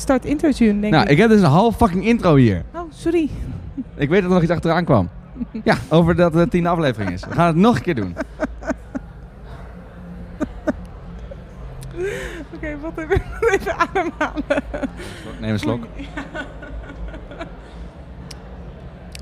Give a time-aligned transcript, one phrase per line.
[0.00, 1.10] start intro tune, denk Nou, ik.
[1.10, 2.62] ik heb dus een half fucking intro hier.
[2.74, 3.28] Oh, sorry.
[3.94, 5.08] Ik weet dat er nog iets achteraan kwam.
[5.64, 7.24] Ja, over dat het tiende aflevering is.
[7.24, 8.16] We gaan het nog een keer doen.
[12.54, 14.42] Oké, wat even, even ademhalen.
[15.40, 15.84] Neem een slok.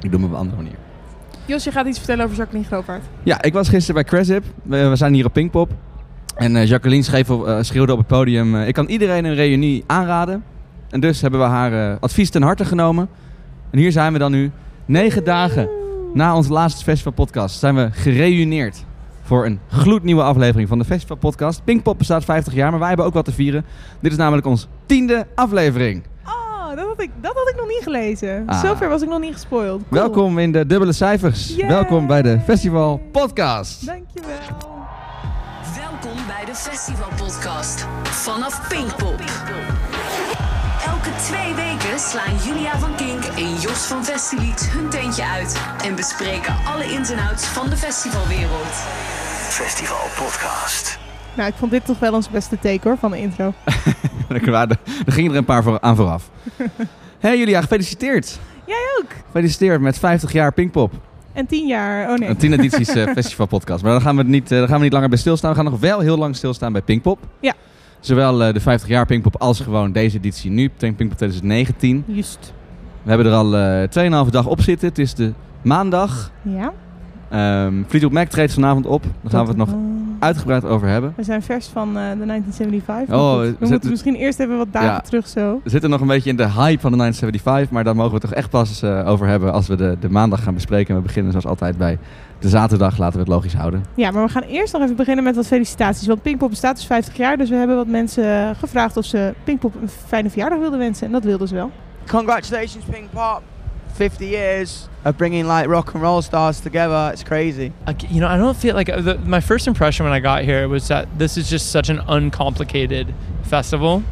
[0.00, 0.77] Ik doe hem op een andere manier.
[1.46, 3.02] Jos, je gaat iets vertellen over Jacqueline Groopaert.
[3.22, 4.45] Ja, ik was gisteren bij Craship.
[4.62, 5.70] We, we zijn hier op Pinkpop.
[6.36, 8.54] En eh, Jacqueline schreef op, eh, schreeuwde op het podium...
[8.56, 10.45] eh, ik kan iedereen een reunie aanraden.
[10.95, 13.08] En dus hebben we haar eh, advies ten harte genomen.
[13.71, 14.50] En hier zijn we dan nu.
[14.84, 15.68] Negen dagen
[16.12, 18.84] na onze laatste festivalpodcast zijn we gereuneerd.
[19.22, 21.64] Voor een gloednieuwe aflevering van de festivalpodcast.
[21.64, 23.64] Pinkpop bestaat 50 jaar, maar wij hebben ook wat te vieren.
[24.00, 26.03] Dit is namelijk ons tiende aflevering.
[26.26, 28.42] Oh, dat had ik, dat had ik nog niet gelezen.
[28.46, 28.61] Ah.
[28.61, 29.82] Zover was ik nog niet gespoild.
[29.89, 30.00] Cool.
[30.00, 31.54] Welkom in de dubbele cijfers.
[31.56, 31.68] Yay.
[31.68, 33.86] Welkom bij de Festival Podcast.
[33.86, 34.28] Dankjewel.
[35.77, 39.22] Welkom bij de Festival Podcast vanaf Pinkpop.
[41.24, 46.55] Twee weken slaan Julia van Kink en Jos van Festilieds hun teentje uit en bespreken
[46.66, 48.75] alle ins en outs van de festivalwereld.
[49.48, 50.98] Festival Podcast.
[51.36, 53.53] Nou, ik vond dit toch wel ons beste take hoor, van de intro.
[54.28, 54.58] Er
[55.06, 56.31] er gingen er een paar voor, aan vooraf.
[57.19, 58.38] hey Julia, gefeliciteerd.
[58.66, 59.11] Jij ook.
[59.25, 60.92] Gefeliciteerd met 50 jaar Pinkpop.
[61.33, 62.11] En tien jaar.
[62.11, 62.28] Oh nee.
[62.28, 63.83] Een 10 edities eh, Festival Podcast.
[63.83, 65.50] Maar daar gaan, we niet, eh, daar gaan we niet langer bij stilstaan.
[65.50, 67.19] We gaan nog wel heel lang stilstaan bij Pinkpop.
[67.41, 67.55] Ja.
[68.05, 70.69] Zowel eh, de 50 jaar Pinkpop als gewoon deze editie nu.
[70.77, 72.05] Pinkpop 2019.
[72.06, 72.52] Juist.
[73.02, 74.88] We hebben er al eh 2,5 dag op zitten.
[74.88, 76.30] Het is de maandag.
[76.42, 76.72] Ja.
[77.30, 79.02] Ehm Fleetwood Mac treedt vanavond op.
[79.02, 79.78] Daar gaan we het nog Oh.
[80.19, 81.12] uitgebreid over hebben.
[81.16, 83.08] We zijn vers van eh, de 1975.
[83.08, 85.00] maar Oh, we we zitten- moeten misschien eerst even wat dagen Ja.
[85.00, 85.60] terug zo.
[85.64, 88.16] We zitten nog een beetje in de hype van de 1975, maar daar mogen we
[88.19, 90.94] het toch echt pas eh, over hebben als we de, de maandag gaan bespreken.
[90.94, 91.98] We beginnen zoals altijd bij
[92.45, 93.84] de zaterdag, laten we het logisch houden.
[93.95, 96.06] Ja, maar we gaan eerst nog even beginnen met wat felicitaties.
[96.06, 97.37] Want Pinkpop bestaat dus 50 jaar.
[97.37, 101.06] Dus we hebben wat mensen gevraagd of ze Pinkpop een fijne verjaardag wilden wensen.
[101.06, 101.70] En dat wilden ze wel.
[102.06, 103.42] Congratulations, Pink Pop.
[103.95, 107.11] 50 years of bringing like rock and roll stars together.
[107.12, 107.72] It's crazy.
[108.09, 110.87] You know, I don't feel like the, my first impression when I got here was
[110.88, 113.06] that this is just such an uncomplicated
[113.43, 114.03] festival,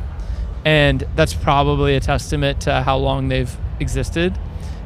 [0.64, 3.50] and that's probably a testament to how long they've
[3.80, 4.32] existed.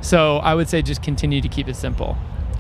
[0.01, 2.17] So I would say just continue to keep it simple,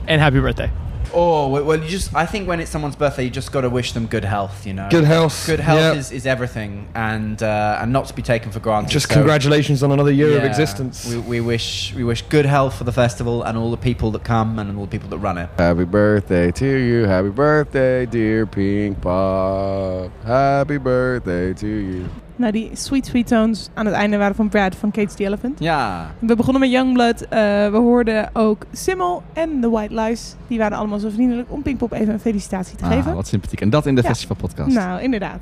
[0.08, 0.70] and happy birthday.
[1.14, 3.70] Oh well, well, you just I think when it's someone's birthday, you just got to
[3.70, 4.66] wish them good health.
[4.66, 5.46] You know, Good health.
[5.46, 5.94] Good health yeah.
[5.94, 8.90] is, is everything, and uh, and not to be taken for granted.
[8.90, 11.08] Just So, congratulations on another year of existence.
[11.08, 14.24] We, we wish we wish good health for the festival and all the people that
[14.24, 15.48] come and all the people that run it.
[15.56, 17.04] Happy birthday to you.
[17.04, 20.10] Happy birthday, dear Pink Pop.
[20.24, 22.10] Happy birthday to you.
[22.36, 25.58] Nou, die sweet sweet tones aan het einde waren van Brad van Cage the Elephant.
[25.58, 27.20] Ja, We begonnen met Youngblood.
[27.22, 27.28] eh
[27.70, 30.34] we hoorden ook Simmel en The White Lies.
[30.46, 33.14] Die waren allemaal zo vriendelijk om Pinkpop even een felicitatie te ah, geven.
[33.14, 33.60] wat sympathiek.
[33.60, 34.08] En dat in de Ja.
[34.08, 34.74] Festival Podcast.
[34.74, 35.40] Nou, inderdaad.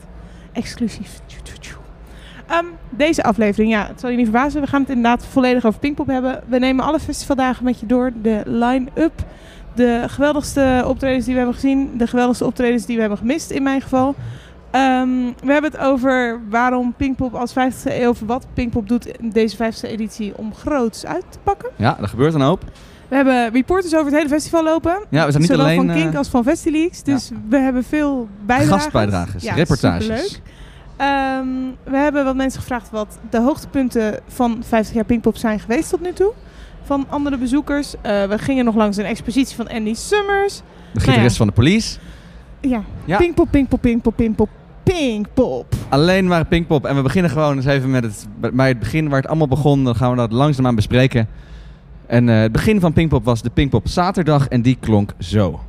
[0.53, 1.21] Exclusief.
[2.47, 4.61] Ehm, deze aflevering, ja, het zal je niet verbazen.
[4.61, 6.43] We gaan het inderdaad volledig over Pinkpop hebben.
[6.47, 8.13] We nemen alle festivaldagen met je door.
[8.23, 9.13] De line-up.
[9.75, 11.91] De geweldigste optredens die we hebben gezien.
[11.99, 14.15] De geweldigste optredens die we hebben gemist, in mijn geval.
[14.75, 15.09] Ehm,
[15.45, 18.09] we hebben het over waarom Pinkpop als 50e eeuw...
[18.11, 21.71] of wat Pinkpop doet in deze 50e editie om groots uit te pakken.
[21.77, 22.65] Ja, er gebeurt een hoop.
[23.09, 25.05] We hebben reporters over het hele festival lopen.
[25.11, 27.03] Ja, we zijn niet Zowel alleen van eh, Kink als van Festileaks.
[27.03, 28.83] Dus we hebben veel bijdragers.
[28.83, 30.05] gastbijdragers, Ja, reportages.
[30.05, 30.41] superleuk.
[30.97, 31.47] Ehm,
[31.85, 36.01] we hebben wat mensen gevraagd wat de hoogtepunten van 50 jaar Pinkpop zijn geweest tot
[36.01, 36.33] nu toe.
[36.85, 37.95] Van andere bezoekers.
[38.01, 40.57] Eh, we gingen nog langs een expositie van Andy Summers.
[40.93, 41.31] De gitarist Nou ja.
[41.37, 41.99] van de police.
[42.61, 42.83] Ja.
[43.17, 44.49] Pinkpop, Pinkpop, Pinkpop, Pinkpop,
[44.85, 45.75] Pinkpop.
[45.89, 46.85] Alleen maar Pinkpop.
[46.85, 49.85] En we beginnen gewoon eens even met het, bij het begin waar het allemaal begon.
[49.85, 51.29] Dan gaan we dat langzaamaan bespreken.
[52.07, 54.49] En eh, het begin van Pinkpop was de Pinkpop zaterdag.
[54.49, 55.61] En die klonk zo.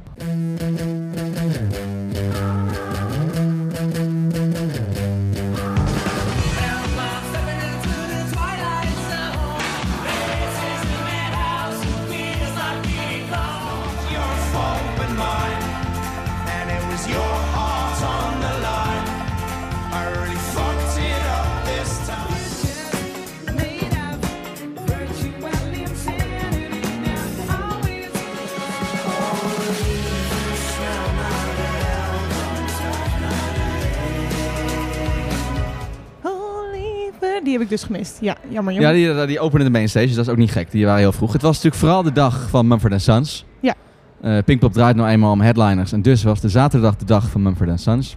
[37.46, 38.18] Die heb ik dus gemist.
[38.22, 39.16] Ja, jammer, Ja, jammer.
[39.18, 40.06] die, die openen de mainstage.
[40.06, 40.72] Dus dat is ook niet gek.
[40.72, 41.34] Die waren heel vroeg.
[41.34, 43.46] Het was natuurlijk vooral de dag van Mumford Sons.
[43.60, 43.74] Ja.
[44.22, 45.92] Eh, Pinkpop draait nou eenmaal om headliners.
[45.92, 48.16] En dus was de zaterdag de dag van Mumford Sons.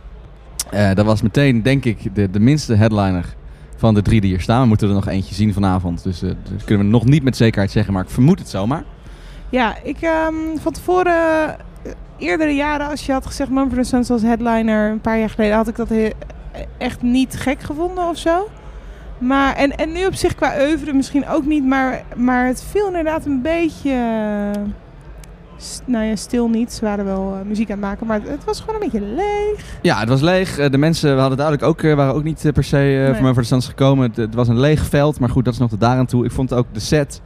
[0.70, 3.34] Eh, dat was meteen, denk ik, de, de minste headliner
[3.76, 4.60] van de drie die hier staan.
[4.62, 6.02] We moeten er nog eentje zien vanavond.
[6.02, 7.92] Dus eh, dat kunnen we nog niet met zekerheid zeggen.
[7.92, 8.84] Maar ik vermoed het zomaar.
[9.50, 11.56] Ja, ik ehm, van tevoren,
[12.19, 15.69] eerdere jaren, als je had gezegd Mumford Sons als headliner, een paar jaar geleden, had
[15.69, 15.88] ik dat
[16.78, 18.48] echt niet gek gevonden of zo.
[19.19, 22.87] Maar, en, en nu op zich qua oeuvre misschien ook niet, maar, maar het viel
[22.87, 23.91] inderdaad een beetje...
[25.85, 26.73] nou ja, stil niet.
[26.73, 29.06] Ze waren wel eh, muziek aan het maken, maar het, het was gewoon een beetje
[29.06, 29.79] leeg.
[29.82, 30.59] Ja, het was leeg.
[30.59, 33.12] Eh, De mensen we hadden duidelijk ook, eh, waren ook niet per se Nee.
[33.15, 34.09] voor mij voor de stand gekomen.
[34.09, 36.25] Het, het was een leeg veld, maar goed, dat is nog tot daaraan toe.
[36.25, 37.20] Ik vond ook de set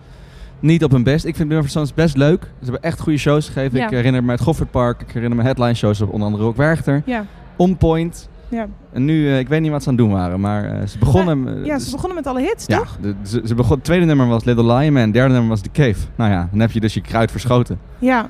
[0.61, 1.25] niet op hun best.
[1.25, 2.43] Ik vind Mumford Sons best leuk.
[2.43, 3.79] Ze hebben echt goede shows gegeven.
[3.79, 3.85] Ja.
[3.85, 5.01] Ik herinner me het Goffertpark.
[5.01, 7.03] Ik herinner me headline shows op onder andere ook Werchter.
[7.05, 7.25] Ja,
[7.57, 8.29] On point.
[8.53, 8.67] Ja.
[8.93, 10.99] En nu, eh, ik weet niet wat ze aan het doen waren, maar eh, ze
[10.99, 11.65] begonnen...
[11.65, 12.97] ja ze begonnen met alle hits, ja, toch?
[13.01, 15.61] de- ze, ze begon, het tweede nummer was Little Lion Man, het derde nummer was
[15.61, 15.97] The Cave.
[16.17, 17.79] Nou ja, dan heb je dus je kruid verschoten.
[17.99, 18.29] Ja.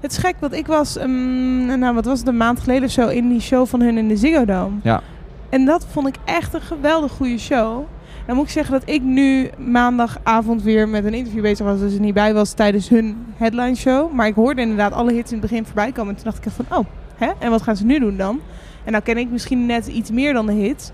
[0.00, 2.90] Het is gek, want ik was, ehm, nou wat was het, een maand geleden of
[2.90, 4.76] zo, in die show van hun in de Ziggo Dome.
[4.82, 5.00] Ja.
[5.48, 7.84] En dat vond ik echt een geweldig goede show.
[8.26, 11.94] Dan moet ik zeggen dat ik nu maandagavond weer met een interview bezig was, dus
[11.94, 14.12] er niet bij was tijdens hun headline show.
[14.12, 16.10] Maar ik hoorde inderdaad alle hits in het begin voorbij komen.
[16.10, 16.84] En toen dacht ik echt van, oh,
[17.16, 17.30] hè?
[17.38, 18.40] En wat gaan ze nu doen dan?
[18.86, 20.90] En nou ken ik misschien net iets meer dan de hits.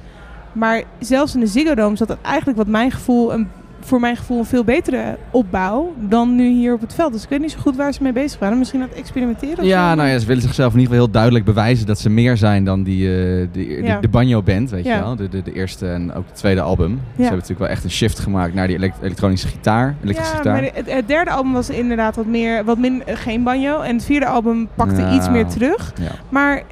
[0.52, 3.48] Maar zelfs in de Ziggo Dome zat het eigenlijk wat mijn gevoel, een,
[3.80, 7.12] voor mijn gevoel een veel betere opbouw dan nu hier op het veld.
[7.12, 8.58] Dus ik weet niet zo goed waar ze mee bezig waren.
[8.58, 9.96] Misschien aan het experimenteren of Ja, zo?
[9.96, 12.64] nou ja, ze willen zichzelf in ieder geval heel duidelijk bewijzen dat ze meer zijn
[12.64, 13.94] dan die, eh, die, Ja.
[13.94, 14.94] de, de banjo-band, weet Ja.
[14.96, 15.16] je wel.
[15.16, 16.90] De, de, de eerste en ook het tweede album.
[16.90, 20.38] Ze hebben natuurlijk wel echt een shift gemaakt naar die elek- elektronische gitaar, elektrische Ja,
[20.38, 20.62] gitaar.
[20.62, 23.80] maar het, het derde album was inderdaad wat meer, wat min, geen banjo.
[23.80, 25.12] En het vierde album pakte Ja.
[25.14, 25.92] iets meer terug.
[26.00, 26.10] Ja.
[26.28, 26.62] Maar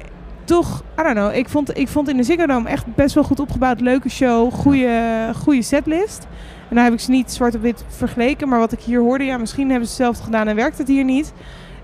[0.43, 1.35] toch, I don't know.
[1.35, 3.81] Ik vond, ik vond in de Ziggo Dome echt best wel goed opgebouwd.
[3.81, 6.27] Leuke show, goede, goede setlist.
[6.69, 8.49] En nou heb ik ze niet zwart op wit vergeleken.
[8.49, 11.03] Maar wat ik hier hoorde, ja, misschien hebben ze hetzelfde gedaan en werkt het hier
[11.03, 11.33] niet.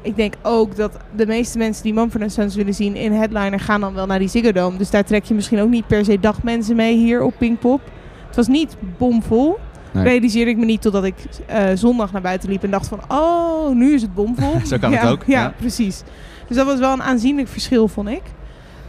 [0.01, 3.81] Ik denk ook dat de meeste mensen die Mumford Sons willen zien in Headliner gaan
[3.81, 4.77] dan wel naar die Ziggo Dome.
[4.77, 7.81] Dus daar trek je misschien ook niet per se dagmensen mee hier op Pinkpop.
[8.27, 9.57] Het was niet bomvol.
[9.91, 10.03] Nee.
[10.03, 11.15] Realiseerde ik me niet totdat ik
[11.45, 14.59] eh, zondag naar buiten liep en dacht van, oh, nu is het bomvol.
[14.65, 15.53] Zo kan het ook, Ja, ja.
[15.57, 16.03] precies.
[16.47, 18.21] Dus dat was wel een aanzienlijk verschil, vond ik.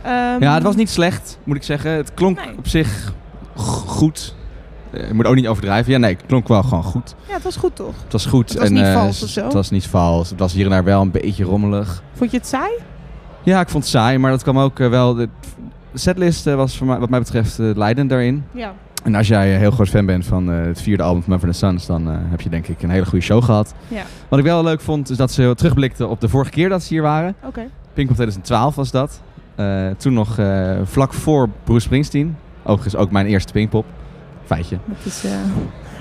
[0.03, 1.91] Ehm, Ja, het was niet slecht, moet ik zeggen.
[1.91, 2.59] Het klonk Nee.
[2.59, 3.13] op zich
[3.57, 4.35] goed.
[4.91, 5.93] Eh, Ik moet ook niet overdrijven.
[5.93, 7.15] Ja, nee, het klonk wel gewoon goed.
[7.29, 7.95] Ja, het was goed toch?
[8.03, 8.49] Het was goed.
[8.49, 9.45] Het was en, niet eh, vals of zo?
[9.45, 10.31] Het was niet vals.
[10.31, 12.03] Het was hier en daar wel een beetje rommelig.
[12.13, 12.71] Vond je het saai?
[13.43, 15.15] Ja, ik vond het saai, maar dat kwam ook eh, wel...
[15.15, 15.29] De
[15.95, 18.45] setlist was voor mij, wat mij betreft leidend daarin.
[18.53, 18.73] Ja.
[19.05, 21.87] En als jij een heel groot fan bent van het vierde album van Mumford Sons,
[21.87, 23.75] dan heb je denk ik een hele goede show gehad.
[23.89, 24.03] Ja.
[24.29, 26.89] Wat ik wel leuk vond, is dat ze terugblikten op de vorige keer dat ze
[26.95, 27.35] hier waren.
[27.45, 27.61] Oké.
[27.93, 29.21] Pinkpop 2012 was dat.
[29.59, 32.37] Eh, toen nog eh, vlak voor Bruce Springsteen.
[32.63, 33.85] Overigens ook mijn eerste Pinkpop.
[34.45, 34.79] Feitje.
[34.85, 35.31] Dat is Eh,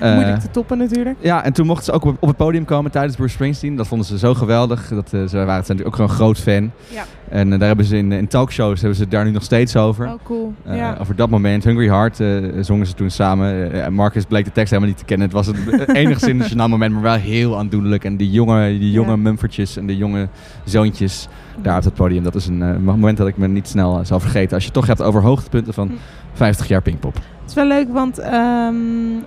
[0.00, 1.16] moeilijk te toppen natuurlijk.
[1.20, 3.76] ja, en toen mochten ze ook op, op het podium komen tijdens Bruce Springsteen.
[3.76, 4.88] Dat vonden ze zo geweldig.
[4.88, 6.70] Dat, eh, ze waren zijn natuurlijk ook gewoon een groot fan.
[6.88, 7.04] Ja.
[7.28, 9.76] En eh, daar hebben ze in, in talkshows hebben ze het daar nu nog steeds
[9.76, 10.06] over.
[10.06, 10.54] Oh, cool.
[10.64, 10.96] Eh, ja.
[11.00, 12.28] Over dat moment, Hungry Heart, eh,
[12.60, 13.72] zongen ze toen samen.
[13.72, 15.26] Eh, Marcus bleek de tekst helemaal niet te kennen.
[15.26, 18.04] Het was een enigszins een moment, maar wel heel aandoenlijk.
[18.04, 19.16] En die jonge, die jonge Ja.
[19.16, 20.28] Mumfordjes en de jonge
[20.64, 21.28] zoontjes
[21.62, 22.22] daar op het podium.
[22.22, 24.52] Dat is een eh, moment dat ik me niet snel eh, zal vergeten.
[24.54, 25.94] Als je het toch hebt over hoogtepunten van Hm.
[26.32, 27.14] 50 jaar Pinkpop.
[27.14, 28.74] Het is wel leuk, want ehm,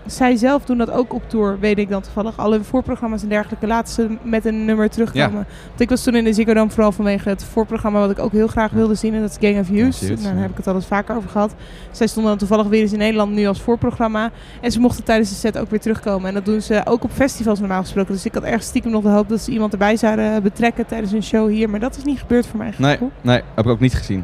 [0.06, 2.38] zij zelf doen dat ook op tour, weet ik dan toevallig.
[2.38, 5.46] Alle voorprogramma's en dergelijke laten ze met een nummer terugkomen.
[5.68, 8.32] Want ik was toen in de Ziggo Dome vooral vanwege het voorprogramma wat ik ook
[8.32, 9.14] heel graag wilde zien.
[9.14, 11.56] En dat is Gang of Nou, daar heb ik het al eens vaker over gehad.
[11.92, 14.32] Zij stonden dan toevallig weer eens in Nederland nu als voorprogramma.
[14.62, 16.28] En ze mochten tijdens de set ook weer terugkomen.
[16.28, 18.14] En dat doen ze ook op festivals normaal gesproken.
[18.14, 21.12] Dus ik had erg stiekem nog de hoop dat ze iemand erbij zouden betrekken tijdens
[21.12, 21.70] een show hier.
[21.70, 22.74] Maar dat is niet gebeurd voor mij.
[22.78, 24.24] Nee, nee, heb ik ook niet gezien.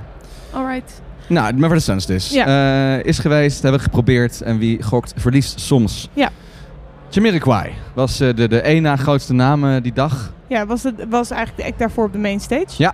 [0.51, 1.05] Alright.
[1.27, 2.33] Nou, Mumford Sons dus.
[2.33, 4.41] Eh, is geweest, hebben we geprobeerd.
[4.41, 6.09] En wie gokt, verliest soms.
[6.13, 6.29] Ja.
[7.09, 10.33] Jamiroquai was eh, de, de één na grootste naam die dag.
[10.47, 12.65] Ja, was, het, was eigenlijk de act daarvoor op de main stage.
[12.77, 12.93] Ja.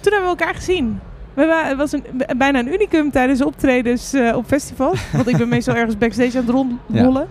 [0.00, 1.00] Toen hebben we elkaar gezien.
[1.34, 2.04] We Het was een,
[2.36, 5.00] bijna een unicum tijdens optredens eh, op festivals.
[5.12, 7.26] Want ik ben meestal ergens backstage aan het rondrollen.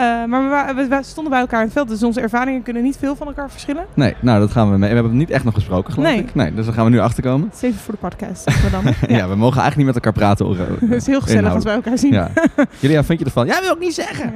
[0.00, 2.82] Maar we, wa- we wa- stonden bij elkaar in het veld, dus onze ervaringen kunnen
[2.82, 3.84] niet veel van elkaar verschillen.
[3.94, 4.88] Nee, nou dat gaan we mee.
[4.88, 6.18] We hebben het niet echt nog gesproken, geloof Nee.
[6.18, 6.34] ik.
[6.34, 7.46] Nee, dus daar gaan we nu achterkomen.
[7.48, 8.94] Het is even voor de podcast, zeggen we dan.
[9.16, 9.28] Ja.
[9.28, 10.46] we mogen eigenlijk niet met elkaar praten.
[10.46, 10.56] hoor.
[10.90, 12.12] Het is heel gezellig als wij elkaar zien.
[12.12, 12.30] Ja.
[12.80, 13.46] Julia, vind je ervan?
[13.46, 14.32] Ja, wil ik niet zeggen.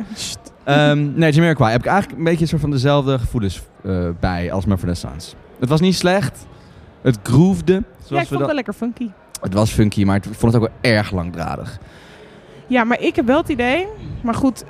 [0.64, 4.52] Ehm nee, Jamiroquai heb ik eigenlijk een beetje een soort van dezelfde gevoelens eh, bij
[4.52, 5.34] als Mumford Sons.
[5.60, 6.46] Het was niet slecht.
[7.02, 7.72] Het groefde.
[7.72, 8.46] Ja, Zoals ik we vond het dat...
[8.46, 9.10] wel lekker funky.
[9.40, 11.78] Het was funky, maar ik vond het ook wel erg langdradig.
[12.66, 13.86] Ja, maar ik heb wel het idee.
[14.20, 14.68] Maar goed, eh,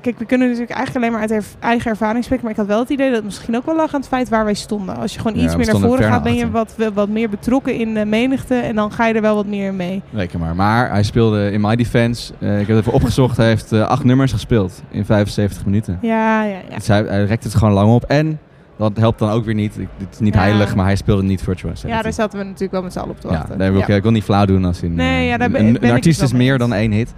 [0.00, 2.44] kijk, we kunnen natuurlijk eigenlijk alleen maar uit erv- eigen ervaring spreken.
[2.44, 4.28] Maar ik had wel het idee dat het misschien ook wel lag aan het feit
[4.28, 4.96] waar wij stonden.
[4.96, 7.74] Als je gewoon Ja, iets meer naar voren gaat, ben je wat, wat meer betrokken
[7.74, 8.54] in de menigte.
[8.54, 10.02] En dan ga je er wel wat meer mee.
[10.12, 10.56] Reken maar.
[10.56, 13.86] Maar hij speelde in My Defense, eh, ik heb het even opgezocht, hij heeft eh,
[13.86, 15.98] acht nummers gespeeld in 75 minuten.
[16.02, 16.74] Ja, ja, ja.
[16.76, 18.04] Dus hij, hij rekt het gewoon lang op.
[18.04, 18.38] En
[18.78, 19.74] dat helpt dan ook weer niet.
[19.74, 20.40] Dit is niet Ja.
[20.40, 23.10] heilig, maar hij speelde niet Virtual Ja, daar zaten we natuurlijk wel met z'n allen
[23.10, 23.58] op te Ja, wachten.
[23.58, 23.94] daar wil ik, Ja.
[23.94, 24.94] ik wil niet flauw doen als in.
[24.94, 26.92] Nee, eh, ja, daar ben- een, ben een artiest het is mee meer dan één
[26.92, 27.14] hit.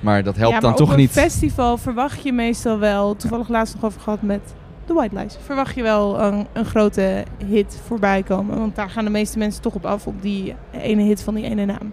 [0.00, 1.16] Maar dat helpt ja, dan toch op niet.
[1.16, 4.40] een festival verwacht je meestal wel, toevallig laatst nog over gehad met
[4.84, 5.36] The White Lies.
[5.44, 8.58] Verwacht je wel een, een grote hit voorbij komen.
[8.58, 11.44] Want daar gaan de meeste mensen toch op af, op die ene hit van die
[11.44, 11.92] ene naam.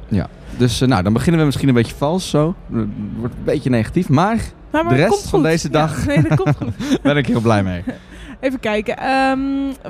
[0.57, 2.55] Dus eh, nou, dan beginnen we misschien een beetje vals zo.
[2.73, 2.77] Eh,
[3.17, 4.37] Wordt een beetje negatief, maar
[4.71, 6.05] Maar, maar De rest van deze Ja, dag.
[6.05, 7.01] nee, dat komt goed.
[7.03, 7.83] ben ik heel blij mee.
[8.39, 8.97] Even kijken.
[8.97, 9.39] ehm,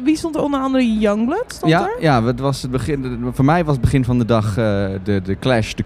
[0.04, 0.98] wie stond er onder andere?
[1.00, 1.96] Youngblood stond ja, er?
[2.00, 4.88] ja, het was het begin, de- voor mij was het begin van de dag eh,
[5.04, 5.74] de, de clash.
[5.74, 5.84] De,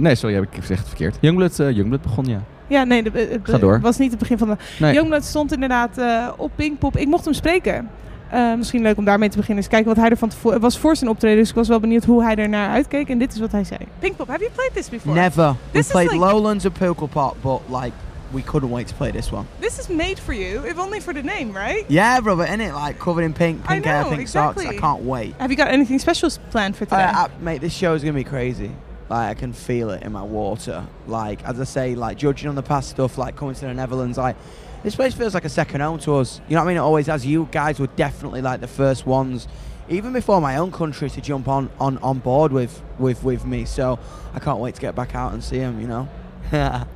[0.00, 1.16] nee, sorry, heb ik gezegd het verkeerd.
[1.20, 2.40] Youngblood, eh, Youngblood begon, ja.
[2.66, 3.80] Ja, nee, de- het Ga door.
[3.80, 4.56] was niet het begin van de...
[4.78, 4.92] Nee.
[4.94, 6.96] Youngblood stond inderdaad eh, op Pinkpop.
[6.96, 7.88] Ik mocht hem spreken.
[8.30, 9.62] Eh, misschien leuk om daarmee te beginnen.
[9.62, 10.52] Eens kijken wat hij ervan tevoren...
[10.52, 13.08] Het was voor zijn optreden, dus ik was wel benieuwd hoe hij ernaar uitkeek.
[13.08, 13.78] En dit is wat hij zei.
[13.98, 15.14] Pinkpop, have you played this before?
[15.20, 15.48] Never.
[15.48, 17.92] We This is played like- Lowlands and Pop, but like
[18.30, 19.44] we couldn't wait to play this one.
[19.58, 21.84] This is made for you, if only for the name, right?
[21.88, 24.64] Yeah, brother, in it like covered in pink, I pink hair, pink socks.
[24.64, 25.34] I can't wait.
[25.38, 27.10] Have you got anything special planned for Uh, today?
[27.14, 28.70] uh, mate, this show is gonna be crazy.
[29.08, 30.82] Like I can feel it in my water.
[31.06, 34.18] Like as I say, like judging on the past stuff, like coming to the Netherlands,
[34.18, 34.36] like
[34.82, 36.40] this place feels like a second home to us.
[36.48, 36.76] You know what I mean?
[36.76, 37.24] It always has.
[37.24, 39.46] You guys were definitely like the first ones,
[39.88, 43.64] even before my own country, to jump on on on board with with with me.
[43.64, 43.98] So
[44.34, 45.80] I can't wait to get back out and see him.
[45.80, 46.06] You know.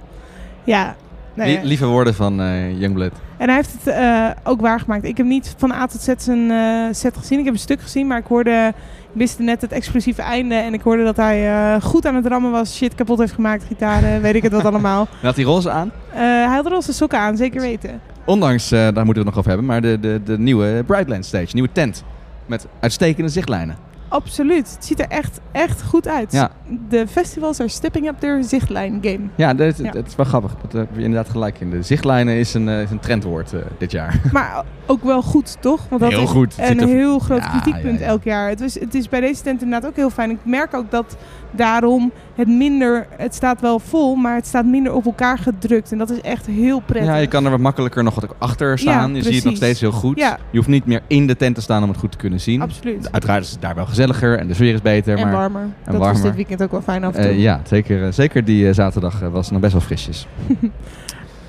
[0.64, 0.96] ja.
[1.34, 3.12] Nee, Lie- lieve woorden van eh Youngblood.
[3.36, 5.04] En hij heeft het eh, ook waargemaakt.
[5.04, 7.38] Ik heb niet van A tot Z zijn eh, set gezien.
[7.38, 8.74] Ik heb een stuk gezien, maar ik hoorde...
[9.12, 10.54] Wist net het explosieve einde.
[10.54, 12.76] En ik hoorde dat hij eh, goed aan het rammen was.
[12.76, 15.00] Shit kapot heeft gemaakt, gitaren, weet ik het wat allemaal.
[15.00, 15.92] En had hij roze aan?
[16.10, 18.00] Eh, hij had roze sokken aan, zeker weten.
[18.24, 21.24] Ondanks, eh, daar moeten we het nog over hebben, maar de, de, de nieuwe Brightland
[21.26, 22.04] Stage, nieuwe tent.
[22.46, 23.76] Met uitstekende zichtlijnen.
[24.10, 24.72] Absoluut.
[24.74, 26.32] Het ziet er echt, echt goed uit.
[26.32, 26.50] Ja.
[26.88, 29.20] De festivals are stepping up their zichtlijn game.
[29.34, 29.90] Ja, dat, Ja.
[29.90, 30.54] dat is wel grappig.
[30.62, 31.70] Dat heb je inderdaad gelijk in.
[31.70, 34.20] De zichtlijnen is een, eh, is een trendwoord eh, dit jaar.
[34.32, 35.80] Maar ook wel goed, toch?
[35.88, 36.54] Want dat Heel is goed.
[36.58, 38.10] Een er- heel groot Ja, kritiekpunt ja, ja.
[38.10, 38.48] elk jaar.
[38.48, 40.30] Het is, het is bij deze tent inderdaad ook heel fijn.
[40.30, 41.16] Ik merk ook dat
[41.50, 43.06] daarom het minder...
[43.16, 45.92] Het staat wel vol, maar het staat minder op elkaar gedrukt.
[45.92, 47.10] En dat is echt heel prettig.
[47.10, 49.14] Ja, je kan er wat makkelijker nog wat achter staan.
[49.14, 50.18] je ziet het nog steeds heel goed.
[50.18, 50.38] Ja.
[50.50, 52.62] Je hoeft niet meer in de tent te staan om het goed te kunnen zien.
[52.62, 53.12] Absoluut.
[53.12, 55.18] Uiteraard is het daar wel gezelliger en de sfeer is beter.
[55.18, 55.68] en maar, warmer.
[55.84, 57.30] dat was dit weekend ook wel fijn af en toe.
[57.30, 60.26] Eh, ja, zeker, eh, zeker die eh, zaterdag was het nog best wel frisjes.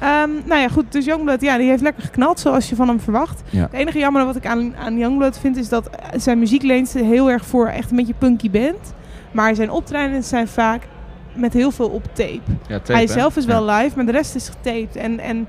[0.01, 0.91] Ehm, nou ja, goed.
[0.91, 3.41] Dus Youngblood, ja, die heeft lekker geknald zoals je van hem verwacht.
[3.50, 3.62] Ja.
[3.62, 7.31] Het enige jammer wat ik aan, aan Youngblood vind is dat zijn muziek leent heel
[7.31, 8.93] erg voor echt een beetje punky band.
[9.32, 10.88] Maar zijn optredens zijn vaak
[11.34, 12.40] met heel veel op tape.
[12.68, 13.08] Ja, tape, hij hè?
[13.08, 14.96] zelf is wel live, maar de rest is getaped.
[14.96, 15.48] En, en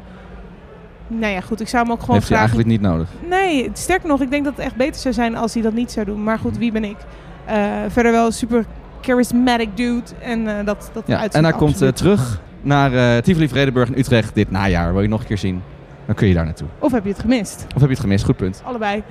[1.06, 3.08] nou ja, goed, ik zou hem ook gewoon Heeft hij eigenlijk niet nodig.
[3.28, 5.92] Nee, sterker nog, ik denk dat het echt beter zou zijn als hij dat niet
[5.92, 6.24] zou doen.
[6.24, 6.96] Maar goed, wie ben ik?
[7.44, 7.56] Eh,
[7.88, 8.64] verder wel een super
[9.00, 10.02] charismatic dude.
[10.20, 14.34] En eh, dat, dat Ja, en hij komt eh, terug naar Tivoli Vredenburg in Utrecht
[14.34, 14.92] dit najaar.
[14.92, 15.62] Wil je nog een keer zien?
[16.06, 16.68] Dan kun je daar naartoe.
[16.78, 17.66] Of heb je het gemist?
[17.74, 18.24] Of heb je het gemist?
[18.24, 18.62] Goed punt.
[18.64, 19.02] Allebei.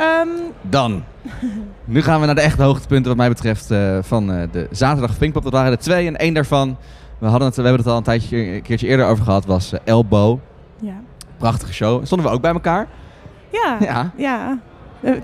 [0.00, 0.28] Ehm,
[0.62, 1.04] Dan.
[1.84, 5.18] nu gaan we naar de echte hoogtepunten wat mij betreft eh, van eh, de zaterdag
[5.18, 5.42] Pinkpop.
[5.42, 6.76] Dat waren er twee en één daarvan.
[7.18, 9.44] We, hadden het, we hebben het al een, tijdje, een keertje eerder over gehad.
[9.46, 10.38] Was eh, Elbow.
[10.80, 10.94] ja.
[11.38, 12.04] Prachtige show.
[12.06, 12.86] Stonden we ook bij elkaar.
[13.52, 13.76] Ja.
[13.80, 14.10] Ja.
[14.16, 14.58] Ja.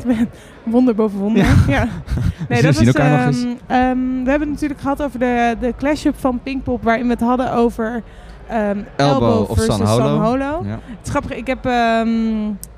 [0.63, 1.43] Wonder boven wonder.
[1.45, 1.55] Ja.
[1.69, 1.89] Ja.
[2.49, 3.43] Nee, we dat zien was, elkaar nog eens.
[3.45, 7.11] ehm, ehm, we hebben het natuurlijk gehad over de, de clash-up van Pinkpop, waarin we
[7.11, 8.03] het hadden over
[8.49, 10.05] ehm Elbow of versus San Holo.
[10.07, 10.63] San Holo.
[10.65, 10.71] Ja.
[10.71, 11.65] Het is grappig, ik heb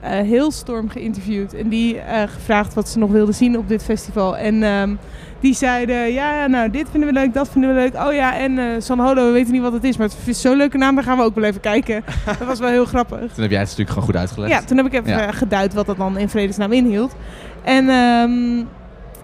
[0.01, 4.37] Hailstorm geïnterviewd en die eh, gevraagd wat ze nog wilden zien op dit festival.
[4.37, 4.95] En ehm,
[5.41, 7.95] die zeiden, ja, nou, dit vinden we leuk, dat vinden we leuk.
[8.07, 10.41] Oh ja, en eh, San Holo, we weten niet wat het is, maar het is
[10.41, 12.05] zo'n leuke naam, daar gaan we ook wel even kijken.
[12.39, 13.19] dat was wel heel grappig.
[13.19, 14.53] Toen heb jij het natuurlijk gewoon goed uitgelegd.
[14.53, 15.33] Ja, toen heb ik even Ja.
[15.33, 17.15] geduid wat dat dan in vredesnaam inhield.
[17.63, 17.89] En,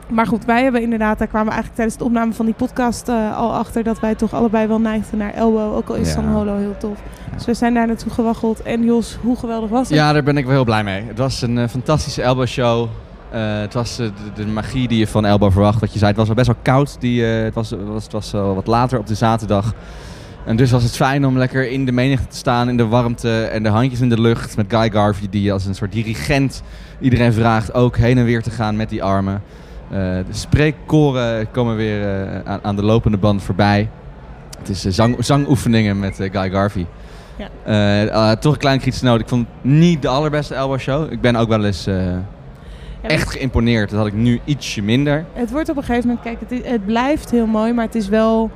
[0.09, 3.09] maar goed, wij hebben inderdaad, daar kwamen we eigenlijk tijdens de opname van die podcast
[3.09, 5.77] eh, al achter dat wij toch allebei wel neigden naar Elbow.
[5.77, 6.15] Ook al is Ja.
[6.15, 6.99] San Holo heel tof.
[7.37, 8.63] Dus we zijn daar naartoe gewaggeld.
[8.63, 9.97] En Jos, hoe geweldig was het?
[9.97, 11.03] Ja, daar ben ik wel heel blij mee.
[11.07, 12.89] Het was een eh, fantastische Elbow show.
[13.31, 15.81] Eh, het was de, de magie die je van Elbow verwacht.
[15.81, 16.97] Wat je zei, het was wel best wel koud.
[17.01, 19.75] Die, het was, het was, het was wel wat later op de zaterdag.
[20.47, 23.45] En dus was het fijn om lekker in de menigte te staan, in de warmte
[23.45, 24.57] en de handjes in de lucht.
[24.57, 26.63] Met Guy Garvey die als een soort dirigent
[27.01, 29.43] iedereen vraagt ook heen en weer te gaan met die armen.
[29.91, 33.89] Eh, de spreekkoren komen weer eh, aan, aan de lopende band voorbij.
[34.59, 36.87] Het is eh, zang, zangoefeningen met Guy Garvey.
[37.37, 37.49] Ja.
[38.33, 39.21] Eh, toch een klein kritische noot.
[39.21, 41.13] Ik vond het niet de allerbeste Elbow show.
[41.13, 41.89] Ik ben ook wel eens
[43.03, 43.91] echt geïmponeerd.
[43.91, 45.25] Dat had ik nu ietsje minder.
[45.33, 47.95] Het wordt op een gegeven moment, kijk, het, is- het blijft heel mooi, maar het
[47.95, 48.51] is wel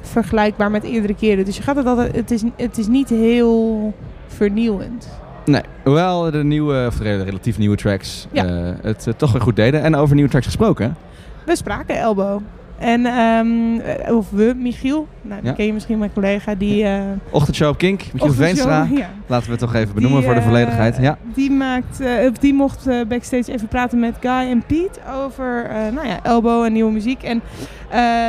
[0.00, 1.44] vergelijkbaar met eerdere keren.
[1.44, 3.94] Dus je gaat het altijd, het is, het is niet heel
[4.26, 5.08] vernieuwend.
[5.48, 8.44] Nee, hoewel de nieuwe, of de relatief nieuwe tracks Ja.
[8.44, 9.82] eh, het eh, toch weer goed deden.
[9.82, 10.96] En over nieuwe tracks gesproken.
[11.44, 12.40] We spraken Elbow.
[12.78, 15.08] En, eh, of we, Michiel.
[15.28, 15.56] Nou, die Ja.
[15.56, 16.54] ken je misschien, mijn collega.
[16.54, 18.86] Die, eh Ochtendshow op Kink, Michiel ochtendshow- Veenstra.
[18.96, 20.96] Ja, Laten we het toch even benoemen Die, voor de eh, volledigheid.
[21.00, 21.18] Ja.
[21.34, 26.06] Die, maakt, eh, die mocht eh, backstage even praten met Guy en Pete over nou
[26.06, 27.22] ja, Elbow en nieuwe muziek.
[27.22, 27.42] En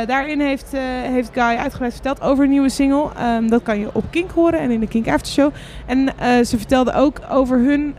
[0.06, 3.08] daarin heeft, heeft Guy uitgebreid verteld over een nieuwe single.
[3.18, 5.50] Ehm, dat kan je op Kink horen en in de Kink Aftershow.
[5.86, 6.08] En
[6.46, 7.94] ze vertelde ook over hun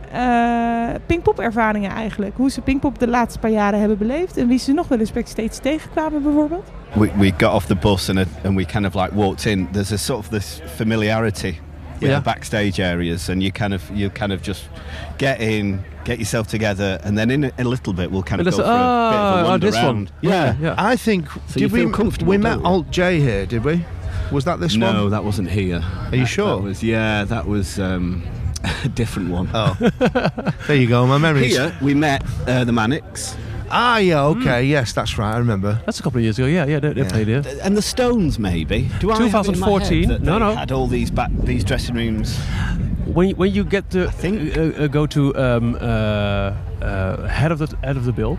[1.06, 2.32] Pinkpop ervaringen eigenlijk.
[2.36, 4.36] Hoe ze Pinkpop de laatste paar jaren hebben beleefd.
[4.36, 6.70] En wie ze nog wel eens backstage tegenkwamen bijvoorbeeld.
[6.96, 9.70] We, we got off the bus and, and we kind of like walked in.
[9.72, 11.58] There's a sort of this familiarity
[12.00, 12.18] with Yeah.
[12.18, 14.68] the backstage areas, and you kind of you kind of just
[15.18, 18.46] get in, get yourself together, and then in a, a little bit we'll kind of
[18.46, 19.84] And go it's- for a bit of a oh, wander this one.
[19.84, 20.12] around.
[20.20, 20.74] Yeah, yeah.
[20.76, 21.30] I think.
[21.30, 21.92] So did you feel we?
[21.92, 22.66] comfortable, We met don't?
[22.66, 23.84] Alt J here, did we?
[24.30, 24.94] Was that this no, one?
[24.96, 25.76] No, that wasn't here.
[25.82, 26.56] Are you That- sure?
[26.56, 28.22] That was yeah, that was um,
[28.84, 29.48] a different one.
[29.54, 29.74] Oh,
[30.66, 31.06] there you go.
[31.06, 31.56] My memories.
[31.56, 33.36] Here we met uh, the Manics
[33.74, 34.22] Ah, yeah.
[34.24, 34.64] Okay.
[34.64, 35.34] Yes, that's right.
[35.34, 35.80] I remember.
[35.86, 36.46] That's a couple of years ago.
[36.46, 37.08] Yeah, yeah, they, they Yeah.
[37.08, 37.42] played here.
[37.62, 38.90] and the Stones, maybe.
[39.00, 40.08] Do I have it in my head 2014?
[40.08, 40.54] that No, they no.
[40.54, 42.38] Had all these back these dressing rooms.
[43.06, 46.52] When you, when you get to think- uh, uh, go to um, uh,
[46.82, 48.38] uh, head of the head of the bill,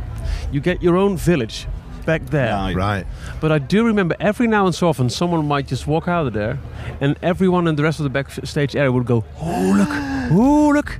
[0.51, 1.67] you get your own village
[2.05, 2.53] back there.
[2.53, 2.75] Right.
[2.75, 3.05] Right.
[3.41, 6.33] But I do remember every now and so often someone might just walk out of
[6.33, 6.59] there,
[7.01, 9.89] and everyone in the rest of the backstage area would go, "Oh look,
[10.31, 10.97] oh look,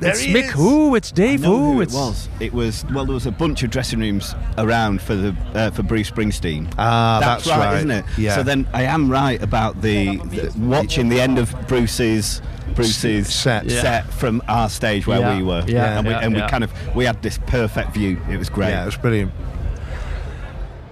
[0.00, 2.28] There it's he Mick, is." oh it's I Dave, know oh who it's it was.
[2.40, 3.04] It was well.
[3.06, 6.72] There was a bunch of dressing rooms around for the uh, for Bruce Springsteen.
[6.78, 8.04] Ah, that's, that's, right, isn't it?
[8.18, 8.34] Yeah.
[8.34, 12.42] So then I am right about the, the watching the end of Bruce's
[12.74, 13.70] Bruce's Set.
[13.70, 15.36] set from our stage where Yeah.
[15.36, 15.64] we were.
[15.66, 15.98] Yeah.
[15.98, 18.20] and we Yeah, and we kind of we had this perfect view.
[18.30, 18.70] It was great.
[18.70, 19.32] yeah, it was brilliant.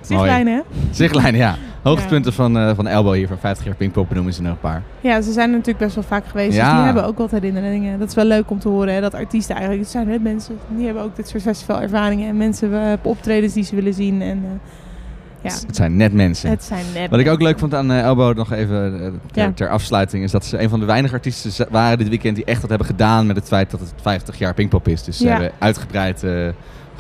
[0.02, 0.62] Zichtlijnen, hè?
[0.92, 1.56] Zichtlijn, ja.
[1.84, 4.82] Hoogtepunten van, eh van Elbow hier van 50 jaar Pinkpop benoemen ze nog een paar.
[5.00, 6.56] Ja, ze zijn er natuurlijk best wel vaak geweest.
[6.56, 6.64] Ja.
[6.64, 7.98] Dus die hebben ook wat herinneringen.
[7.98, 8.94] Dat is wel leuk om te horen.
[8.94, 12.28] Hè, dat artiesten eigenlijk, het zijn hè, mensen, die hebben ook dit soort festivalervaringen.
[12.28, 14.22] En mensen eh, op optredens die ze willen zien.
[14.22, 16.50] En eh, ja, Het zijn net mensen.
[16.50, 19.52] het zijn net Wat ik ook leuk vond aan eh, Elbow nog even ter, Ja.
[19.54, 22.60] ter afsluiting is dat ze een van de weinige artiesten waren dit weekend die echt
[22.60, 25.04] wat hebben gedaan met het feit dat het 50 jaar Pinkpop is.
[25.04, 25.30] Dus ze Ja.
[25.30, 26.24] hebben uitgebreid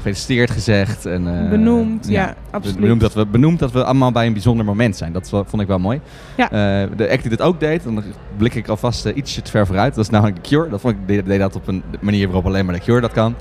[0.04, 1.06] gefeliciteerd gezegd.
[1.06, 2.80] En, eh, Benoemd, ja, absoluut.
[2.80, 5.12] Benoemd dat, we, benoemd dat we allemaal bij een bijzonder moment zijn.
[5.12, 6.00] Dat vond ik wel mooi.
[6.36, 6.44] Ja.
[6.44, 8.02] Eh, de act die dit ook deed, dan
[8.36, 9.94] blik ik alvast uh, ietsje te ver vooruit.
[9.94, 10.68] Dat is namelijk Cure.
[10.68, 13.12] Dat vond ik, deed, deed dat op een manier waarop alleen maar The Cure dat
[13.12, 13.34] kan.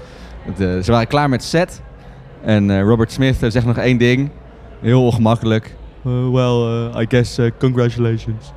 [0.45, 1.81] Eh, ze waren klaar met set.
[2.43, 4.29] En eh, Robert Smith eh, zegt nog één ding.
[4.81, 5.75] Heel ongemakkelijk.
[6.05, 8.53] Uh, well, uh, I guess uh, congratulations.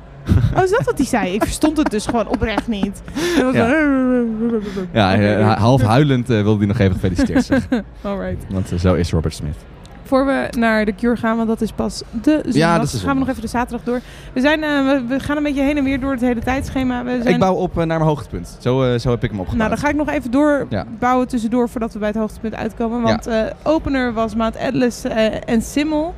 [0.55, 1.33] Oh, is dat wat hij zei?
[1.33, 3.01] Ik verstond het dus gewoon oprecht niet.
[3.41, 3.69] Was Ja.
[3.69, 7.85] zo- Ja, half huilend eh, wilde hij nog even gefeliciteerd zeggen.
[8.01, 8.45] Alright.
[8.49, 9.55] Want eh, zo is Robert Smith.
[10.03, 12.53] Voor we naar de Cure gaan, want dat is pas de zondag.
[12.53, 13.99] Ja, dat is gaan we nog even de zaterdag door.
[14.33, 14.69] We, zijn, eh,
[15.07, 17.03] we, gaan een beetje heen en weer door het hele tijdschema.
[17.03, 17.33] We zijn...
[17.33, 18.57] Ik bouw op naar mijn hoogtepunt.
[18.59, 19.57] Zo, zo heb ik hem opgebouwd.
[19.57, 20.31] Nou, dan ga ik nog even
[20.69, 20.83] Ja.
[20.85, 23.01] doorbouwen tussendoor voordat we bij het hoogtepunt uitkomen.
[23.01, 23.29] Want
[23.63, 25.03] opener was Maat Atlas
[25.45, 26.15] en Simmel.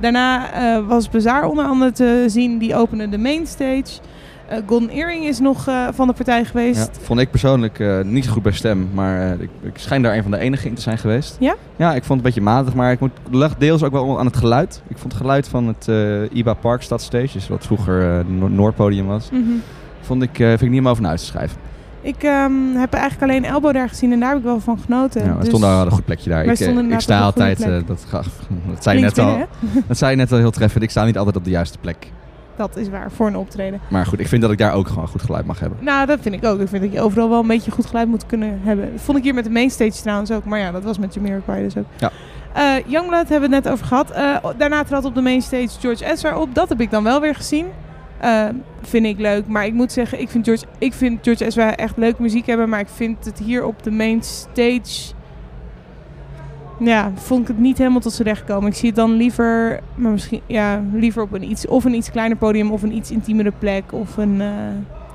[0.00, 2.58] Daarna eh, was Bazaar onder andere te zien.
[2.58, 3.84] Die opende de mainstage.
[4.48, 6.78] Eh Golden Earring is nog eh, van de partij geweest.
[6.94, 10.22] Ja, vond ik persoonlijk niet zo goed bij stem, maar ik, ik schijn daar een
[10.22, 11.36] van de enigen in te zijn geweest.
[11.40, 11.54] Ja?
[11.76, 14.26] Ja, ik vond het een beetje matig, maar ik moet, lag deels ook wel aan
[14.26, 14.82] het geluid.
[14.88, 15.88] Ik vond het geluid van het
[16.32, 19.42] IBA Park Stadstage, dus wat vroeger uh, Noordpodium was, Mhm.
[20.00, 21.58] vond ik, vind ik niet over naar huis te schrijven.
[22.06, 25.24] Ik ehm, heb eigenlijk alleen Elbow daar gezien en daar heb ik wel van genoten.
[25.24, 26.44] Ja, we Dus stonden al een goed plekje daar.
[26.44, 28.06] Ik, eh, ik sta altijd, eh, dat,
[28.72, 29.38] dat zei je net al,
[29.86, 32.10] dat zei je net al heel treffend, ik sta niet altijd op de juiste plek.
[32.56, 33.80] Dat is waar, voor een optreden.
[33.90, 35.78] Maar goed, ik vind dat ik daar ook gewoon goed geluid mag hebben.
[35.80, 36.60] Nou, dat vind ik ook.
[36.60, 38.92] Ik vind dat je overal wel een beetje goed geluid moet kunnen hebben.
[38.92, 40.44] Dat vond ik hier met de mainstage trouwens ook.
[40.44, 41.86] Maar ja, dat was met Jamiroquai dus ook.
[41.96, 42.10] Ja.
[42.52, 44.10] Eh, Youngblood hebben we het net over gehad.
[44.10, 46.54] Eh, daarna trad op de mainstage George Ezra op.
[46.54, 47.66] Dat heb ik dan wel weer gezien.
[48.20, 48.44] Eh,
[48.82, 49.46] vind ik leuk.
[49.46, 52.68] Maar ik moet zeggen, ik vind, George, ik vind George Ezra echt leuke muziek hebben.
[52.68, 55.14] Maar ik vind het hier op de mainstage...
[56.78, 58.68] Ja, vond ik het niet helemaal tot z'n recht komen.
[58.70, 62.10] Ik zie het dan liever, maar misschien, ja, liever op een iets, of een iets
[62.10, 63.92] kleiner podium of een iets intiemere plek.
[63.92, 64.46] Of een, eh,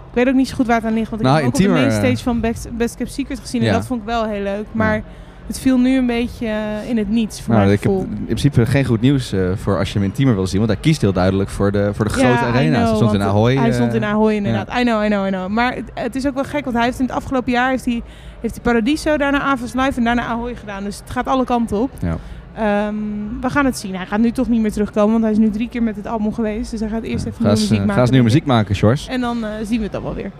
[0.10, 1.10] ik weet ook niet zo goed waar het aan ligt.
[1.10, 3.62] Want ik Nou, heb ook op de eh, mainstage van Best, Best Kept Secret gezien.
[3.62, 4.66] En dat vond ik wel heel leuk.
[4.72, 5.04] Maar
[5.52, 8.26] het viel nu een beetje eh, in het niets voor Nou, mijn ik heb in
[8.26, 10.60] principe geen goed nieuws eh, voor als je hem intiemer wil zien.
[10.60, 12.78] Want hij kiest heel duidelijk voor de, voor de grote Ja, I arena's.
[12.78, 13.56] Hij know, stond in Ahoy.
[13.56, 14.68] Hij eh, stond in Ahoy inderdaad.
[14.68, 14.80] ja.
[14.80, 15.48] I know, I know, I know.
[15.48, 17.86] Maar het, het is ook wel gek, want hij heeft in het afgelopen jaar heeft
[17.86, 18.02] hij,
[18.42, 20.84] heeft hij Paradiso, daarna Avas Live en daarna Ahoy gedaan.
[20.84, 21.92] Dus het gaat alle kanten op.
[22.00, 22.18] Ja.
[22.56, 22.96] Ehm,
[23.42, 23.96] we gaan het zien.
[23.96, 26.08] Hij gaat nu toch niet meer terugkomen, want hij is nu drie keer met het
[26.08, 26.72] album geweest.
[26.72, 27.94] Dus hij gaat eerst even nieuwe muziek maken.
[27.94, 28.34] ga eens nieuwe ik.
[28.34, 29.08] muziek maken, Sjors.
[29.08, 30.32] En dan zien we het dan wel weer.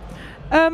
[0.48, 0.72] Ehm,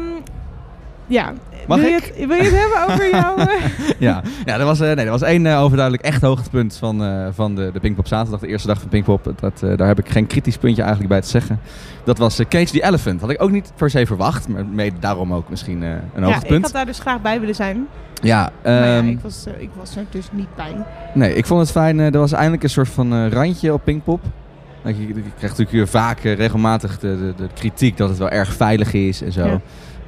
[1.08, 1.32] Ja.
[1.66, 2.04] Mag wil, je ik?
[2.04, 3.36] het, wil je het hebben over jouw...
[3.36, 3.64] eh,
[3.98, 7.26] ja, ja er, was, eh, nee, er was één eh, overduidelijk echt hoogtepunt van, eh,
[7.32, 8.40] van de, de Pinkpop zaterdag.
[8.40, 9.32] De eerste dag van Pinkpop.
[9.40, 11.60] Dat, daar heb ik geen kritisch puntje eigenlijk bij te zeggen.
[12.04, 13.20] Dat was Cage the Elephant.
[13.20, 14.48] Had ik ook niet per se verwacht.
[14.48, 17.86] Maar mede daarom ook misschien een ja, ik had daar dus graag bij willen zijn.
[18.22, 20.76] Ja, ehm, ik was, ik was er dus niet bij.
[21.14, 21.98] Nee, ik vond het fijn.
[21.98, 24.20] er was eindelijk een soort van randje op Pinkpop.
[24.84, 28.52] Je, je krijgt natuurlijk hier vaak regelmatig de, de, de kritiek dat het wel erg
[28.52, 29.46] veilig is en zo.
[29.46, 29.60] Ja.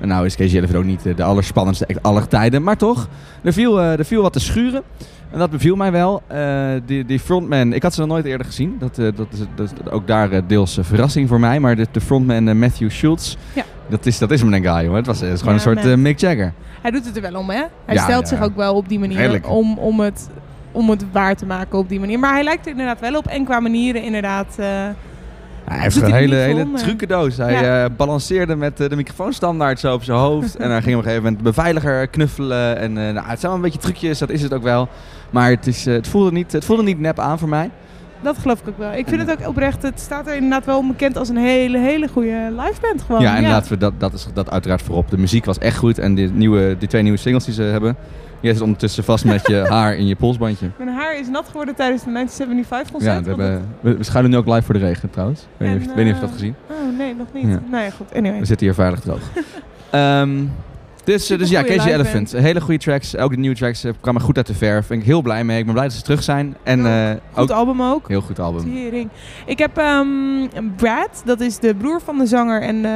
[0.09, 2.63] Nou is Cage Elephant ook niet eh, de allerspannendste act aller tijden.
[2.63, 3.09] Maar toch,
[3.43, 4.83] er viel, eh, er viel wat te schuren.
[5.31, 6.23] En dat beviel mij wel.
[6.27, 8.77] Eh, die, die frontman, ik had ze nog nooit eerder gezien.
[8.79, 11.61] Dat, dat, is, dat is ook daar deels eh, verrassing voor mij.
[11.61, 13.63] Maar de, de frontman Matthew Schultz, Ja.
[13.89, 14.95] dat, is, dat is mijn guy, jongen.
[14.97, 16.53] Het, was, het is gewoon Ja, een soort Mick Jagger.
[16.83, 17.63] Hij doet het er wel om, hè?
[17.85, 19.49] Hij Ja, stelt zich ook wel op die manier Redelijk.
[19.49, 20.29] om, om, het,
[20.73, 22.19] om het waar te maken op die manier.
[22.19, 23.27] Maar hij lijkt er inderdaad wel op.
[23.27, 24.59] En qua manieren inderdaad...
[25.65, 26.75] Hij heeft een hele, hele eh.
[26.75, 27.37] trucendoos.
[27.37, 27.85] Hij Ja.
[27.85, 30.57] eh, balanceerde met eh, de microfoonstandaard zo op zijn hoofd.
[30.57, 32.77] en hij ging op een gegeven moment de beveiliger knuffelen.
[32.77, 34.89] En nou, het zijn wel een beetje trucjes, dat is het ook wel.
[35.31, 37.71] Maar het, is, het, voelde niet, het voelde niet nep aan voor mij.
[38.21, 38.93] dat geloof ik ook wel.
[38.93, 39.83] Ik vind het ook oprecht...
[39.83, 43.21] Het staat er inderdaad wel bekend als een hele, hele goede liveband gewoon.
[43.21, 45.11] ja, en laten we dat, dat is dat uiteraard voorop.
[45.11, 45.99] De muziek was echt goed.
[45.99, 47.97] En die, nieuwe, die twee nieuwe singles die ze hebben.
[48.41, 50.71] Je zit ondertussen vast met je haar in je polsbandje.
[50.79, 53.25] Mijn haar is nat geworden tijdens de 1975 Ja, concert.
[53.37, 55.41] we, want hebben, we, we schuilen nu ook live voor de regen trouwens.
[55.41, 57.47] Ik weet, niet of, weet niet of je eh, dat gezien Oh, nee, nog niet.
[57.47, 57.61] Ja.
[57.71, 58.15] Nou ja, goed.
[58.15, 58.39] Anyway.
[58.39, 59.21] We zitten hier veilig droog.
[59.91, 60.31] Ehm,
[61.05, 62.33] dus, eh, dus ja, Casey Elephant.
[62.33, 63.17] Hele goede tracks.
[63.17, 64.87] Ook de nieuwe tracks eh, kwamen goed uit de verf.
[64.87, 65.59] Ben ik heel blij mee.
[65.59, 66.57] Ik ben blij dat ze terug zijn.
[66.63, 68.09] En eh, Goed ook album ook.
[68.09, 68.75] heel goed album.
[68.75, 69.09] Tering.
[69.47, 70.07] Ik heb ehm,
[70.77, 72.93] Brad, dat is de broer van de zanger en eh,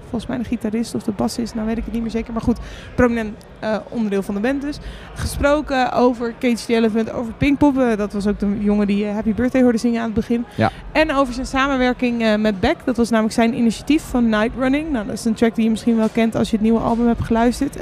[0.00, 2.42] volgens mij de gitarist of de bassist, nou weet ik het niet meer zeker, maar
[2.42, 2.58] goed,
[2.94, 4.78] prominent eh, onderdeel van de band dus.
[5.14, 7.78] Gesproken over Cage the Elephant, over Pinkpop.
[7.78, 10.44] Eh, dat was ook de jongen die eh, Happy Birthday hoorde zingen aan het begin.
[10.54, 10.70] Ja.
[10.92, 12.76] En over zijn samenwerking met Beck.
[12.84, 14.90] Dat was namelijk zijn initiatief van Night Running.
[14.90, 17.06] Nou, dat is een track die je misschien wel kent als je het nieuwe album
[17.06, 17.78] hebt geluisterd.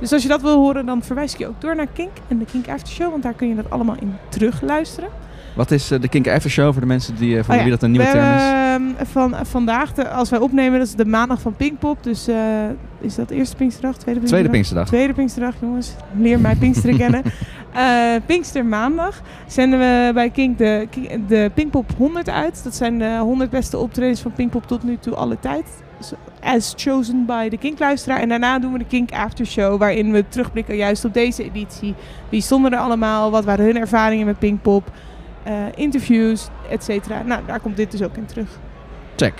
[0.00, 2.38] Dus als je dat wil horen, dan verwijs ik je ook door naar Kink en
[2.38, 5.08] de Kink After Show, want daar kun je dat allemaal in terug luisteren.
[5.58, 7.70] Wat is eh, de Kink After Show voor de mensen die, eh, voor Oh wie
[7.70, 8.42] dat een nieuwe we term is?
[8.42, 12.02] ehm, van, vandaag, de, als wij opnemen, dat is de maandag van Pinkpop.
[12.02, 12.36] Dus eh,
[13.00, 13.96] is dat eerste Pinksterdag?
[13.96, 14.28] Tweede Pinksterdag?
[14.28, 14.86] Tweede Pinksterdag.
[14.86, 15.94] Tweede Pinksterdag, jongens.
[16.18, 17.22] Leer mij Pinksteren kennen.
[18.26, 20.88] Pinkster maandag zenden we bij Kink de,
[21.28, 22.64] de Pinkpop 100 uit.
[22.64, 25.64] Dat zijn de 100 beste optredens van Pinkpop tot nu toe alle tijd.
[26.42, 28.20] As chosen by de Kink-luisteraar.
[28.20, 31.94] En daarna doen we de Kink After Show, waarin we terugblikken juist op deze editie.
[32.28, 33.30] Wie stonden er allemaal?
[33.30, 34.90] Wat waren hun ervaringen met Pinkpop?
[35.48, 37.22] Eh, interviews, et cetera.
[37.22, 38.48] Nou, daar komt dit dus ook in terug.
[39.16, 39.34] Check.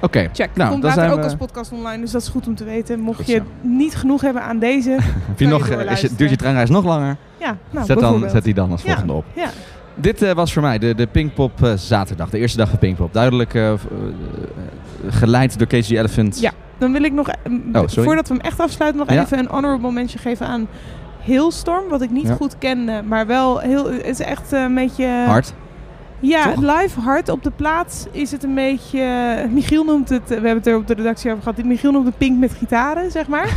[0.00, 0.28] Oké.
[0.32, 0.50] Check.
[0.54, 1.24] Nou, komt later zijn ook we...
[1.24, 3.00] als podcast online, dus dat is goed om te weten.
[3.00, 4.90] Mocht je niet genoeg hebben aan deze,
[5.28, 7.16] Heb je nog, je, duurt je treinreis nog langer?
[7.36, 9.24] Ja, nou, zet, dan, zet die dan als Ja, volgende op.
[9.34, 9.48] Ja.
[9.94, 12.30] Dit eh, was voor mij de, de Pinkpop eh, zaterdag.
[12.30, 13.12] De eerste dag van Pinkpop.
[13.12, 13.58] Duidelijk
[15.08, 16.40] geleid door Casey Elephant.
[16.40, 17.28] Ja, dan wil ik nog,
[17.72, 19.22] Oh, voordat we hem echt afsluiten, nog Ja.
[19.22, 20.68] even een honorable mention geven aan
[21.26, 22.34] Hailstorm, wat ik niet Ja.
[22.34, 25.06] goed ken, maar wel heel, het is echt een beetje...
[25.26, 25.52] Hard.
[26.20, 26.60] Ja, Toch?
[26.60, 29.04] live hard op de plaats is het een beetje...
[29.50, 32.18] Michiel noemt het, we hebben het er op de redactie over gehad, Michiel noemt het
[32.18, 33.48] pink met gitaren, zeg maar.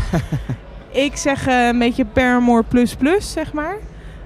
[1.06, 3.76] ik zeg eh, een beetje Paramore plus plus, zeg maar.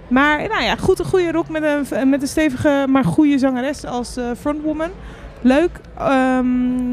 [0.07, 3.85] Maar nou ja, goed, een goede rock met een, met een stevige, maar goede zangeres
[3.85, 4.89] als eh, frontwoman.
[5.41, 6.45] Leuk, ehm,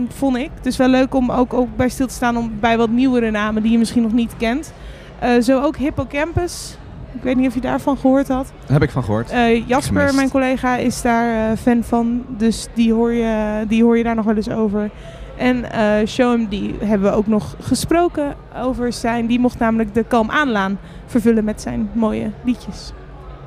[0.08, 0.50] vond ik.
[0.54, 3.30] Het is wel leuk om ook, ook bij stil te staan om, bij wat nieuwere
[3.30, 4.72] namen die je misschien nog niet kent.
[5.18, 6.78] Eh, zo ook Hippocampus.
[7.12, 8.46] Ik weet niet of je daarvan gehoord had.
[8.60, 9.30] Daar heb ik van gehoord.
[9.30, 12.24] Eh, Jasper, mijn collega, is daar eh, fan van.
[12.28, 14.90] Dus die hoor, je, die hoor je daar nog wel eens over.
[15.36, 15.64] En
[16.08, 19.26] Show die hebben we ook nog gesproken over zijn.
[19.26, 22.92] Die mocht namelijk de Kalm Aanlaan vervullen met zijn mooie liedjes.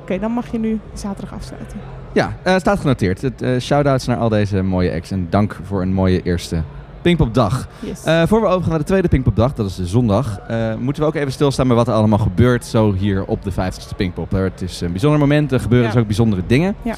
[0.00, 1.78] Oké, dan mag je nu zaterdag afsluiten.
[2.12, 3.22] Ja, eh, staat genoteerd.
[3.22, 5.10] Het, shout-outs naar al deze mooie acts.
[5.10, 6.62] En dank voor een mooie eerste
[7.02, 7.68] Pinkpopdag.
[7.78, 8.04] Yes.
[8.04, 11.08] Eh voor we overgaan naar de tweede Pinkpopdag, dat is de zondag, eh, moeten we
[11.08, 14.34] ook even stilstaan bij wat er allemaal gebeurt zo hier op de 50ste Pinkpop.
[14.34, 15.92] Eh, Het is een bijzonder moment, er gebeuren Ja.
[15.92, 16.74] dus ook bijzondere dingen.
[16.82, 16.94] Ja.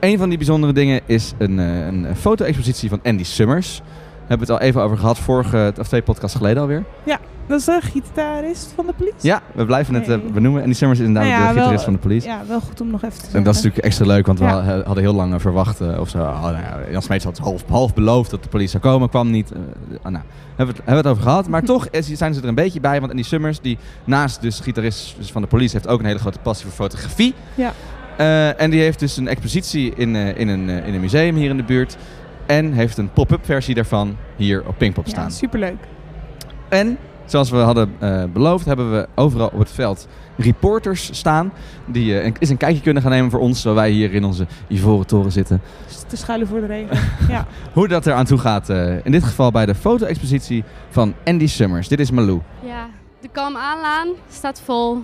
[0.00, 3.80] Een van die bijzondere dingen is een, eh, een foto-expositie van Andy Summers.
[4.26, 6.84] Hebben we het al even over gehad, vorige, of twee podcasts geleden alweer.
[7.04, 9.14] Ja, dat is de gitarist van de police.
[9.20, 10.30] Ja, we blijven het eh, Hey.
[10.32, 10.62] benoemen.
[10.62, 12.26] Andy Summers is inderdaad Nou ja, de wel- gitarist van de police.
[12.26, 13.38] Ja, wel goed om nog even te zeggen.
[13.38, 14.82] En dat is natuurlijk extra leuk, want we Ja.
[14.84, 16.18] hadden heel lang eh, verwacht, eh, of zo.
[16.18, 19.30] oh, nou ja, Jan Smeets had half, half beloofd dat de politie zou komen, kwam
[19.30, 19.52] niet.
[19.52, 19.58] Eh,
[20.02, 20.24] ah, nou,
[20.56, 21.48] hebben we, het, hebben het over gehad.
[21.48, 24.60] Maar toch is- zijn ze er een beetje bij, want Andy Summers, die naast dus
[24.60, 27.34] gitarist van de police, heeft ook een hele grote passie voor fotografie.
[27.54, 27.72] Ja.
[28.16, 31.34] Eh, en die heeft dus een expositie in, eh, in, een, eh, in een museum
[31.36, 31.96] hier in de buurt.
[32.52, 35.30] En heeft een pop-up versie daarvan hier op Pinkpop Ja, staan.
[35.30, 35.76] superleuk.
[36.68, 41.52] En Zoals we hadden eh, beloofd, hebben we overal op het veld reporters staan.
[41.86, 44.24] Die eh, een- eens een kijkje kunnen gaan nemen voor ons, terwijl wij hier in
[44.24, 45.60] onze Ivoren Toren zitten.
[46.06, 46.98] Te schuilen voor de regen.
[47.34, 47.46] ja.
[47.72, 51.46] Hoe dat er aan toe gaat, eh, in dit geval bij de foto-expositie van Andy
[51.46, 51.88] Summers.
[51.88, 52.40] Dit is Malou.
[52.64, 52.88] Ja,
[53.20, 54.98] de Kalm Aanlaan staat vol.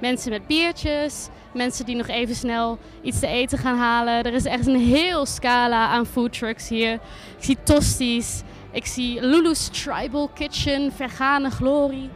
[0.00, 4.24] Mensen met biertjes, mensen die nog even snel iets te eten gaan halen.
[4.24, 6.92] Er is echt een heel scala aan foodtrucks hier.
[6.92, 12.10] Ik zie tosties, ik zie Lulu's Tribal Kitchen, Vergane Glory.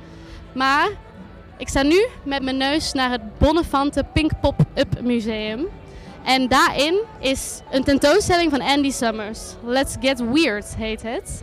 [0.53, 0.89] Maar
[1.57, 5.67] ik sta nu met mijn neus naar het Bonnefante Pink Pop-Up Museum.
[6.25, 9.41] En daarin is een tentoonstelling van Andy Summers.
[9.65, 11.43] Let's Get Weird heet het.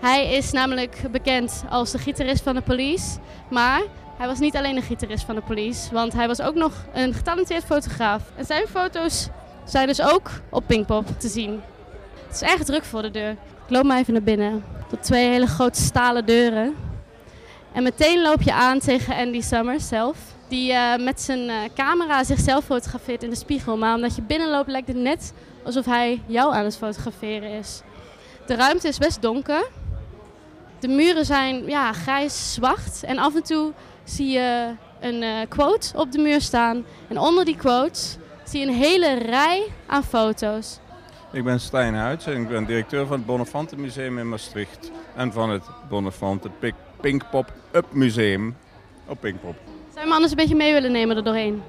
[0.00, 3.18] Hij is namelijk bekend als de gitarist van de Police.
[3.50, 3.82] Maar
[4.18, 7.14] hij was niet alleen een gitarist van de Police, want hij was ook nog een
[7.14, 8.22] getalenteerd fotograaf.
[8.36, 9.28] En zijn foto's
[9.64, 11.60] zijn dus ook op Pinkpop te zien.
[12.26, 13.30] Het is erg druk voor de deur.
[13.30, 14.64] Ik loop maar even naar binnen.
[14.88, 16.74] Tot twee hele grote stalen deuren.
[17.72, 20.18] En meteen loop je aan tegen Andy Summers zelf.
[20.48, 23.76] Die eh, met zijn eh, camera zichzelf fotografeert in de spiegel.
[23.76, 25.32] Maar omdat je binnenloopt lijkt het net
[25.64, 27.82] alsof hij jou aan het fotograferen is.
[28.46, 29.68] De ruimte is best donker.
[30.80, 33.02] De muren zijn ja, grijs-zwart.
[33.02, 33.72] En af en toe
[34.10, 36.84] zie je een eh, quote op de muur staan.
[37.08, 40.78] En onder die quotes zie je een hele rij aan foto's.
[41.32, 44.90] Ik ben Stijn Huids en ik ben directeur van het Bonnefante Museum in Maastricht.
[45.16, 46.50] En van het Bonnefante
[47.00, 48.56] Pinkpop Up Museum
[49.06, 49.56] op Pinkpop.
[49.88, 51.62] Zou je me anders een beetje mee willen nemen er doorheen?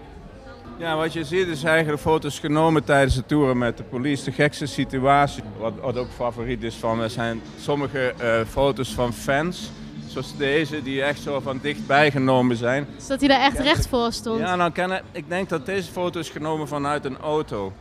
[0.78, 4.23] Ja, wat je ziet is eigenlijk foto's genomen tijdens de toeren met de police.
[4.23, 5.43] De gekste situatie.
[5.58, 9.71] Wat, wat ook favoriet is van, er zijn sommige eh, foto's van fans.
[10.10, 12.88] Zoals deze, die echt zo van dichtbij genomen zijn.
[12.98, 14.39] Zodat hij daar echt recht voor stond.
[14.39, 17.74] Ja, nou kennen, ik denk dat deze foto is genomen vanuit een auto.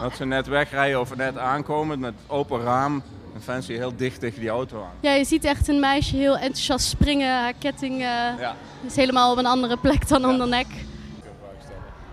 [0.00, 3.02] Dat ze net wegrijden of net aankomen met open raam.
[3.46, 4.90] En die heel dicht tegen die auto aan.
[5.00, 7.30] Ja, je ziet echt een meisje heel enthousiast springen.
[7.30, 8.56] Haar ketting eh, Ja.
[8.86, 10.66] is helemaal op een andere plek dan om de nek.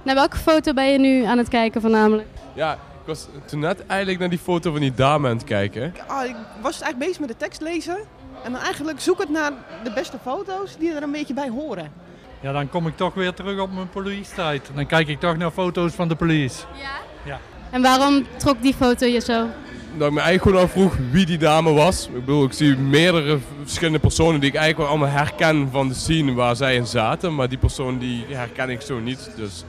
[0.04, 2.28] Naar welke foto ben je nu aan het kijken voornamelijk?
[2.54, 5.94] Ja, ik was toen net eigenlijk naar die foto van die dame aan het kijken.
[6.08, 7.98] Ah, ik was eigenlijk bezig met de tekst lezen.
[8.44, 9.52] En dan eigenlijk zoekend naar
[9.84, 11.92] de beste foto's die er een beetje bij horen.
[12.40, 14.70] Ja, dan kom ik toch weer terug op mijn police-tijd.
[14.76, 16.64] Dan kijk ik toch naar foto's van de police.
[16.74, 16.92] Ja?
[17.26, 17.40] Ja.
[17.70, 19.48] En waarom trok die foto je zo?
[19.98, 22.08] Dat ik me eigenlijk gewoon afvroeg wie die dame was.
[22.08, 25.94] Ik bedoel, ik zie meerdere verschillende personen die ik eigenlijk wel allemaal herken van de
[25.94, 27.36] scene waar zij in zaten.
[27.36, 29.32] Maar die persoon die herken ik zo niet.
[29.36, 29.64] Dus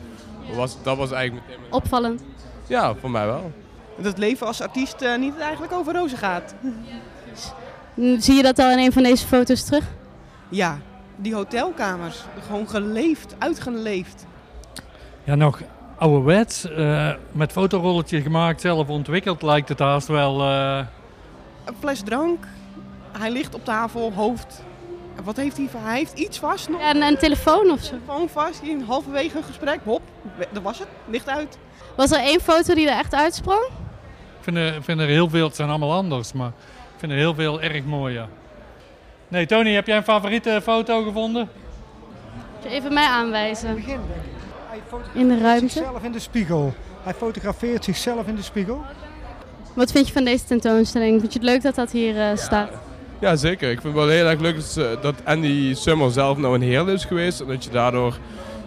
[0.47, 1.65] dat was, dat was eigenlijk meteen...
[1.71, 2.23] Opvallend.
[2.67, 3.53] Ja, voor mij wel.
[3.97, 6.55] Dat het leven als artiest eh, niet eigenlijk over rozen gaat.
[6.61, 6.75] Mm,
[8.19, 9.85] Zie je dat al in een van deze foto's terug?
[10.49, 10.79] Ja,
[11.17, 12.25] die hotelkamers.
[12.47, 14.27] Gewoon geleefd, uitgeleefd.
[15.25, 15.61] Ja, nog
[15.99, 16.71] ouderwets.
[16.71, 20.41] eh met fotorolletjes gemaakt, zelf ontwikkeld lijkt het haast wel.
[20.43, 20.79] eh,
[21.65, 22.47] Een fles drank.
[23.19, 24.63] Hij ligt op tafel, hoofd.
[25.25, 25.69] Wat heeft hij?
[25.77, 26.81] Hij heeft iets vast nog.
[26.81, 27.89] Ja, een, een telefoon of zo.
[27.91, 28.63] Telefoon vast.
[28.63, 29.81] In halverwege een gesprek.
[29.85, 30.03] Hop,
[30.53, 30.89] dat was het.
[31.11, 31.59] Licht uit.
[31.97, 33.65] Was er één foto die er echt uitsprong?
[34.39, 36.53] Ik vind er, vind er heel veel, het zijn allemaal anders, maar
[37.05, 38.29] vind er heel veel erg mooi, ja.
[39.29, 41.49] Nee, Tony, heb jij een favoriete foto gevonden?
[42.69, 43.85] Even mij aanwijzen?
[45.13, 45.69] In de ruimte.
[45.69, 46.75] Zichzelf in de spiegel.
[47.03, 48.85] Hij fotografeert zichzelf in de spiegel.
[49.75, 51.21] Wat vind je van deze tentoonstelling?
[51.21, 52.71] Vind je het leuk dat dat hier eh, staat?
[53.19, 53.71] Ja, zeker.
[53.71, 54.57] Ik vind het wel heel erg leuk
[55.03, 57.41] dat, Andy Summer zelf nou een heel is geweest.
[57.41, 58.19] En dat je daardoor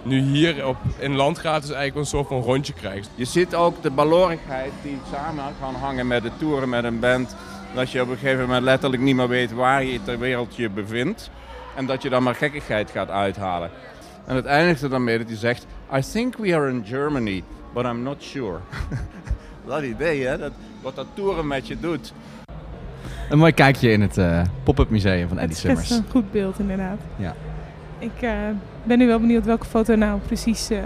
[0.04, 3.10] nu hier op, in Landgratis eigenlijk een soort van rondje krijgt.
[3.15, 7.36] Je ziet ook de balorigheid die samen kan hangen met de toeren met een band.
[7.73, 10.69] Dat je op een gegeven moment letterlijk niet meer weet waar je ter wereld je
[10.69, 11.30] bevindt.
[11.75, 13.69] En dat je dan maar gekkigheid gaat uithalen.
[14.25, 15.65] En het eindigt er dan mee dat hij zegt...
[15.95, 18.58] I think we are in Germany, but I'm not sure.
[19.67, 20.38] dat idee, hè?
[20.38, 20.51] Dat,
[20.82, 22.13] wat dat toeren met je doet.
[23.30, 26.06] Een mooi kijkje in het eh, pop-up museum van Andy Het schetst Summers.
[26.06, 26.99] een goed beeld, inderdaad.
[27.15, 27.36] Ja.
[27.99, 28.32] Ik eh,
[28.84, 30.80] ben nu wel benieuwd welke foto nou precies eh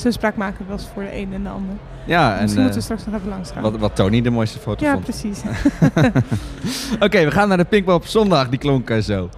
[0.00, 1.74] zo spraakmakend was voor de een en de ander.
[2.06, 3.62] Ja, en Misschien moeten we eh, straks nog even langs gaan.
[3.62, 5.04] Wat, wat Tony de mooiste foto Ja, vond.
[5.04, 5.40] precies.
[7.06, 8.48] Oké, we gaan naar de Pinkpop zondag.
[8.48, 9.28] Die klonk eh, zo.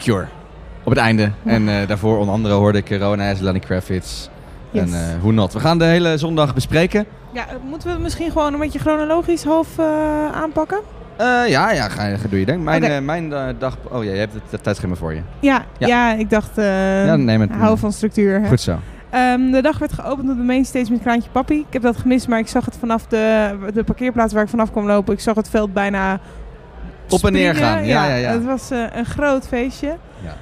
[0.00, 0.26] Cure.
[0.84, 1.30] Op het einde.
[1.44, 4.28] En eh, daarvoor onder andere hoorde ik Rona Lenny Kravitz.
[4.70, 4.82] Yes.
[4.82, 5.52] En eh Hoe Not.
[5.52, 7.04] We gaan de hele zondag bespreken.
[7.32, 9.78] Ja, eh, moeten we het misschien gewoon een beetje chronologisch half
[10.34, 10.78] aanpakken?
[11.46, 12.62] Ja, ja, ga, ga doe je ding.
[12.62, 13.76] Mijn, mijn dag...
[13.90, 15.20] Oh ja, je hebt het, het tijdschema voor je.
[15.40, 16.12] Ja, ja.
[16.14, 17.50] ik dacht, Ja, neem het.
[17.50, 18.40] hou van structuur.
[18.40, 18.48] Hè.
[18.48, 18.78] Goed zo.
[19.10, 21.58] Ehm, de dag werd geopend op de mainstage met Kraantje Papi.
[21.58, 24.70] Ik heb dat gemist, maar ik zag het vanaf de, de parkeerplaats waar ik vanaf
[24.70, 25.14] kwam lopen.
[25.14, 26.20] Ik zag het veld bijna
[27.12, 27.86] Op en neer gaan.
[27.86, 28.32] Ja, ja, ja.
[28.32, 29.96] Het was eh, een groot feestje.
[30.22, 30.36] Ja.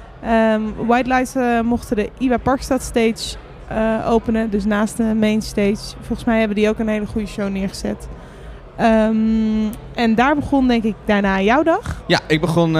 [0.53, 5.41] Ehm, White Lights eh, mochten de IWA Parkstad stage eh, openen, dus naast de main
[5.41, 5.95] stage.
[5.97, 8.07] Volgens mij hebben die ook een hele goede show neergezet.
[8.77, 9.15] Ehm,
[9.95, 12.01] en daar begon denk ik daarna jouw dag.
[12.07, 12.73] Ja, ik begon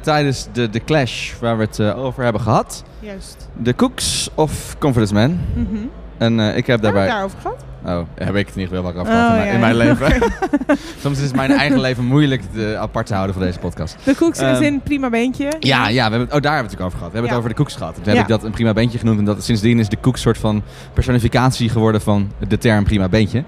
[0.00, 2.84] tijdens de, de clash waar we het over hebben gehad.
[3.00, 3.48] Juist.
[3.56, 5.38] De Cooks of Confidence Man.
[5.54, 5.86] Mhm.
[6.18, 7.02] En eh, ik heb daarbij...
[7.02, 7.64] het daarover gehad?
[7.86, 10.32] Oh, heb ik het niet wel over Oh, gehad in, mijn, ja, in mijn leven.
[11.02, 13.96] Soms is mijn eigen leven moeilijk te, apart te houden voor deze podcast.
[14.04, 15.52] De Cooks is Ehm, in prima beentje.
[15.60, 17.12] Ja, ja we hebben, oh, daar hebben we het natuurlijk over gehad.
[17.12, 17.28] We hebben Ja.
[17.28, 17.94] het over de Cooks gehad.
[17.94, 19.18] Toen heb ik dat een prima beentje genoemd.
[19.18, 23.44] En dat, sindsdien is de Cooks soort van personificatie geworden van de term prima beentje.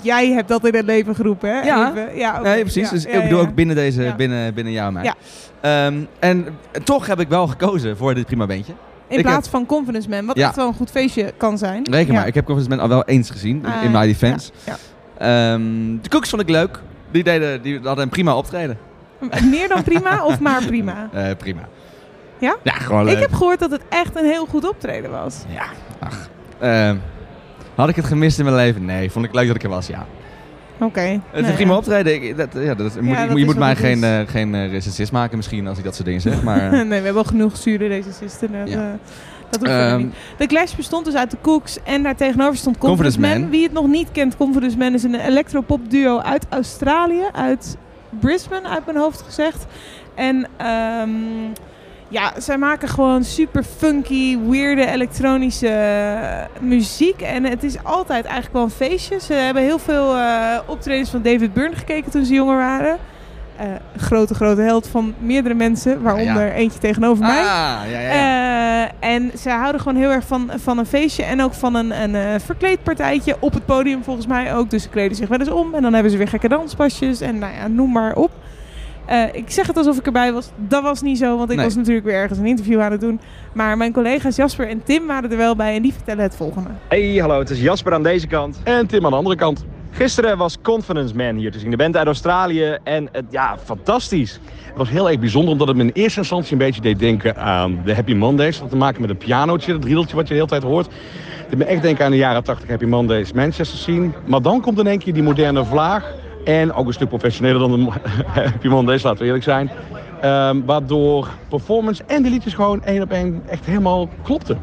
[0.00, 1.60] Jij hebt dat in het leven geroepen, hè?
[1.60, 1.90] Ja.
[1.90, 2.16] Even.
[2.18, 2.40] ja.
[2.40, 2.84] Nee, precies.
[2.88, 5.04] Ja, dus ik bedoel ook binnen, deze, binnen, binnen jou en mij.
[5.04, 5.14] Ja.
[5.60, 6.46] Ehm, en
[6.84, 8.72] toch heb ik wel gekozen voor dit prima beentje.
[9.08, 10.46] In Ik plaats van Confidence Man, wat Ja.
[10.46, 11.86] echt wel een goed feestje kan zijn.
[11.90, 14.50] reken maar, ik heb Confidence Man al wel eens gezien in- Ah, in my defense.
[14.64, 14.76] ja,
[15.18, 15.60] Ehm,
[16.02, 16.80] de Cooks vond ik leuk.
[17.10, 18.78] Die, deden, die hadden een prima optreden.
[19.50, 21.08] Meer dan prima of maar prima?
[21.12, 21.60] Eh, prima.
[22.38, 22.56] Ja?
[22.62, 23.20] Ja, gewoon Ik leuk.
[23.20, 25.44] heb gehoord dat het echt een heel goed optreden was.
[25.48, 25.64] Ja,
[25.98, 26.28] ach.
[26.58, 26.96] Ehm,
[27.74, 28.84] had ik het gemist in mijn leven?
[28.84, 29.10] Nee.
[29.10, 29.86] Vond ik leuk dat ik er was?
[29.86, 30.06] Ja.
[30.80, 31.20] Oké.
[31.30, 31.78] Het is een prima ja.
[31.78, 32.14] optreden.
[32.22, 35.36] Ik, dat, ja, dat, moet, Ja, je dat moet mij geen, eh, geen recensist maken
[35.36, 36.42] misschien als ik dat soort dingen zeg.
[36.48, 38.52] Maar, nee, we hebben al genoeg zure recensisten.
[38.52, 38.76] Dat, Ja.
[38.76, 38.90] eh,
[39.50, 40.14] dat hoeft verder Ehm, niet.
[40.38, 43.50] De Clash bestond dus uit de Cooks en daar tegenover stond Confidence, Confidence Man.
[43.50, 47.76] Wie het nog niet kent, Confidence Man is een electropop duo uit Australië, uit
[48.20, 49.66] Brisbane uit mijn hoofd gezegd.
[50.14, 51.10] En ehm,
[52.08, 57.20] ja, zij maken gewoon super funky, weirde elektronische eh, muziek.
[57.20, 59.20] En het is altijd eigenlijk wel een feestje.
[59.20, 62.96] Ze hebben heel veel eh, optredens van David Byrne gekeken toen ze jonger waren.
[63.58, 66.52] Een grote, grote held van meerdere mensen, waaronder Ja.
[66.52, 67.38] eentje tegenover mij.
[67.38, 68.90] Ah, ja, ja, ja.
[69.00, 72.14] En ze houden gewoon heel erg van, van een feestje en ook van een, een
[72.14, 74.70] eh, verkleedpartijtje op het podium volgens mij ook.
[74.70, 77.38] Dus ze kleden zich wel eens om en dan hebben ze weer gekke danspasjes en
[77.38, 78.30] nou ja, noem maar op.
[79.08, 80.50] Eh, ik zeg het alsof ik erbij was.
[80.56, 81.64] Dat was niet zo, want ik Nee.
[81.64, 83.20] was natuurlijk weer ergens een interview aan het doen.
[83.52, 86.68] Maar mijn collega's Jasper en Tim waren er wel bij en die vertellen het volgende.
[86.88, 88.60] Hey, hallo, het is Jasper aan deze kant.
[88.64, 89.64] En Tim aan de andere kant.
[89.90, 91.70] Gisteren was Confidence Man hier te zien.
[91.70, 92.76] De band uit Australië.
[92.84, 94.40] En het, ja, fantastisch.
[94.66, 97.36] Het was heel erg bijzonder omdat het me in eerste instantie een beetje deed denken
[97.36, 98.52] aan de Happy Mondays.
[98.52, 100.86] Dat had te maken met een pianootje, dat riedeltje wat je de hele tijd hoort.
[100.86, 104.10] Het deed me echt denken aan de jaren 80 Happy Mondays Manchester scene.
[104.26, 106.14] Maar dan komt in één keer die moderne vlaag.
[106.48, 107.94] En ook een stuk professioneler dan
[108.60, 109.70] de Mondays, laten we eerlijk zijn.
[110.20, 114.58] Ehm, waardoor performance en de liedjes gewoon één op één echt helemaal klopten.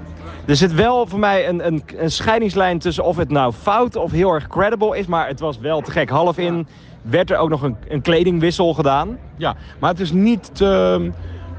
[0.46, 4.12] Er zit wel voor mij een, een, een scheidingslijn tussen of het nou fout of
[4.12, 5.06] heel erg credible is.
[5.06, 6.10] Maar het was wel te gek.
[6.10, 6.68] Half in
[7.02, 9.18] werd er ook nog een, een kledingwissel gedaan.
[9.38, 11.12] Ja, maar het is niet te,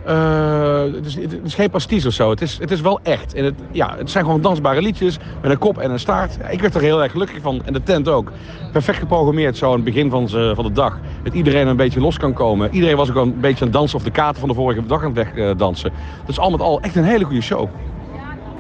[0.07, 2.31] eh, het, is, het is geen pastiche of zo.
[2.31, 3.35] Het is, het is wel echt.
[3.35, 6.39] En het, ja, het zijn gewoon dansbare liedjes met een kop en een staart.
[6.51, 7.63] Ik werd er heel erg gelukkig van.
[7.65, 8.33] En de tent ook.
[8.73, 10.99] Perfect geprogrammeerd zo aan het begin van, ze, van de dag.
[11.23, 12.75] Dat iedereen een beetje los kan komen.
[12.75, 15.05] Iedereen was ook een beetje aan het dansen of de kaarten van de vorige dag
[15.05, 15.93] aan het wegdansen.
[16.21, 17.69] Dat is al met al echt een hele goede show.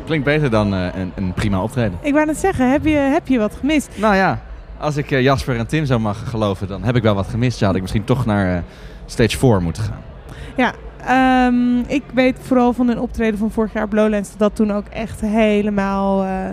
[0.07, 1.99] Klinkt beter dan eh, een, een prima optreden.
[2.03, 3.91] Ik wou net zeggen, heb je, heb je wat gemist?
[3.97, 4.43] Nou ja,
[4.79, 7.59] als ik eh, Jasper en Tim zo mag geloven, dan heb ik wel wat gemist.
[7.59, 8.63] Ja, had ik misschien toch naar eh,
[9.07, 10.03] stage 4 moeten gaan.
[10.57, 10.73] Ja,
[11.07, 14.73] ehm, ik weet vooral van hun optreden van vorig jaar op Lowlands dat dat toen
[14.73, 16.51] ook echt helemaal eh,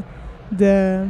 [0.47, 1.03] de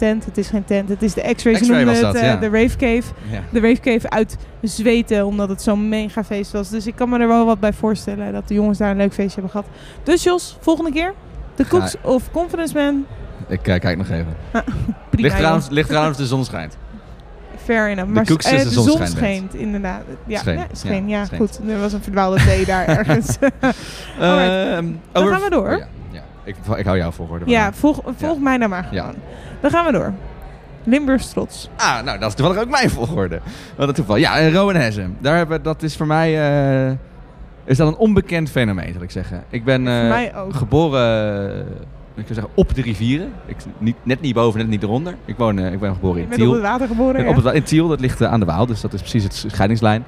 [0.00, 2.36] tent, het is geen tent, het is de X-ray, ze noemden het, dat, eh, ja.
[2.36, 3.02] de Rave Cave.
[3.30, 3.40] Ja.
[3.52, 6.70] De Rave Cave uit zweten, omdat het zo'n mega feest was.
[6.70, 9.12] Dus ik kan me er wel wat bij voorstellen dat de jongens daar een leuk
[9.12, 9.66] feestje hebben gehad.
[10.02, 11.14] Dus Jos, volgende keer,
[11.54, 13.06] de Cooks of Confidence Man.
[13.48, 14.36] Ik eh, kijk nog even.
[15.10, 16.76] prima, ligt, trouwens, ligt trouwens de zon schijnt.
[17.74, 18.06] Fair enough.
[18.08, 20.02] De Maar eh, de zon zon schijnt inderdaad.
[20.26, 21.38] Ja, Scheen, ja, scheen, ja, ja, scheen.
[21.38, 21.60] goed.
[21.68, 23.38] Er was een verdwaalde thee daar ergens.
[24.20, 25.70] Ehm, Dan over- gaan we door.
[25.72, 26.22] Oh ja, ja.
[26.44, 27.44] Ik, ik hou jou volgorde.
[27.46, 29.14] Ja, volg, volg mij nou maar gewoon.
[29.60, 30.12] Dan gaan we door.
[30.84, 31.68] Limburgs trots.
[31.76, 33.40] Ah, nou, dat is toevallig ook mijn volgorde.
[33.76, 34.16] Wat een toeval.
[34.16, 35.16] Ja, en Rowan Hessen.
[35.20, 36.40] Daar hebben, dat is voor mij...
[36.88, 36.96] eh,
[37.64, 39.44] is dat een onbekend fenomeen, zal ik zeggen.
[39.50, 40.54] Ik ben eh, mij ook.
[40.54, 41.66] geboren...
[42.14, 43.32] ik zou zeggen, op de rivieren.
[43.46, 45.14] Ik, niet, net niet boven, net niet eronder.
[45.24, 46.48] Ik, woon, eh, ik ben geboren in Tiel.
[46.48, 47.28] op het water geboren, ja.
[47.28, 48.66] op het, in Tiel, dat ligt eh, aan de Waal.
[48.66, 50.04] Dus dat is precies het scheidingslijn.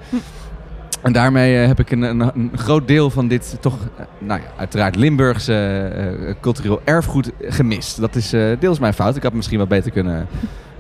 [1.03, 3.79] En daarmee eh, heb ik een, een, een groot deel van dit toch,
[4.19, 8.01] nou ja, uiteraard Limburgse cultureel erfgoed gemist.
[8.01, 9.17] Dat is deels mijn fout.
[9.17, 10.27] Ik had me misschien wat beter kunnen,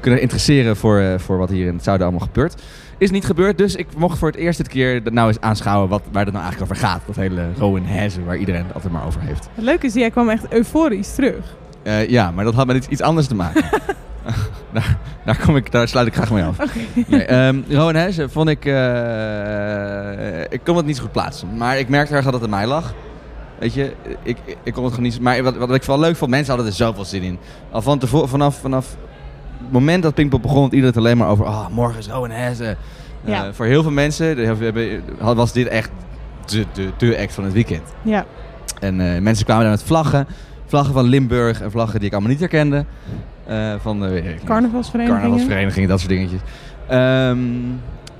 [0.00, 2.62] kunnen interesseren voor, voor wat hier in het zuiden allemaal gebeurt.
[3.02, 5.88] Is niet gebeurd, dus ik mocht voor het eerst dit keer dat nou eens aanschouwen
[5.88, 7.02] wat, waar het nou eigenlijk over gaat.
[7.06, 9.48] Dat hele Rowan Hezen, waar iedereen het altijd maar over heeft.
[9.54, 11.56] Het leuke is, jij kwam echt euforisch terug.
[11.82, 13.64] Eh, ja, maar dat had met iets, iets anders te maken.
[14.72, 16.56] daar, daar, kom ik, daar sluit ik graag mee af.
[17.06, 18.64] Nee, ehm, Rowan Hesse vond ik...
[18.64, 21.56] eh, ik kon het niet zo goed plaatsen.
[21.56, 22.94] Maar ik merkte erg dat het aan mij lag.
[23.58, 25.20] Weet je, ik, ik, kon het gewoon niet...
[25.20, 27.38] Maar wat, wat ik vooral leuk vond, mensen hadden er zoveel zin in.
[27.70, 29.11] Al van tevoren, vanaf, vanaf het
[29.72, 31.44] moment dat Pinkpop begon, had iedereen het alleen maar over...
[31.44, 32.64] Oh, morgen is Rowan Hesse.
[32.64, 33.52] Eh, Ja.
[33.52, 34.36] voor heel veel mensen
[35.18, 35.90] was dit echt
[36.46, 37.82] de, de, de act van het weekend.
[38.02, 38.24] Ja.
[38.80, 40.26] En eh, mensen kwamen daar met vlaggen.
[40.66, 42.84] Vlaggen van Limburg en vlaggen die ik allemaal niet herkende.
[43.46, 44.34] Eh, van de.
[44.44, 45.20] Carnavalsverenigingen.
[45.22, 46.40] Carnavalsverenigingen, dat soort dingetjes.
[46.88, 47.38] Ehm,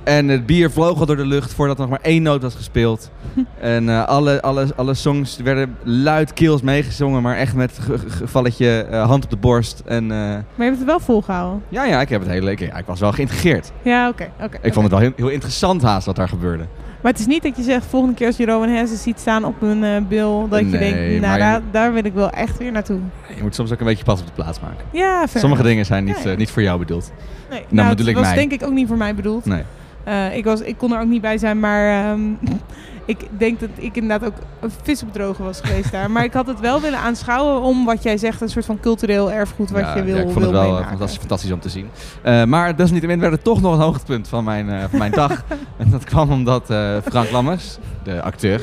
[0.03, 2.55] en het bier vloog al door de lucht voordat er nog maar één noot was
[2.55, 3.11] gespeeld.
[3.59, 8.81] en eh, alle, alle, alle songs werden luidkeels meegezongen, maar echt met ge- ge- gevalletje
[8.83, 9.81] eh, hand op de borst.
[9.85, 11.61] En, eh, Maar je hebt het wel volgehouden.
[11.69, 13.71] ja, ja, ik heb het hele ik, ja, ik was wel geïntegreerd.
[13.81, 14.29] Ja, oké.
[14.41, 14.57] oké.
[14.61, 16.63] Ik vond het wel heel, heel interessant haast wat daar gebeurde.
[17.01, 19.61] Maar het is niet dat je zegt, volgende keer als je Rowan ziet staan op
[19.61, 22.99] een bil, dat je denkt, nou daar, daar wil ik wel echt weer naartoe.
[23.35, 24.85] Je moet soms ook een beetje pas op de plaats maken.
[24.91, 26.37] Ja, fair Sommige dingen zijn niet, Ja, ja.
[26.37, 27.11] niet voor jou bedoeld.
[27.49, 28.35] Nee, nou, ik was mij.
[28.35, 29.45] denk ik ook niet voor mij bedoeld.
[29.45, 29.63] Nee.
[30.03, 32.21] Eh, ik, was, ik kon er ook niet bij zijn, maar ehm,
[33.05, 36.11] ik denk dat ik inderdaad ook een vis op drogen was geweest daar.
[36.11, 39.31] Maar ik had het wel willen aanschouwen om wat jij zegt, een soort van cultureel
[39.31, 41.69] erfgoed wat Ja, je wil, ja, ik vond het wel eh, fantastisch, fantastisch om te
[41.69, 41.87] zien.
[42.21, 45.43] Eh, maar desalniettemin werd het toch nog een hoogtepunt van mijn, van mijn dag.
[45.77, 46.65] en dat kwam omdat
[47.05, 48.61] Frank Lammers, de acteur,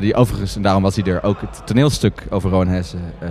[0.00, 3.28] die overigens, en daarom was hij er, ook het toneelstuk over Rowan Hesse uh,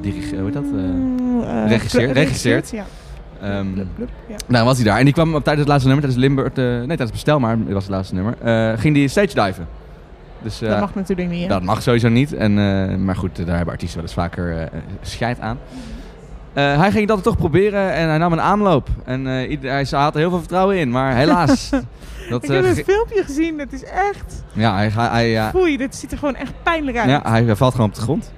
[0.00, 0.64] dirige, hoe heet dat?
[0.64, 2.06] Eh, regisseert.
[2.06, 2.70] re- regisseert.
[2.70, 2.84] ja.
[3.44, 4.36] Ja.
[4.46, 4.98] Nou, was hij daar.
[4.98, 7.56] En die kwam op tijdens het laatste nummer, tijdens Limburg, eh, nee, tijdens Bestel, maar
[7.64, 9.66] het was het laatste nummer, eh, ging die stage diven.
[10.42, 11.48] Dus, eh, Dat mag natuurlijk niet, hè?
[11.48, 12.32] Dat mag sowieso niet.
[12.32, 14.66] En, eh, maar goed, daar hebben artiesten wel eens vaker eh
[15.02, 15.58] scheid aan.
[16.54, 18.88] Eh, hij ging dat toch proberen en hij nam een aanloop.
[19.04, 21.70] En eh, hij had er heel veel vertrouwen in, maar helaas.
[22.30, 24.44] dat, ik eh, heb het filmpje gezien, dat is echt...
[24.52, 27.08] ja, hij, hij, hij, Foei, dit ziet er gewoon echt pijnlijk uit.
[27.10, 28.32] ja, hij valt gewoon op de grond.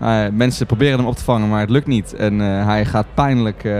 [0.00, 2.14] Eh, mensen proberen hem op te vangen, maar het lukt niet.
[2.14, 3.72] En eh, hij gaat pijnlijk, eh,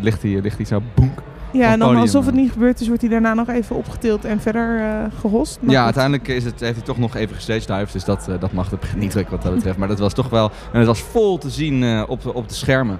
[0.00, 1.22] ligt, hij, ligt hij zo boenk.
[1.52, 4.40] Ja, en dan alsof het niet gebeurd is, wordt hij daarna nog even opgetild en
[4.40, 5.58] verder eh gehost.
[5.60, 5.84] Maar Ja, goed.
[5.84, 9.10] uiteindelijk is het, heeft hij toch nog even gestagedived, dus dat, dat mag het niet
[9.10, 9.78] druk wat dat betreft.
[9.78, 12.98] Maar dat was toch wel, en het was vol te zien op, op de schermen.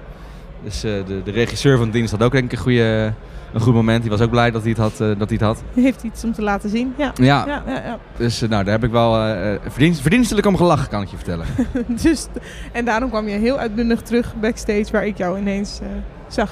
[0.63, 3.13] Dus de, de regisseur van de dienst had ook denk ik een, goede,
[3.53, 4.01] een goed moment.
[4.01, 4.91] Die was ook blij dat hij het had.
[4.91, 5.63] eh, dat hij het had.
[5.73, 6.93] Heeft iets om te laten zien.
[6.97, 7.43] Ja, Ja.
[7.47, 7.97] ja, ja, ja.
[8.17, 11.15] Dus eh, nou, daar heb ik wel eh, verdienst, verdienstelijk om gelachen, kan ik je
[11.15, 11.45] vertellen.
[12.03, 12.27] dus,
[12.71, 15.79] en daarom kwam je heel uitbundig terug backstage waar ik jou ineens
[16.27, 16.51] zag.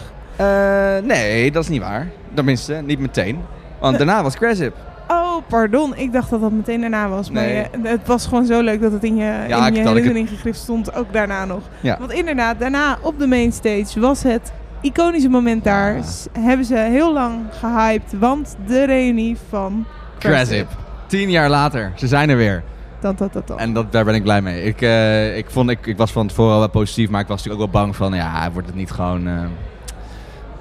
[1.04, 2.08] Nee, dat is niet waar.
[2.34, 3.39] Tenminste, niet meteen.
[3.80, 4.76] Want daarna was Crasip.
[5.08, 5.95] Oh, pardon.
[5.95, 7.32] Ik dacht dat dat meteen daarna was.
[7.32, 7.56] Maar Nee.
[7.84, 10.60] je- het was gewoon zo leuk dat het in je, Ja, in je herinnering gegrift
[10.60, 10.95] stond.
[10.95, 11.62] Ook daarna nog.
[11.80, 11.98] Ja.
[12.00, 14.52] Want inderdaad, daarna op de mainstage was het
[14.82, 16.02] iconische moment daar.
[16.40, 18.20] Hebben ze heel lang gehyped.
[18.20, 19.86] Want de reunie van
[20.20, 20.68] Crasip.
[21.08, 22.64] Tien jaar later, ze zijn er weer.
[23.00, 23.60] Dat, dat, dat, dat.
[23.60, 24.64] En dat, daar ben ik blij mee.
[24.64, 27.38] Ik, eh, ik, vond, ik, ik was van tevoren al wel positief, maar ik was
[27.38, 29.44] natuurlijk ook wel bang van, ja, wordt het niet gewoon eh,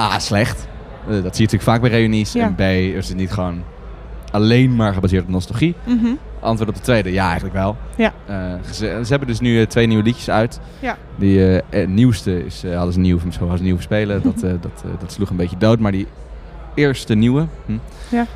[0.00, 0.68] A, slecht.
[1.06, 2.32] Eh, dat zie je natuurlijk vaak bij reunies.
[2.32, 2.44] Ja.
[2.44, 3.62] En B, is het niet gewoon
[4.30, 5.74] alleen maar gebaseerd op nostalgie.
[5.84, 6.14] Mhm.
[6.46, 7.76] Antwoord op de tweede, ja, eigenlijk wel.
[7.96, 8.12] Ja.
[8.26, 10.60] Eh, ze, ze hebben dus nu eh, twee nieuwe liedjes uit.
[10.80, 10.96] Ja.
[11.16, 14.22] Die eh, nieuwste is, hadden ze nieuw, zo hadden ze nieuw spelen.
[14.22, 15.78] Dat, dat, dat sloeg een beetje dood.
[15.78, 16.06] Maar die
[16.74, 17.72] eerste nieuwe, hm,
[18.10, 18.26] Ja.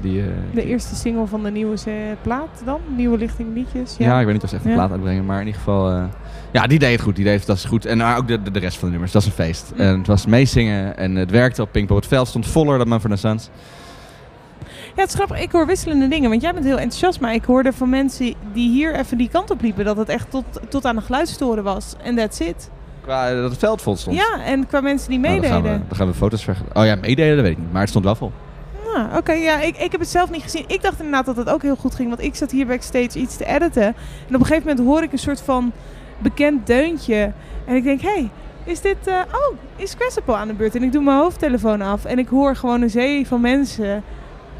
[0.00, 0.22] die,
[0.54, 1.76] De eerste single van de nieuwe
[2.22, 2.80] plaat dan?
[2.96, 3.94] Nieuwe lichting liedjes?
[3.98, 4.18] Ja.
[4.18, 4.76] ik weet niet of ze echt een Ja.
[4.76, 6.08] plaat uitbrengen, maar in ieder geval...
[6.50, 7.86] ja, die deed het goed, die deed het fantastisch goed.
[7.86, 9.72] En maar ook de, de, de rest van de nummers, dat is een feest.
[9.74, 9.80] Mm.
[9.80, 11.96] En het was meezingen en het werkte op Pinkpop.
[11.96, 13.50] Het veld stond voller dan Mumford Sons.
[14.98, 15.40] Ja, het is grappig.
[15.40, 16.30] Ik hoor wisselende dingen.
[16.30, 17.20] Want jij bent heel enthousiast.
[17.20, 19.84] Maar ik hoorde van mensen die hier even die kant op liepen...
[19.84, 21.94] dat het echt tot, tot aan de geluidstoren was.
[22.02, 22.70] En that's it.
[23.02, 24.16] Qua eh, dat het veld vol stond.
[24.16, 25.62] Ja, en qua mensen die Nou, dan, meededen.
[25.70, 26.80] gaan we, dan gaan we foto's vergelijken.
[26.80, 27.72] Oh ja, meedelen, dat weet ik niet.
[27.72, 28.32] Maar het stond wel vol.
[28.94, 30.64] Ah, Oké, ja, ik, ik heb het zelf niet gezien.
[30.66, 32.08] Ik dacht inderdaad dat het ook heel goed ging.
[32.08, 33.82] Want ik zat hier backstage iets te editen.
[34.28, 35.72] En op een gegeven moment hoor ik een soort van
[36.18, 37.32] bekend deuntje.
[37.64, 38.28] En ik denk, hé, hey,
[38.64, 39.06] is dit...
[39.06, 40.74] eh, oh, is Cressipel aan de beurt?
[40.74, 42.04] En ik doe mijn hoofdtelefoon af.
[42.04, 44.02] En ik hoor gewoon een zee van mensen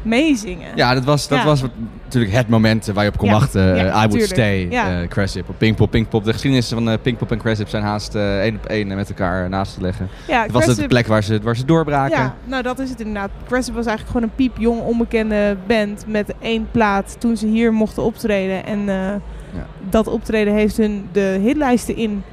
[0.01, 0.67] meezingen.
[0.75, 1.45] Ja, dat was, dat Ja.
[1.45, 1.61] was
[2.03, 3.61] natuurlijk het moment waar je op kon Ja, wachten.
[3.75, 4.23] ja, Eh, I Would.
[4.25, 5.01] Stay, Ja.
[5.01, 6.23] eh Crasip, op Pinkpop, Pinkpop.
[6.23, 9.49] De geschiedenissen van eh, Pinkpop en Crasip zijn haast eh, één op één met elkaar
[9.49, 10.07] naast te leggen.
[10.27, 12.17] Ja, het was de Crasip- plek waar ze, waar ze doorbraken.
[12.17, 13.29] Ja, nou dat is het inderdaad.
[13.47, 18.03] Cressip was eigenlijk gewoon een piepjong, onbekende band met één plaat toen ze hier mochten
[18.03, 18.65] optreden.
[18.65, 18.95] En eh,
[19.89, 22.23] dat optreden heeft hun de hitlijsten in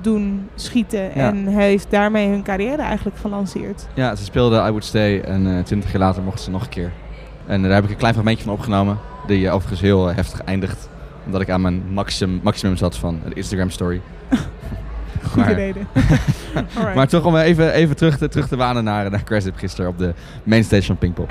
[0.00, 1.02] doen schieten.
[1.02, 1.10] Ja.
[1.14, 3.86] En heeft daarmee hun carrière eigenlijk gelanceerd.
[3.94, 6.68] Ja, ze speelden I Would Stay en eh, twintig jaar later mochten ze nog een
[6.68, 6.92] keer.
[7.46, 10.42] En daar heb ik een klein fragmentje van opgenomen, die eh, overigens heel eh, heftig
[10.42, 10.88] eindigt.
[11.24, 14.00] Omdat ik aan mijn maximum, maximum zat van de Instagram story.
[15.30, 15.86] Goede reden.
[16.94, 19.98] Maar toch om even, even terug, te, terug te wanen naar, naar Crasip gisteren op
[19.98, 21.30] de mainstage van Pinkpop.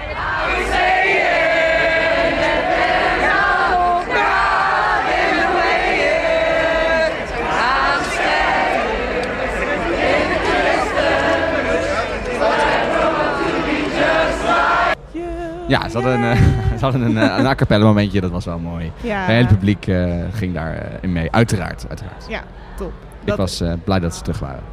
[15.68, 16.42] Ja, ze hadden een, eh,
[16.80, 18.92] ze hadden een, eh, een a cappella momentje, dat was wel mooi.
[19.02, 19.18] Ja.
[19.20, 21.86] Het hele publiek eh, ging daarin in mee, uiteraard.
[21.90, 22.26] uiteraard.
[22.30, 22.42] Ja,
[22.78, 22.92] top.
[23.22, 24.64] Ik Dat- was blij dat ze terug waren.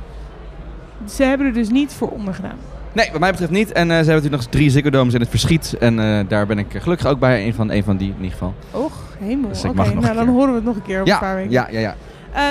[1.09, 2.57] Ze hebben er dus niet voor ondergedaan.
[2.93, 3.73] Nee, wat mij betreft niet.
[3.73, 5.77] En ze hebben natuurlijk nog drie Ziggo Domes in het verschiet.
[5.81, 5.97] En
[6.29, 8.55] daar ben ik gelukkig ook bij, een van, een van die in ieder geval.
[8.71, 9.49] Och, hemel.
[9.49, 11.51] Dus Oké, nou dan horen we het nog een keer over Ja, een paar weken.
[11.51, 11.95] ja, ja, ja.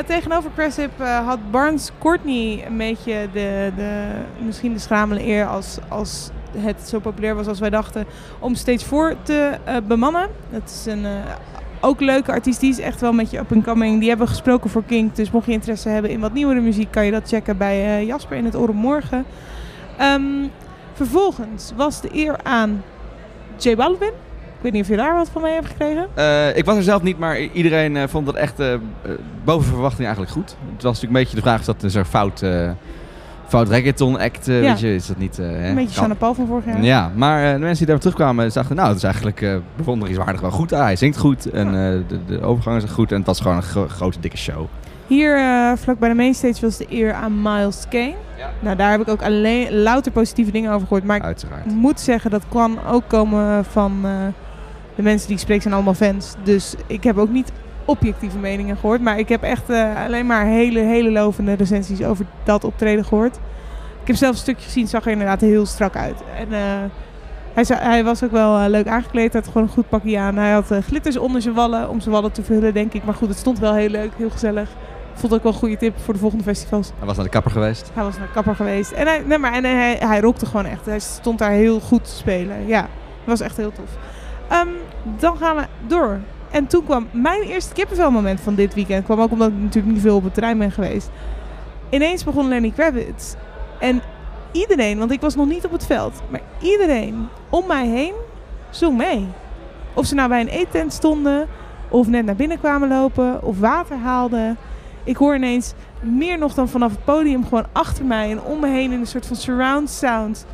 [0.06, 4.04] Tegenover Cressip eh, had Barnes Courtney een beetje de, de,
[4.46, 8.06] misschien de schamele eer als, als het zo populair was als wij dachten
[8.40, 10.30] om Stage 4 te eh, bemannen.
[10.50, 11.12] Het is een eh,
[11.82, 14.00] ook leuke artiest, die is echt wel een beetje up and coming.
[14.00, 17.06] Die hebben gesproken voor Kink, dus mocht je interesse hebben in wat nieuwere muziek kan
[17.06, 19.26] je dat checken bij eh, Jasper in het Oren Morgen.
[19.98, 20.22] Ehm,
[20.94, 22.84] vervolgens was de eer aan
[23.58, 24.12] J Balvin.
[24.58, 26.08] Ik weet niet of je daar wat van mee hebt gekregen.
[26.56, 28.62] Ik was er zelf niet, maar iedereen vond dat echt
[29.44, 30.56] boven verwachting eigenlijk goed.
[30.74, 32.44] Het was natuurlijk een beetje de vraag, is dat een fout,
[33.54, 34.48] fout reggaeton act?
[34.48, 34.70] eh, Ja.
[34.70, 35.40] Weet je, is dat niet...
[35.40, 35.68] eh?
[35.68, 36.84] Een beetje Shanna Paul van vorig jaar.
[36.84, 39.46] Ja, maar eh, de mensen die daar terugkwamen dachten, nou, het is eigenlijk
[39.76, 40.74] bewonderingswaardig wel goed.
[40.74, 43.64] Ah, hij zingt goed en de, de overgang is goed en het was gewoon een
[43.64, 44.66] gro- grote dikke show.
[45.08, 45.38] Hier
[45.78, 48.14] vlak bij de mainstage was de eer aan Miles Kane.
[48.60, 51.04] Nou, daar heb ik ook alleen louter positieve dingen over gehoord.
[51.04, 51.66] Maar Uiteraard.
[51.66, 54.02] ik moet zeggen, dat kan ook komen van
[54.96, 56.36] de mensen die ik spreek zijn allemaal fans.
[56.44, 57.52] Dus ik heb ook niet
[57.86, 59.02] objectieve meningen gehoord.
[59.02, 63.36] Maar ik heb echt eh, alleen maar hele, hele lovende recensies over dat optreden gehoord.
[64.02, 66.24] Ik heb zelf een stukje gezien, zag er inderdaad heel strak uit.
[66.38, 66.60] En eh,
[67.54, 70.38] hij, hij was ook wel eh, leuk aangekleed, hij had gewoon een goed pakje aan.
[70.38, 73.04] Hij had glitters onder zijn wallen, om zijn wallen te vullen, denk ik.
[73.04, 74.70] Maar goed, het stond wel heel leuk, heel gezellig.
[75.14, 76.92] Vond het ook wel een goede tip voor de volgende festivals.
[76.98, 77.92] Hij was naar de kapper geweest.
[77.94, 78.92] Hij was naar de kapper geweest.
[78.92, 80.86] En hij, nee, maar, en hij, hij rockte gewoon echt.
[80.86, 82.68] Hij stond daar heel goed te spelen.
[82.68, 82.90] Ja, dat
[83.26, 83.90] was echt heel tof.
[84.50, 84.68] Ehm,
[85.20, 86.20] dan gaan we door.
[86.54, 89.06] En toen kwam mijn eerste kippenvelmoment van dit weekend.
[89.06, 91.10] Kwam ook omdat ik natuurlijk niet veel op het terrein ben geweest.
[91.90, 93.36] Ineens begon Lenny Kravitz.
[93.80, 94.02] En
[94.52, 96.22] iedereen, want ik was nog niet op het veld.
[96.30, 98.14] Maar iedereen om mij heen
[98.70, 99.28] zong mee.
[99.94, 101.48] Of ze nou bij een eettent stonden.
[101.90, 103.44] Of net naar binnen kwamen lopen.
[103.44, 104.58] Of water haalden.
[105.04, 108.68] Ik hoor ineens meer nog dan vanaf het podium gewoon achter mij en om me
[108.68, 110.46] heen in een soort van surround sound.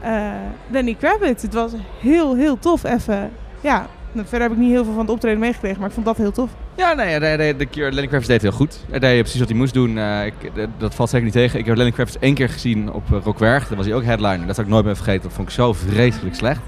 [0.00, 0.30] eh
[0.70, 1.42] Lenny Kravitz.
[1.42, 3.30] Het was heel, heel tof even.
[3.60, 6.16] Ja, verder heb ik niet heel veel van het optreden meegekregen, maar ik vond dat
[6.16, 6.50] heel tof.
[6.76, 8.84] Ja, nee, de, de, de keer Lenny Kravitz deed heel goed.
[8.90, 9.98] Hij deed precies wat hij moest doen.
[9.98, 10.34] Eh, ik,
[10.78, 11.58] dat valt zeker niet tegen.
[11.58, 13.68] Ik heb Lenny Kravitz één keer gezien op uh, Rockwerg.
[13.68, 14.46] Daar was hij ook headliner.
[14.46, 15.22] Dat zou ik nooit meer vergeten.
[15.22, 16.60] Dat vond ik zo vreselijk slecht.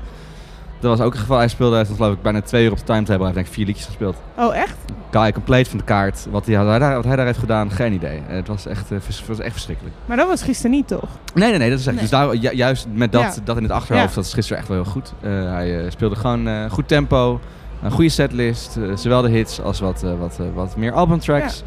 [0.81, 1.39] Dat was ook een geval.
[1.39, 3.15] Hij speelde, hij stond, geloof ik, bijna twee uur op de timetable.
[3.17, 4.17] Hij heeft denk ik vier liedjes gespeeld.
[4.39, 4.77] Oh, echt?
[5.11, 6.27] Guy compleet van de kaart.
[6.31, 8.21] Wat hij, hij, wat hij daar heeft gedaan, geen idee.
[8.29, 9.95] Eh, het was echt, eh, was echt verschrikkelijk.
[10.07, 11.09] Maar dat was gisteren niet, toch?
[11.35, 11.95] Nee, nee, nee, dat is echt.
[11.95, 12.05] Nee.
[12.05, 13.35] Dus daar, ju- juist met dat, Ja.
[13.45, 14.15] dat in het achterhoofd, Ja.
[14.15, 15.13] dat is gisteren echt wel heel goed.
[15.21, 17.41] Eh, hij speelde gewoon goed tempo,
[17.83, 21.63] een goede setlist, zowel de hits als wat, wat, wat meer albumtracks.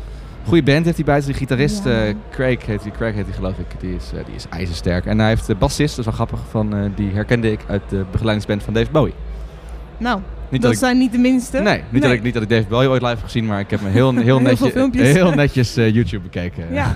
[0.50, 1.38] Goede band heeft hij bij zich.
[1.38, 2.06] Gitarist, Ja.
[2.06, 5.06] eh, Craig heet hij, Craig heet hij geloof ik, die is, eh, die is ijzersterk.
[5.06, 7.82] En hij heeft de bassist, dat is wel grappig, van, eh, die herkende ik uit
[7.90, 9.14] de begeleidingsband van Dave Bowie.
[9.98, 11.60] Nou, Niet dat dat ik- zijn niet de minste.
[11.60, 13.70] Nee, niet, Dat ik, niet dat ik Dave Bowie ooit live heb gezien, maar ik
[13.70, 15.08] heb me heel, heel, Heel netjes, filmpjes.
[15.12, 16.74] heel netjes YouTube bekeken.
[16.74, 16.96] Ja.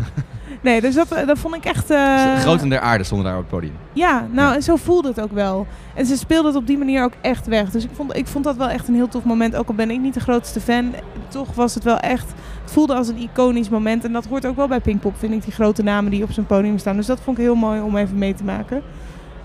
[0.62, 1.89] Nee, dus dat, dat vond ik echt...
[1.89, 3.74] eh, Groten der aarde stonden daar op het podium.
[3.93, 5.68] Ja, nou, en zo voelde het ook wel.
[5.95, 7.70] En ze speelde het op die manier ook echt weg.
[7.70, 9.56] Dus ik vond, ik vond dat wel echt een heel tof moment.
[9.56, 10.93] Ook al ben ik niet de grootste fan,
[11.28, 12.34] toch was het wel echt...
[12.64, 14.03] Het voelde als een iconisch moment.
[14.05, 16.45] En dat hoort ook wel bij Pinkpop, vind ik, die grote namen die op zijn
[16.45, 16.95] podium staan.
[16.95, 18.82] Dus dat vond ik heel mooi om even mee te maken.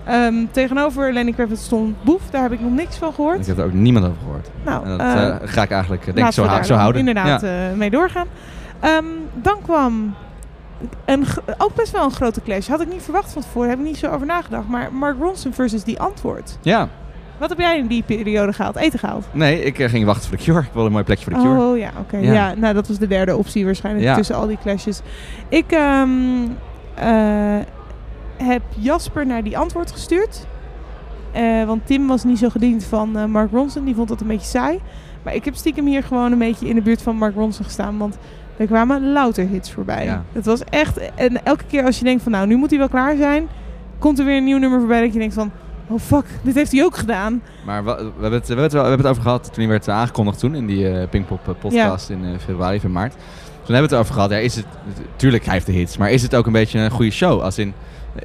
[0.05, 3.39] Ehm, tegenover Lenny Kravitz stond Boef, daar heb ik nog niks van gehoord.
[3.39, 4.49] Ik heb er ook niemand over gehoord.
[4.65, 6.73] Nou, en dat eh, eh, ga ik eigenlijk eh, denk ik zo, hou- daar zo
[6.75, 6.99] houden.
[7.07, 7.71] Inderdaad, Ja.
[7.75, 8.27] mee doorgaan.
[8.79, 9.03] Ehm,
[9.33, 10.13] dan kwam
[11.05, 11.25] een,
[11.57, 12.67] ook best wel een grote clash.
[12.67, 14.67] Had ik niet verwacht van tevoren, heb ik niet zo over nagedacht.
[14.67, 16.57] Maar Mark Ronson versus die antwoord.
[16.61, 16.87] ja.
[17.39, 18.75] Wat heb jij in die periode gehaald?
[18.75, 19.25] Eten gehaald?
[19.31, 20.59] Nee, ik eh, ging wachten voor de Cure.
[20.59, 21.61] Ik wilde een mooi plekje voor de Cure.
[21.61, 22.17] Oh ja, oké.
[22.17, 22.33] Ja.
[22.33, 22.53] Ja.
[22.55, 24.15] nou dat was de derde optie waarschijnlijk Ja.
[24.15, 25.01] tussen al die clashes.
[25.49, 26.09] Ik ehm,
[26.93, 27.57] eh,
[28.37, 30.45] heb Jasper naar die antwoord gestuurd.
[31.31, 33.85] Eh, want Tim was niet zo gediend van Mark Ronson.
[33.85, 34.79] Die vond dat een beetje saai.
[35.23, 37.97] Maar ik heb stiekem hier gewoon een beetje in de buurt van Mark Ronson gestaan.
[37.97, 38.17] Want
[38.57, 40.05] er kwamen louter hits voorbij.
[40.05, 40.23] Ja.
[40.31, 40.99] Het was echt...
[41.15, 43.47] En elke keer als je denkt van nou, nu moet hij wel klaar zijn...
[43.99, 45.51] Komt er weer een nieuw nummer voorbij dat je denkt van...
[45.89, 47.41] Oh fuck, dit heeft hij ook gedaan.
[47.65, 49.67] Maar we hebben, het, we, hebben het, wel- we hebben het over gehad toen hij
[49.67, 53.11] werd aangekondigd toen in die eh, Pinkpop eh, podcast in eh, februari of in maart.
[53.63, 54.29] Toen hebben we het over gehad.
[54.29, 54.65] Ja, is het,
[55.15, 57.41] tuurlijk, hij heeft de hits, maar is het ook een beetje een goede show?
[57.41, 57.73] Als in,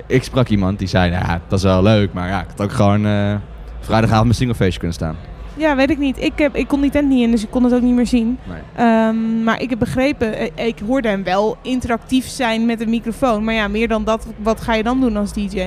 [0.07, 2.61] ik sprak iemand die zei, nou ja, dat is wel leuk, maar ja, ik had
[2.63, 3.35] ook gewoon eh,
[3.81, 5.17] vrijdagavond mijn singlefeestje kunnen staan.
[5.57, 6.23] Ja, weet ik niet.
[6.23, 8.07] Ik, heb, ik kon die tent niet in, dus ik kon het ook niet meer
[8.07, 8.39] zien.
[8.49, 8.59] Nee.
[8.87, 13.45] Ehm, maar ik heb begrepen, eh, ik hoorde hem wel interactief zijn met een microfoon.
[13.45, 15.59] Maar ja, meer dan dat, wat ga je dan doen als DJ?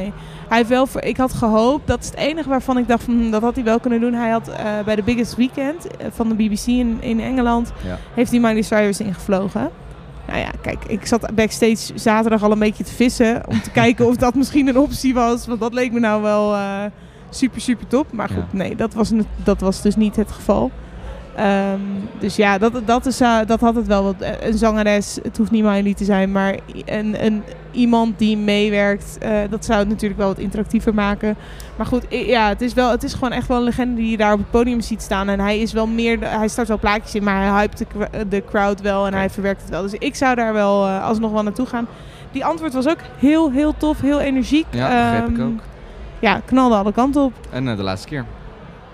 [0.48, 3.14] Hij heeft wel, voor, ik had gehoopt, dat is het enige waarvan ik dacht, van,
[3.14, 4.14] hm, dat had hij wel kunnen doen.
[4.14, 7.98] Hij had eh, bij de Biggest Weekend eh, van de BBC in, in Engeland, Ja.
[8.14, 9.70] heeft hij Miley Cyrus ingevlogen.
[10.28, 14.08] Nou ja, kijk, ik zat backstage zaterdag al een beetje te vissen om te kijken
[14.08, 15.48] of dat misschien een optie was.
[15.48, 16.56] Want dat leek me nou wel,
[17.30, 18.12] super, super top.
[18.12, 18.58] Maar goed, Ja.
[18.58, 19.12] nee, dat was,
[19.44, 20.72] dat was dus niet het geval.
[21.36, 21.80] Ehm,
[22.20, 24.04] dus ja, dat, dat, is, eh, dat had het wel.
[24.04, 26.56] Wat, eh, een zangeres, het hoeft niet Miley te zijn, maar
[26.86, 31.36] een, een, iemand die meewerkt, eh, dat zou het natuurlijk wel wat interactiever maken.
[31.76, 34.18] Maar goed, ja, het is, wel, het is gewoon echt wel een legende die je
[34.18, 35.30] daar op het podium ziet staan.
[35.30, 37.84] En hij is wel meer, hij start wel plaatjes in, maar hij hypt
[38.30, 39.82] de, crowd wel en hij verwerkt het wel.
[39.82, 41.88] Dus ik zou daar wel eh, alsnog wel naartoe gaan.
[42.32, 44.66] Die antwoord was ook heel, heel tof, heel energiek.
[44.70, 45.60] Ja, begreep ik Ehm, ook.
[46.20, 47.34] Ja, knalde alle kanten op.
[47.50, 48.26] En eh, de laatste keer.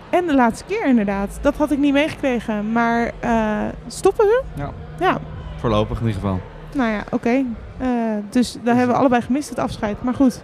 [0.10, 1.40] En de laatste keer inderdaad.
[1.42, 2.72] Dat had ik niet meegekregen.
[2.72, 4.42] Maar eh, stoppen ze?
[4.56, 4.70] Ja.
[5.00, 5.18] Ja,
[5.58, 6.40] Voorlopig in ieder geval.
[6.76, 7.44] nou ja, oké.
[7.78, 7.88] Eh,
[8.30, 10.04] dus daar hebben we allebei gemist, het afscheid.
[10.04, 10.42] Maar goed,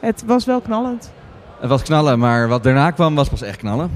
[0.00, 1.12] het was wel knallend.
[1.60, 3.90] Het was knallen, maar wat daarna kwam was pas echt knallen.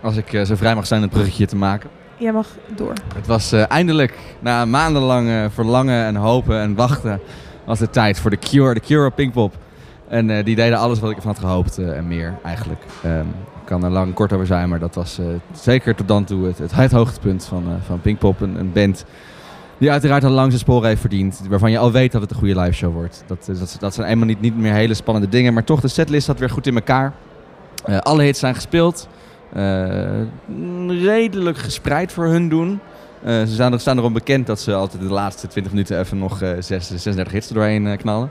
[0.00, 1.90] Als ik zo vrij mag zijn het bruggetje te maken.
[2.16, 2.46] Jij mag
[2.76, 2.92] door.
[3.14, 7.20] Het was eindelijk, na maandenlang verlangen en hopen en wachten,
[7.64, 9.54] was het tijd voor de Cure, de Cure op Pinkpop.
[10.12, 12.82] En eh, die deden alles wat ik ervan had gehoopt eh, en meer eigenlijk.
[13.02, 13.26] Ehm,
[13.60, 16.24] ik kan er lang en kort over zijn, maar dat was eh, zeker tot dan
[16.24, 18.40] toe het, het, hoogtepunt van, van Pinkpop.
[18.40, 19.04] Een, een band
[19.78, 21.40] die uiteraard al lang zijn sporen heeft verdiend.
[21.48, 23.24] Waarvan je al weet dat het een goede live show wordt.
[23.26, 23.50] Dat,
[23.80, 25.54] dat, zijn eenmaal niet, niet meer hele spannende dingen.
[25.54, 27.12] Maar toch, de setlist zat weer goed in elkaar.
[27.98, 29.08] Alle hits zijn gespeeld.
[30.88, 32.80] Redelijk gespreid voor hun doen.
[33.24, 36.50] Ze staan, staan erom bekend dat ze altijd de laatste 20 minuten even nog eh
[36.58, 38.30] 6, 36 hits er doorheen knallen.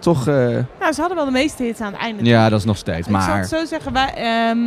[0.00, 0.34] Toch, eh,
[0.80, 2.24] Nou, ze hadden wel de meeste hits aan het einde.
[2.24, 2.98] ja, dat is nog steeds.
[2.98, 4.58] Ik zal Maar het zo zeggen, wij, ehm,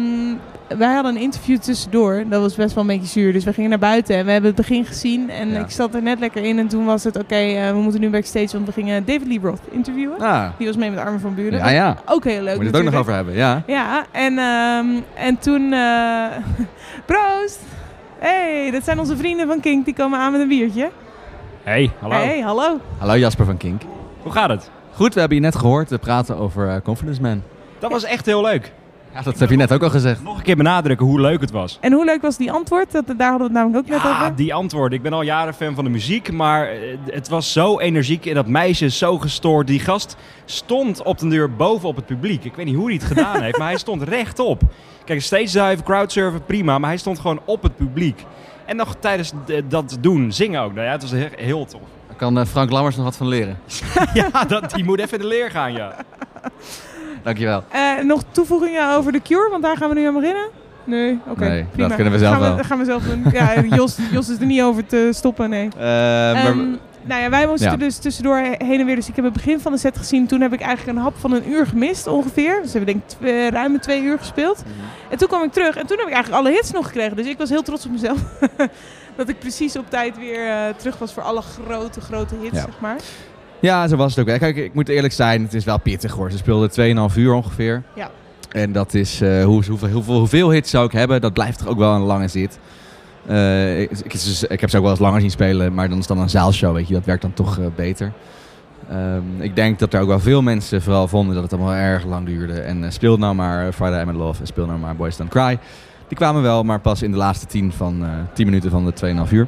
[0.79, 2.23] wij hadden een interview tussendoor.
[2.29, 3.33] Dat was best wel een beetje zuur.
[3.33, 5.29] Dus we gingen naar buiten en we hebben het begin gezien.
[5.29, 5.59] En Ja.
[5.59, 6.59] ik zat er net lekker in.
[6.59, 8.51] En toen was het, oké, eh, we moeten nu backstage.
[8.51, 10.19] Want we gingen David Lee Roth interviewen.
[10.19, 10.45] Ah.
[10.57, 11.59] Die was mee met Armin van Buren.
[11.59, 11.97] Ja, ja.
[12.05, 13.63] Ook heel leuk Moet je het ook nog over hebben, ja.
[13.67, 15.73] Ja, en, ehm, en toen...
[15.73, 16.25] eh
[17.05, 17.59] proost!
[18.19, 19.85] hey, dat zijn onze vrienden van Kink.
[19.85, 20.89] Die komen aan met een biertje.
[21.63, 22.15] Hey, hallo.
[22.15, 22.79] Hey, hallo.
[22.97, 23.81] Hallo Jasper van Kink.
[24.21, 24.69] Hoe gaat het?
[24.95, 27.41] Goed, we hebben je net gehoord we praten over eh, Confidence Man.
[27.79, 28.71] Dat was echt heel leuk.
[29.13, 30.23] Ja, dat heb je net ook al gezegd.
[30.23, 31.77] Nog een keer benadrukken hoe leuk het was.
[31.81, 32.91] En hoe leuk was die antwoord?
[32.91, 34.35] Dat, daar hadden we het namelijk ook net Ah, over.
[34.35, 34.97] die antwoorden.
[34.97, 38.33] Ik ben al jaren fan van de muziek, maar eh, het was zo energiek en
[38.33, 39.67] dat meisje is zo gestoord.
[39.67, 40.15] Die gast
[40.45, 42.43] stond op de deur boven op het publiek.
[42.43, 44.61] Ik weet niet hoe hij het gedaan heeft, maar hij stond rechtop.
[45.05, 48.25] Kijk, stage dive, crowdsurfen, prima, maar hij stond gewoon op het publiek.
[48.65, 49.31] En nog tijdens
[49.67, 50.73] dat doen, zingen ook.
[50.73, 51.81] Nou ja, het was he- heel tof.
[52.13, 53.57] Daar kan eh, Frank Lammers nog wat van leren.
[54.13, 55.95] ja, dat, die moet even in de leer gaan, ja.
[57.23, 57.63] Dankjewel.
[57.71, 60.47] Eh, nog toevoegingen over de Cure, want daar gaan we nu aan beginnen.
[60.83, 61.47] Nee, oké.
[61.47, 62.55] Nee, dat kunnen we zelf gaan wel.
[62.55, 63.25] We, gaan we zelf doen.
[63.31, 65.67] Ja, Jos, Jos is er niet over te stoppen, nee.
[65.67, 66.59] Eh, maar- Ehm,
[67.05, 67.77] nou ja, wij moesten Ja.
[67.77, 68.95] dus tussendoor heen en weer.
[68.95, 70.27] Dus ik heb het begin van de set gezien.
[70.27, 72.59] Toen heb ik eigenlijk een hap van een uur gemist ongeveer.
[72.61, 74.57] Dus we hebben denk ik twee, ruim twee uur gespeeld.
[74.65, 75.11] Mhm.
[75.11, 77.15] En toen kwam ik terug en toen heb ik eigenlijk alle hits nog gekregen.
[77.15, 78.19] Dus ik was heel trots op mezelf.
[79.17, 82.61] dat ik precies op tijd weer eh, terug was voor alle grote, grote hits, Ja.
[82.65, 82.95] zeg maar.
[83.59, 84.39] Ja, zo was het ook.
[84.39, 86.31] Kijk, ik moet eerlijk zijn, het is wel pittig hoor.
[86.31, 86.71] Ze speelden
[87.11, 87.83] 2,5 uur ongeveer.
[87.95, 88.09] Ja.
[88.51, 91.67] En dat is, eh, hoe, hoeveel, hoeveel, hoeveel hits zou ik hebben, dat blijft toch
[91.67, 92.59] ook wel een lange zit.
[93.25, 93.91] Eh, ik,
[94.47, 96.73] ik, heb ze ook wel eens langer zien spelen, maar dan is dan een zaalshow,
[96.73, 96.93] weet je.
[96.93, 98.11] Dat werkt dan toch eh, beter.
[98.89, 102.05] Ehm, ik denk dat er ook wel veel mensen vooral vonden dat het allemaal erg
[102.05, 102.61] lang duurde.
[102.61, 105.29] En eh, speel nou maar Friday I'm in Love en speel nou maar Boys Don't
[105.29, 105.59] Cry.
[106.07, 108.93] Die kwamen wel, maar pas in de laatste 10 van eh 10 minuten van de
[109.25, 109.47] 2,5 uur.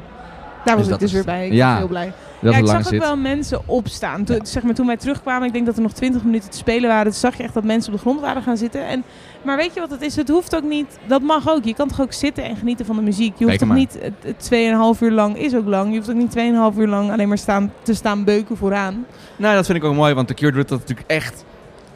[0.66, 1.46] Daar was ik dat dus is- weer bij.
[1.46, 2.12] Ik ja, was heel blij.
[2.40, 2.98] Dat ja, ik zag ook zit.
[2.98, 4.24] wel mensen opstaan.
[4.24, 6.88] Toen, zeg maar, toen wij terugkwamen, ik denk dat er nog 20 minuten te spelen
[6.88, 7.04] waren.
[7.04, 8.86] Toen zag je echt dat mensen op de grond waren gaan zitten.
[8.86, 9.04] En,
[9.42, 10.16] maar weet je wat het is?
[10.16, 10.98] Het hoeft ook niet.
[11.06, 11.64] Dat mag ook.
[11.64, 13.38] Je kan toch ook zitten en genieten van de muziek.
[13.38, 13.98] Je hoeft toch niet.
[14.00, 14.48] Het, het
[14.96, 15.90] 2,5 uur lang is ook lang.
[15.90, 16.34] Je hoeft ook niet
[16.74, 19.06] 2,5 uur lang alleen maar staan, te staan beuken vooraan.
[19.36, 21.44] Nou, dat vind ik ook mooi, want The Cure doet dat natuurlijk echt...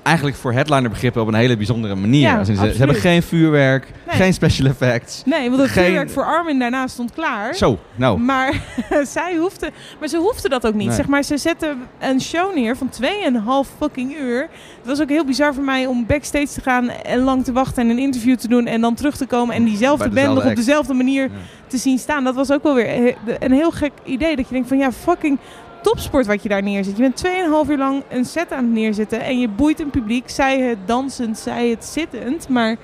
[0.02, 2.20] Eigenlijk voor headliner begrippen op een hele bijzondere manier.
[2.20, 4.16] Ja, ze, hebben geen vuurwerk, Nee.
[4.16, 5.22] geen special effects.
[5.24, 7.54] Nee, want het geen- vuurwerk voor Armin daarna stond klaar.
[7.54, 8.18] Zo, nou.
[8.18, 8.62] Maar
[9.14, 10.86] zij hoefde, maar ze hoefde dat ook niet.
[10.86, 10.96] Nee.
[10.96, 14.40] Zeg maar, ze zetten een show neer van 2,5 fucking uur.
[14.40, 17.82] Het was ook heel bizar voor mij om backstage te gaan en lang te wachten
[17.82, 20.56] en een interview te doen en dan terug te komen en diezelfde band nog op
[20.56, 21.30] dezelfde manier
[21.66, 22.24] te zien staan.
[22.24, 24.36] Dat was ook wel weer een heel gek idee.
[24.36, 25.38] Dat je denkt van ja, fucking
[25.82, 26.96] topsport wat je daar neerzet.
[26.96, 27.24] Je bent
[27.66, 30.30] 2,5 uur lang een set aan het neerzetten en je boeit een publiek.
[30.30, 32.76] Zij het dansend, zij het zittend, maar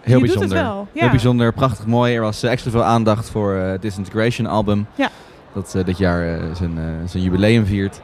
[0.00, 0.48] Heel je bijzonder.
[0.48, 0.88] doet het wel.
[0.92, 1.00] Ja.
[1.00, 2.14] Heel bijzonder, prachtig mooi.
[2.14, 4.86] Er was eh, extra veel aandacht voor eh, het Disintegration album.
[4.94, 5.10] Ja.
[5.52, 8.00] Dat eh, dit jaar zijn, zijn jubileum viert.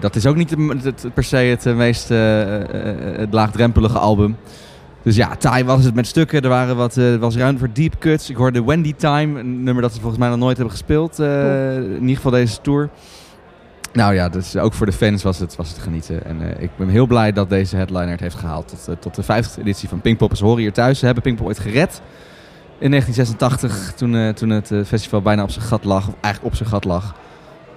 [0.00, 2.10] Dat is ook niet het, per se het meest
[3.30, 4.36] laagdrempelige album.
[5.06, 6.42] Dus ja, taai was het met stukken.
[6.42, 8.30] Er waren wat, eh, was ruimte voor deep cuts.
[8.30, 11.18] Ik hoorde Wendy Time, een nummer dat ze volgens mij nog nooit hebben gespeeld.
[11.18, 12.88] eh, in ieder geval deze tour.
[13.92, 16.24] Nou ja, dus ook voor de fans was het, was het genieten.
[16.24, 19.22] En eh, ik ben heel blij dat deze headliner het heeft gehaald tot, tot de
[19.22, 20.36] 50e editie van Pinkpop.
[20.36, 20.98] Ze horen hier thuis.
[20.98, 22.00] Ze hebben Pinkpop ooit gered.
[22.78, 26.08] In 1986, toen, toen het festival bijna op zijn gat lag.
[26.08, 27.14] Of eigenlijk op zijn gat lag.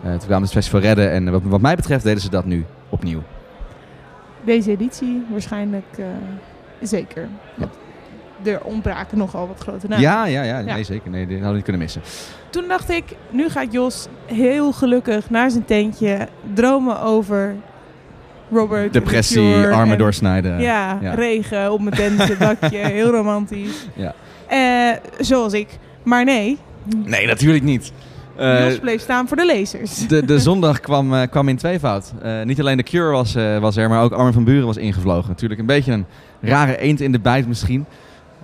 [0.01, 1.11] Toen kwamen ze het festival redden.
[1.11, 3.21] En wat, wat mij betreft deden ze dat nu opnieuw.
[4.45, 5.97] deze editie waarschijnlijk
[6.81, 7.27] Zeker.
[7.55, 7.71] Want
[8.43, 10.03] Er ontbraken nogal wat grote namen.
[10.03, 11.09] Ja, ja, ja, nee, zeker.
[11.09, 12.01] Nee, die hadden we niet kunnen missen.
[12.49, 17.55] Toen dacht ik, nu gaat Jos heel gelukkig naar zijn tentje dromen over
[18.51, 18.93] Robert.
[18.93, 20.61] Depressie, armen en- doorsnijden.
[20.61, 21.13] Ja, Ja.
[21.13, 23.87] regen op mijn tent, dakje, heel romantisch.
[23.95, 24.13] Ja.
[24.47, 25.67] Eh, zoals ik.
[26.03, 26.57] Maar nee,
[27.05, 27.91] Nee, natuurlijk niet.
[28.35, 30.07] Eh, Jos bleef staan voor de lezers.
[30.07, 32.13] de, de zondag kwam, eh, kwam in tweevoud.
[32.43, 35.29] Niet alleen de Cure was, was er, maar ook Armin van Buren was ingevlogen.
[35.29, 36.05] Natuurlijk een beetje een
[36.41, 37.85] rare eend in de bijt misschien.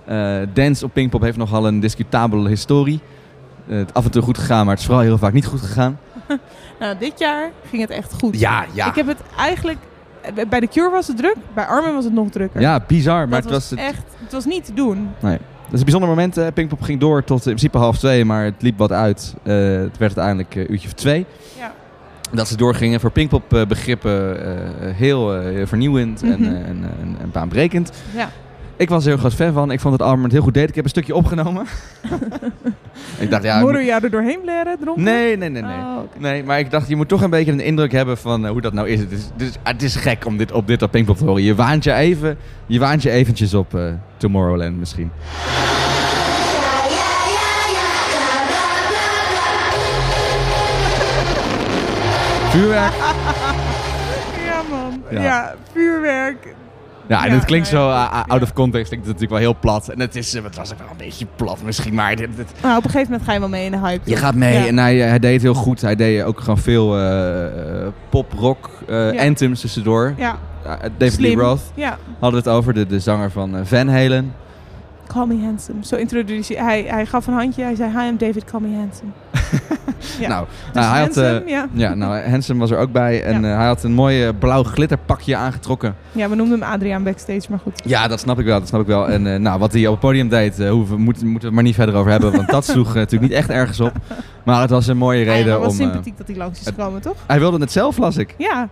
[0.04, 3.00] Eh, dance op Pinkpop heeft nogal een discutabele historie.
[3.68, 5.60] Eh, het af en toe goed gegaan, maar het is vooral heel vaak niet goed
[5.60, 5.98] gegaan.
[6.80, 8.38] Nou, dit jaar ging het echt goed.
[8.40, 8.86] Ja, ja.
[8.88, 9.78] Ik heb het eigenlijk...
[10.48, 12.60] Bij de Cure was het druk, bij Armin was het nog drukker.
[12.60, 13.70] Ja, bizar, maar het was...
[13.70, 14.02] het- echt...
[14.22, 15.08] Het was niet te doen.
[15.20, 15.38] Nee.
[15.64, 16.36] Dat is een bijzonder moment.
[16.36, 19.34] eh Pinkpop ging door tot in principe half twee, maar het liep wat uit.
[19.42, 21.26] Eh, het werd uiteindelijk een uurtje of twee.
[21.58, 21.72] Ja.
[22.32, 26.42] Dat ze doorgingen voor Pinkpop eh, begrippen eh, heel eh, vernieuwend en, Mhm.
[26.44, 26.66] eh, en,
[27.00, 27.92] en, en baanbrekend.
[28.16, 28.28] Ja.
[28.78, 29.70] Ik was er heel groot fan van.
[29.70, 30.68] Ik vond dat Armin het heel goed deed.
[30.68, 31.66] Ik heb een stukje opgenomen.
[33.18, 33.58] ik dacht, ja...
[33.60, 34.76] Je jou er doorheen blaren?
[34.96, 35.76] Nee, nee, nee, nee.
[35.78, 35.98] Oh.
[36.18, 38.60] Nee, maar ik dacht, je moet toch een beetje een indruk hebben van eh, hoe
[38.60, 39.00] dat nou is.
[39.00, 41.42] Het is, het is, het is gek om dit op dit op Pinkpop te horen.
[41.42, 43.84] Je waant je even, je waant je eventjes op eh,
[44.16, 45.10] Tomorrowland misschien.
[52.50, 52.92] Vuurwerk.
[54.46, 55.02] Ja, man.
[55.10, 55.22] Ja.
[55.22, 56.54] Ja, vuurwerk.
[57.08, 58.88] Ja, en Ja, het klinkt zo uh, out of context.
[58.88, 59.88] Klinkt het natuurlijk wel heel plat.
[59.88, 62.52] En het, is, eh, het was ook wel een beetje plat misschien, maar dit, dit-
[62.62, 64.10] Nou, op een gegeven moment ga je wel mee in de hype.
[64.10, 64.58] je gaat mee.
[64.58, 64.66] Ja.
[64.66, 65.80] En hij, hij deed het heel goed.
[65.80, 68.70] Hij deed ook gewoon veel eh, pop, rock,
[69.18, 70.14] anthems tussendoor.
[70.16, 70.38] Ja.
[70.66, 71.36] Uh, David Slim.
[71.38, 71.98] Lee Roth Ja.
[72.20, 72.74] hadden we het over.
[72.74, 74.34] De, de zanger van Van Halen.
[75.06, 75.84] Call me handsome.
[75.84, 76.84] Zo introduceerde hij.
[76.88, 77.62] Hij gaf een handje.
[77.62, 79.10] Hij zei, hi, I'm David, call me handsome.
[80.20, 80.28] ja.
[80.28, 81.36] Nou, nou, hij had, eh,
[81.72, 81.94] ja.
[81.94, 83.22] nou, Hansen was er ook bij.
[83.22, 83.50] En Ja.
[83.50, 85.94] eh, hij had een mooi eh, blauw glitterpakje aangetrokken.
[86.12, 87.82] Ja, we noemden hem Adriaan backstage, maar goed.
[87.84, 88.58] Ja, dat snap ik wel.
[88.58, 89.08] Dat snap ik wel.
[89.08, 91.74] En nou, wat hij op het podium deed, hoeven, moeten, moeten we het maar niet
[91.74, 92.32] verder over hebben.
[92.32, 93.92] Want dat sloeg natuurlijk niet echt ergens op.
[94.44, 95.74] Maar het was een mooie Ja, reden wat om...
[95.78, 97.16] eh, sympathiek dat hij langs is het- gekomen, toch?
[97.26, 98.34] hij wilde het zelf, las ik.
[98.38, 98.68] Ja.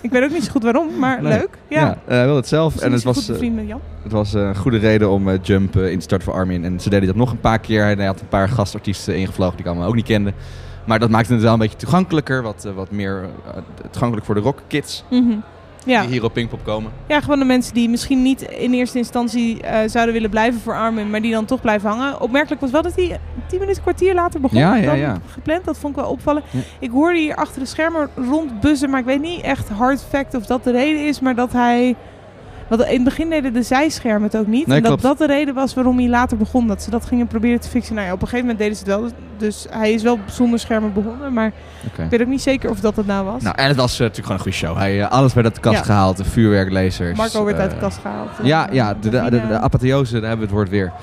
[0.00, 1.32] ik weet ook niet zo goed waarom, maar Nee.
[1.32, 1.48] leuk.
[1.68, 1.96] Ja.
[2.06, 2.76] hij wilde het zelf.
[2.80, 3.80] En het was, met Jan.
[4.02, 6.64] het was een goede reden om Jump in te starten voor Armin.
[6.64, 7.84] En ze deden dat nog een paar keer.
[7.84, 10.32] Hij had een paar gastartiesten ingevlogen die allemaal ook niet kende.
[10.84, 12.42] Maar dat maakte het wel een beetje toegankelijker.
[12.42, 15.04] Wat, eh, wat meer eh, toegankelijk voor de rockkids.
[15.10, 15.36] Mhm.
[15.84, 16.00] Ja.
[16.00, 16.92] Die hier op Pinkpop komen.
[17.08, 20.74] Ja, gewoon de mensen die misschien niet in eerste instantie eh, zouden willen blijven voor
[20.74, 22.20] Armin, maar die dan toch blijven hangen.
[22.20, 25.18] Opmerkelijk was wel dat hij tien minuten, kwartier later begon Ja, ja, dan ja.
[25.26, 25.64] gepland.
[25.64, 26.42] Dat vond ik wel opvallen.
[26.78, 30.46] Ik hoorde hier achter de schermen rondbuzzen, maar ik weet niet echt hard fact of
[30.46, 31.96] dat de reden is, maar dat hij...
[32.70, 34.66] Want in het begin deden de zijschermen het ook niet.
[34.66, 35.18] Nee, en dat klopt.
[35.18, 36.66] dat de reden was waarom hij later begon.
[36.66, 37.94] Dat ze dat gingen proberen te fixen.
[37.94, 39.10] Nou ja, op een gegeven moment deden ze het wel.
[39.36, 41.32] Dus hij is wel zonder schermen begonnen.
[41.32, 41.52] Maar
[41.96, 43.42] ik weet ook niet zeker of dat het nou was.
[43.42, 44.76] Nou, en het was eh, natuurlijk gewoon een goede show.
[44.76, 45.82] Hij, eh, alles werd uit de kast Ja.
[45.82, 46.16] gehaald.
[46.16, 47.16] De vuurwerklasers.
[47.18, 48.28] Marco werd uit de eh, kast gehaald.
[48.42, 50.92] Ja, En, ja de, de, de, Davina- de apotheose, daar hebben we het woord weer.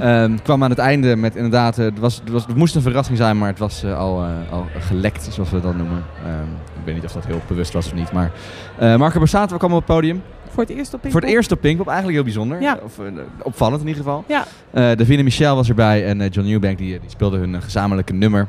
[0.00, 2.82] Ehm, kwam aan het einde met inderdaad, eh, het, was, het, was, het moest een
[2.82, 6.04] verrassing zijn, maar het was al, eh, al gelekt, zoals we dat noemen.
[6.24, 6.42] Ehm,
[6.78, 8.30] ik weet niet of dat heel bewust was of niet, maar
[8.78, 10.22] eh Marco Borsato kwam op het podium.
[10.54, 11.30] Voor het eerst op Voor het Pinkpop.
[11.36, 12.60] eerst op Pinkpop, eigenlijk heel bijzonder.
[12.60, 12.78] Ja.
[12.82, 13.04] Of, eh,
[13.42, 14.24] opvallend in ieder geval.
[14.28, 14.44] Ja.
[14.70, 18.46] Eh Davina Michel was erbij en eh, John Newbank die, die speelden hun gezamenlijke nummer.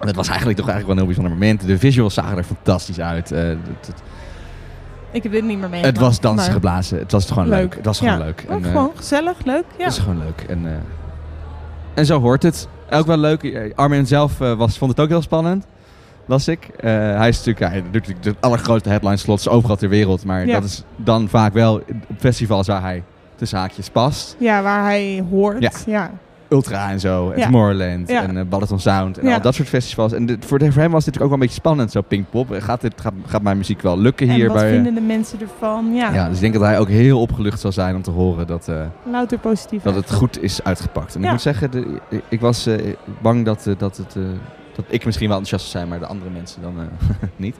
[0.00, 1.66] En dat was eigenlijk toch eigenlijk wel een heel bijzonder moment.
[1.66, 3.28] De visuals zagen er fantastisch uit.
[3.28, 4.02] Het, het-
[5.10, 5.82] Ik heb dit niet meer mee.
[5.84, 6.98] het was dansen geblazen.
[6.98, 7.74] Het was gewoon leuk.
[7.74, 8.24] Het was gewoon Ja.
[8.24, 8.44] leuk.
[8.48, 9.64] Ook En, gewoon gezellig, leuk.
[9.78, 9.84] Ja.
[9.84, 10.44] Het is gewoon leuk.
[10.48, 10.82] En,
[11.94, 12.68] en zo hoort het.
[12.90, 13.72] Ook wel leuk.
[13.74, 15.66] Armin zelf was, vond het ook heel spannend.
[16.26, 16.68] Las ik.
[16.80, 20.24] Eh, hij is natuurlijk, hij doet natuurlijk de allergrootste headline slots overal ter wereld.
[20.24, 20.52] Maar Ja.
[20.52, 21.74] dat is dan vaak wel
[22.08, 23.02] op festivals waar hij
[23.36, 24.36] tussen haakjes past.
[24.38, 25.62] Ja, waar hij hoort.
[25.62, 25.70] Ja.
[25.86, 26.10] Ja.
[26.48, 27.30] Ultra en zo.
[27.30, 27.42] En.
[27.42, 28.08] Tomorrowland.
[28.08, 29.18] En uh, Balaton Sound.
[29.18, 30.12] En al dat soort festivals.
[30.12, 31.90] En dit, voor, de- voor hem was dit natuurlijk ook wel een beetje spannend.
[31.90, 32.46] Zo Pinkpop.
[32.50, 34.40] Gaat, dit, gaat, gaat mijn muziek wel lukken hier?
[34.46, 35.94] En wat bij, eh, vinden de mensen ervan?
[35.94, 38.46] Ja, ja, dus ik denk dat hij ook heel opgelucht zal zijn om te horen
[38.46, 38.70] dat...
[39.10, 39.82] louter positief.
[39.82, 41.14] dat het goed is uitgepakt.
[41.14, 42.68] En ik moet zeggen, de, ik was
[43.22, 44.16] bang dat, dat, het,
[44.76, 47.56] dat ik misschien wel enthousiast zou zijn, maar de andere mensen dan eh, niet.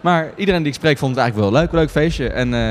[0.00, 1.72] Maar iedereen die ik spreek vond het eigenlijk wel leuk.
[1.72, 2.28] Leuk feestje.
[2.28, 2.70] En eh,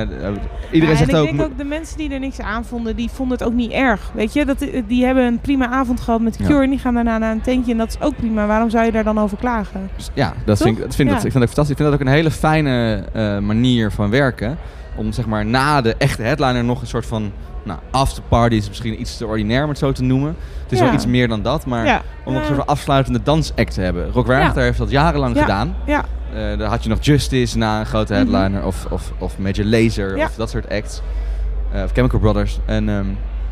[0.72, 1.38] iedereen Ja, zegt en ik ook...
[1.38, 4.12] denk ook de mensen die er niks aan vonden, die vonden het ook niet erg.
[4.14, 6.50] Weet je, dat, die hebben een prima avond gehad met de Ja.
[6.50, 8.46] Cure en die gaan daarna naar een tentje en dat is ook prima.
[8.48, 9.90] Waarom zou je daar dan over klagen?
[10.14, 10.68] Ja, dat Toch?
[10.68, 11.16] vind ik, dat vind, Ja.
[11.16, 11.70] dat, ik vind dat fantastisch.
[11.70, 14.58] Ik vind dat ook een hele fijne eh, manier van werken.
[14.96, 17.32] Om zeg maar na de echte headliner nog een soort van...
[17.70, 20.36] Nou, afterparty is misschien iets te ordinair om het zo te noemen.
[20.64, 21.66] Het is wel iets meer dan dat.
[21.66, 24.12] Maar om nog een soort van afsluitende dansact te hebben.
[24.12, 25.42] Rock Werchter heeft dat jarenlang Ja.
[25.42, 25.76] gedaan.
[25.86, 26.06] Ja.
[26.34, 28.22] Eh, daar had je nog Justice na een grote Mhm.
[28.32, 28.66] headliner.
[28.66, 30.18] Of, of, of Major Lazer.
[30.18, 30.26] Ja.
[30.26, 31.02] Of dat soort acts.
[31.74, 32.60] Eh, of Chemical Brothers.
[32.66, 33.06] En, ehm,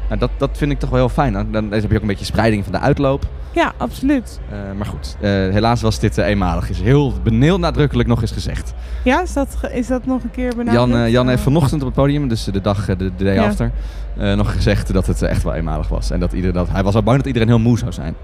[0.07, 1.33] Nou, dat, dat vind ik toch wel heel fijn.
[1.33, 3.25] Dan, dan heb je ook een beetje spreiding van de uitloop.
[3.51, 4.39] Ja, absoluut.
[4.51, 6.69] Eh, maar goed, eh, helaas was dit eh, eenmalig.
[6.69, 8.73] Is heel, heel nadrukkelijk nog eens gezegd.
[9.03, 10.91] Ja, is dat, is dat nog een keer benadrukt?
[10.91, 13.45] Jan, Jan heeft vanochtend op het podium, dus de dag, de, de day Ja.
[13.45, 13.71] after,
[14.15, 16.11] nog gezegd dat het echt wel eenmalig was.
[16.11, 18.15] En dat, ieder, dat hij was al bang dat iedereen heel moe zou zijn.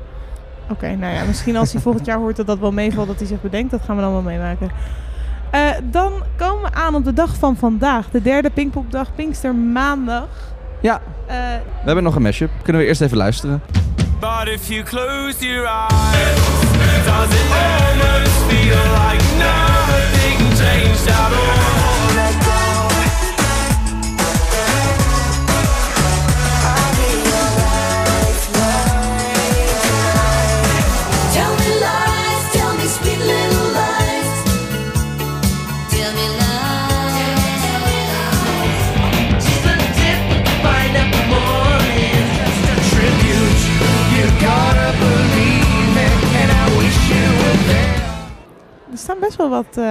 [0.69, 3.27] Oké, nou ja, misschien als hij volgend jaar hoort dat dat wel meevalt, dat hij
[3.27, 3.71] zich bedenkt.
[3.71, 4.69] Dat gaan we dan wel meemaken.
[5.91, 8.09] Dan komen we aan op de dag van vandaag.
[8.09, 10.27] De derde Pinkpopdag, Pinkster maandag.
[10.83, 11.01] Ja.
[11.27, 12.49] Eh, We hebben nog een mashup.
[12.63, 13.61] Kunnen we eerst even luisteren?
[14.19, 16.35] But if you close your eyes,
[17.05, 21.72] does it almost feel like nothing changed at all?
[49.03, 49.85] Staan best wel wat eh,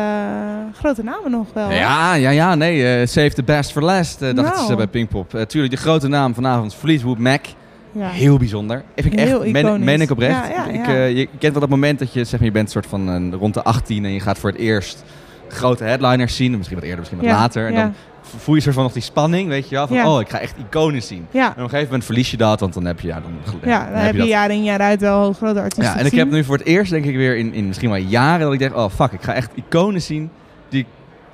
[0.75, 1.71] grote namen nog wel.
[1.71, 3.01] Ja, ja, ja, nee.
[3.01, 4.67] eh, save the best for last, eh, dachten Nou.
[4.67, 5.31] ze bij Pinkpop.
[5.47, 7.45] Tuurlijk, de grote naam vanavond, Fleetwood Mac.
[7.93, 8.09] Ja.
[8.09, 8.83] Heel bijzonder.
[8.95, 10.49] Vind ik echt, Heel meen, ik oprecht.
[10.55, 12.87] Ja, ja, Ik, je kent wel dat moment dat je, zeg maar, je bent soort
[12.87, 15.05] van rond de 18 en je gaat voor het eerst
[15.49, 16.57] grote headliners zien.
[16.57, 17.67] Misschien wat eerder, misschien wat later.
[17.67, 17.95] En dan
[18.39, 19.87] voel je soort van nog die spanning, weet je wel.
[19.87, 20.14] Van, Ja.
[20.14, 21.26] oh, ik ga echt iconen zien.
[21.30, 21.45] Ja.
[21.45, 23.33] En op een gegeven moment verlies je dat, want dan heb je, ja, dan,
[23.64, 24.28] Ja, dan heb je dat.
[24.28, 26.91] jaar in jaar uit wel grote artiesten Ja, en ik heb nu voor het eerst,
[26.91, 29.33] denk ik, weer in, in misschien wel jaren dat ik denk, oh fuck, ik ga
[29.35, 30.30] echt iconen zien
[30.68, 30.87] die ik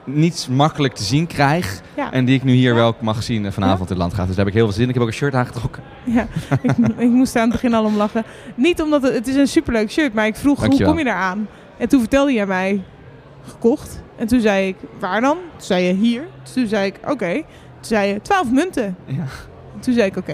[0.05, 1.81] niet makkelijk te zien krijg.
[1.97, 2.13] Ja.
[2.13, 4.27] En die ik nu hier wel mag zien vanavond in Landgraaf.
[4.27, 4.89] Dus daar heb ik heel veel zin in.
[4.89, 5.83] Ik heb ook een shirt aangetrokken.
[6.05, 6.27] Ja,
[6.63, 8.25] ik, ik moest er aan het begin al om lachen.
[8.55, 10.87] Niet omdat het, het is een superleuk shirt, maar ik vroeg Dankjewel.
[10.87, 11.49] hoe kom je daar aan?
[11.79, 12.83] En toen vertelde jij mij
[13.49, 14.03] gekocht.
[14.19, 15.37] En toen zei ik, waar dan?
[15.37, 16.23] Toen zei je hier.
[16.55, 17.33] Toen zei ik, oké.
[17.33, 17.45] Toen
[17.81, 18.97] zei je, 12 munten.
[19.05, 19.25] Ja.
[19.81, 20.33] Toen zei ik, oké,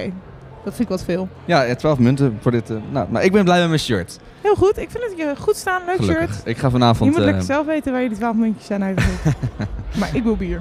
[0.64, 1.28] dat vind ik wat veel.
[1.44, 2.70] Ja, ja, 12 munten voor dit.
[2.70, 4.18] eh, nou, maar ik ben blij met mijn shirt.
[4.44, 6.34] Heel goed, ik vind het je goed staan, leuk Gelukkig.
[6.34, 6.46] shirt.
[6.46, 6.98] Ik ga vanavond.
[6.98, 9.24] Je moet eh, lekker zelf weten waar je die 12 muntjes zijn uitgezocht.
[9.98, 10.60] maar ik wil bier.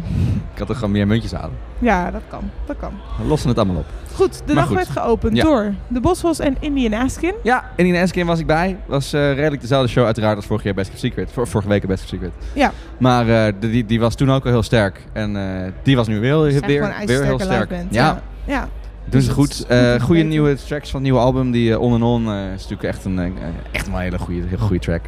[0.54, 1.58] Ik had er gewoon meer muntjes halen.
[1.80, 2.92] Ja, dat kan, dat kan.
[3.22, 3.86] We lossen het allemaal op.
[4.14, 4.76] Goed, de dag goed.
[4.76, 5.44] werd geopend Ja.
[5.44, 7.34] door de Boswos en Indian Askin.
[7.44, 8.78] Ja, en in Eskin was ik bij.
[8.86, 11.32] Was eh, redelijk dezelfde show uiteraard als vorig jaar Best of Secret.
[11.32, 12.32] Vor- vorige week Best of Secret.
[12.54, 12.72] Ja.
[12.98, 15.00] Maar eh, die, die was toen ook al heel sterk.
[15.14, 17.72] En eh, die was nu weer, weer, weer heel sterk.
[17.72, 17.86] ja.
[17.90, 18.22] ja.
[18.46, 18.68] Ja.
[19.04, 19.49] Doen Dus ze dat goed.
[19.51, 21.51] is Eh goed goede nieuwe tracks van het nieuwe album.
[21.51, 23.34] Die eh, On and On eh, is natuurlijk echt een,
[23.72, 25.01] echt een hele goede, heel goede track.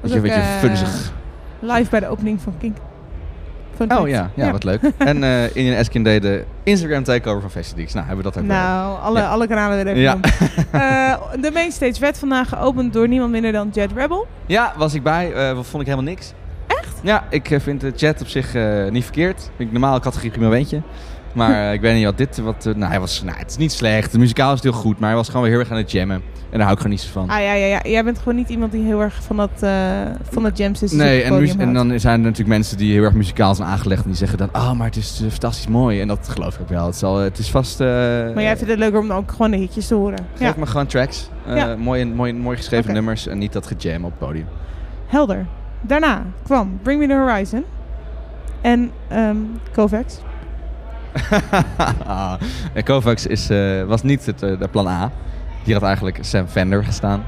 [0.00, 1.12] Was Beetje, ook, beetje funzig.
[1.58, 2.76] Live bij de opening van Kink.
[3.76, 4.80] Fun Oh ja, ja, wat leuk.
[4.98, 7.92] en eh in Eskin deed de Instagram takeover van Festideeks.
[7.92, 8.56] Nou, hebben we dat ook wel.
[8.56, 9.28] Nou, alle, Ja.
[9.28, 10.12] alle kanalen weer even Ja.
[10.12, 10.22] doen.
[10.80, 14.26] Eh, de mainstage werd vandaag geopend door niemand minder dan Jet Rebel.
[14.46, 15.32] Ja, was ik bij.
[15.32, 16.32] Eh, vond ik helemaal niks.
[16.66, 16.94] Echt?
[17.02, 19.40] Ja, ik vind de chat op zich eh, niet verkeerd.
[19.56, 20.80] Vind ik normale categorie prima wendje.
[21.34, 22.38] Maar eh, ik weet niet wat dit...
[22.38, 24.12] Wat, eh, nou, hij was, nou, het is niet slecht.
[24.12, 24.98] De muzikaal is heel goed.
[24.98, 26.16] Maar hij was gewoon weer heel erg aan het jammen.
[26.50, 27.30] En daar hou ik gewoon niet zo van.
[27.30, 27.80] Ah ja, ja, ja.
[27.82, 29.70] Jij bent gewoon niet iemand die heel erg van dat, eh
[30.30, 33.14] van dat jam sessions Nee, en, en dan zijn er natuurlijk mensen die heel erg
[33.14, 34.02] muzikaal zijn aangelegd.
[34.02, 36.00] En die zeggen dan, oh, maar het is fantastisch mooi.
[36.00, 36.86] En dat geloof ik ook wel.
[36.86, 37.78] Het is, al, het is vast...
[37.78, 40.18] Maar jij vindt het leuker om ook gewoon de hitjes te horen.
[40.34, 41.28] Geef Ja, me gewoon tracks.
[41.46, 41.76] Ja.
[41.76, 43.26] mooi, mooi, mooi geschreven nummers.
[43.26, 44.46] En niet dat gejam op het podium.
[45.06, 45.46] helder.
[45.80, 47.64] Daarna kwam Bring Me The Horizon.
[48.60, 49.36] En ehm
[49.72, 50.18] Kovacs.
[52.06, 52.34] Ah,
[52.84, 55.12] Kovacs is, eh, was niet het eh, de plan A.
[55.64, 57.24] Die had eigenlijk Sam Fender gestaan.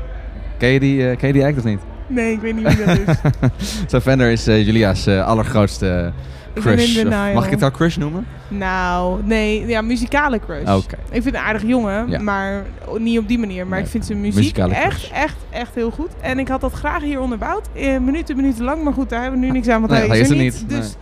[0.58, 1.80] Ken je die, eh, ken je die act of niet?
[2.06, 3.16] Nee, ik weet niet wie dat is.
[3.90, 6.12] Sam Fender is Julia's allergrootste
[6.60, 6.96] crush.
[7.04, 7.34] Of.
[7.34, 8.26] Mag ik het al crush noemen?
[8.48, 10.74] Nou, nee, ja, muzikale crush.
[10.76, 10.96] Oké.
[11.10, 12.20] Ik vind een aardig jongen, Ja.
[12.20, 12.64] maar
[12.98, 13.66] niet op die manier.
[13.66, 16.10] Maar ik vind zijn muziek echt, echt, echt heel goed.
[16.20, 18.82] En ik had dat graag hier onderbouwd, eh, minuten, minuten lang.
[18.82, 20.94] Maar goed, daar hebben we nu niks aan, want Nee, hij is er niet, Dus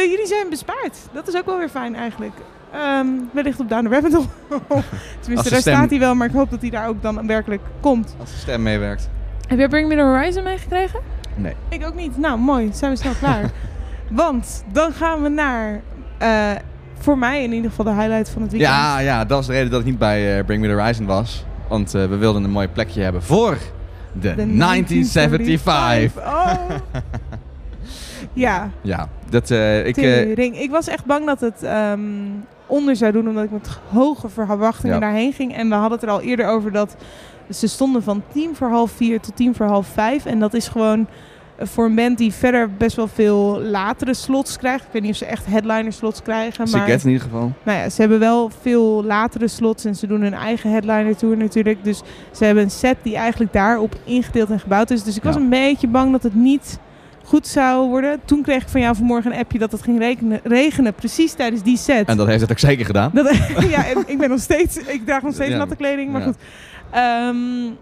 [0.00, 0.98] jullie zijn bespaard.
[1.12, 2.32] Dat is ook wel weer fijn eigenlijk.
[2.72, 4.26] Ehm, wellicht op Down the Rabbit Hole.
[5.20, 7.62] Tenminste, daar stem- staat hij wel, maar ik hoop dat hij daar ook dan werkelijk
[7.80, 8.16] komt.
[8.20, 9.08] Als de stem meewerkt.
[9.48, 11.00] Heb jij Bring Me The Horizon meegekregen?
[11.34, 11.54] Nee.
[11.68, 12.18] Ik ook niet.
[12.18, 12.70] Nou, mooi.
[12.72, 13.50] Zijn we snel klaar.
[14.10, 15.80] Want dan gaan we naar,
[16.18, 16.50] eh,
[16.98, 18.72] voor mij in ieder geval, de highlight van het weekend.
[18.74, 21.06] Ja, ja, dat was de reden dat ik niet bij eh, Bring Me The Horizon
[21.06, 21.44] was.
[21.68, 23.56] Want eh, we wilden een mooi plekje hebben voor
[24.12, 26.22] de, 1975.
[26.22, 26.52] Oh.
[28.34, 28.70] ja.
[28.80, 30.38] Ja, dat, eh, ik, eh.
[30.62, 32.00] Ik was echt bang dat het ehm,
[32.66, 35.00] onder zou doen, omdat ik met hoge verwachtingen Ja.
[35.00, 35.54] daarheen ging.
[35.56, 36.96] En we hadden het er al eerder over dat
[37.50, 40.24] ze stonden van tien voor half vier tot tien voor half vijf.
[40.26, 41.06] En dat is gewoon
[41.56, 44.84] eh, voor een band die verder best wel veel latere slots krijgt.
[44.84, 46.70] Ik weet niet of ze echt headliner slots krijgen.
[46.70, 47.52] Maar Siget in ieder geval.
[47.62, 51.36] nou ja, ze hebben wel veel latere slots en ze doen hun eigen headliner tour
[51.36, 51.84] natuurlijk.
[51.84, 55.02] Dus ze hebben een set die eigenlijk daarop ingedeeld en gebouwd is.
[55.02, 56.78] Dus ik was een beetje bang dat het niet
[57.24, 58.20] goed zou worden.
[58.24, 61.62] Toen kreeg ik van jou vanmorgen een appje dat het ging regenen, regenen precies tijdens
[61.62, 62.08] die set.
[62.08, 63.10] En dat heeft het ook zeker gedaan.
[63.14, 63.36] Dat,
[63.70, 65.56] ja, en ik ben nog steeds, ik draag nog steeds Ja.
[65.56, 66.26] natte kleding, maar Ja.
[66.26, 66.36] goed.
[66.90, 67.72] Ehm,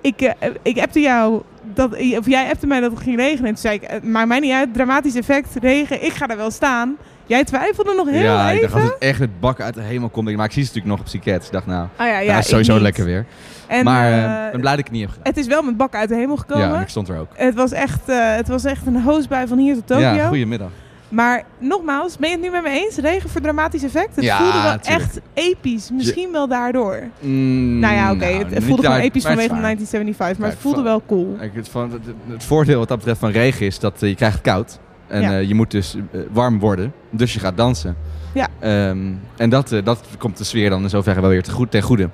[0.00, 1.42] ik, eh, ik appte jou,
[1.74, 3.44] dat, of jij appte mij dat het ging regenen.
[3.44, 6.36] En toen zei ik, eh, maakt mij niet uit, dramatisch effect, regen, ik ga daar
[6.36, 6.96] wel staan.
[7.30, 8.70] Jij twijfelde nog heel ja, ik even.
[8.70, 10.36] dacht als het echt met bakken uit de hemel komt.
[10.36, 11.44] Maar ik zie ze natuurlijk nog op Psychiat.
[11.44, 12.82] Ik dacht nou, Ah ja, is ik sowieso niet.
[12.82, 13.26] lekker weer.
[13.66, 15.26] En, maar eh, eh, ik ben blij dat ik het niet heb gedaan.
[15.32, 16.68] Het is wel met bakken uit de hemel gekomen.
[16.68, 17.28] Ja, ik stond er ook.
[17.34, 20.04] Het was echt, eh, het was echt een hoosbui van hier tot Tokio.
[20.04, 20.68] Ja, goedemiddag.
[21.08, 22.96] Maar nogmaals, ben je het nu met me eens?
[22.96, 24.16] Regen voor dramatisch effect?
[24.16, 25.02] Het Ja, voelde wel tuurlijk.
[25.02, 25.90] echt episch.
[25.92, 27.02] Misschien wel daardoor.
[27.18, 28.24] Mm, nou ja, oké.
[28.24, 29.62] nou, het, het voelde gewoon episch het vanwege waar.
[29.62, 30.38] 1975.
[30.38, 31.36] Maar het voelde wel cool.
[31.54, 32.02] Het, van, het,
[32.32, 34.78] het voordeel wat dat betreft van regen is dat je krijgt het koud.
[35.10, 35.38] En Ja.
[35.38, 36.92] eh, je moet dus eh, warm worden.
[37.10, 37.96] Dus je gaat dansen.
[38.34, 38.48] Ja.
[38.58, 38.98] Ehm,
[39.36, 41.82] en dat, eh, dat komt de sfeer dan in zoverre wel weer te goed, ten
[41.82, 42.08] goede.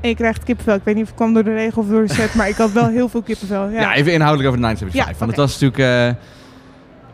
[0.00, 0.74] En je krijgt kippenvel.
[0.74, 2.34] Ik weet niet of het kwam door de regen of door de set.
[2.34, 3.68] maar ik had wel heel veel kippenvel.
[3.68, 5.12] Ja, Ja, even inhoudelijk over de 975.
[5.12, 6.16] Ja, Want het was natuurlijk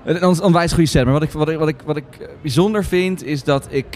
[0.05, 1.05] een on- onwijs goede set.
[1.05, 2.05] Maar wat ik, wat, ik, wat, ik, wat ik
[2.43, 3.87] bijzonder vind, is dat ik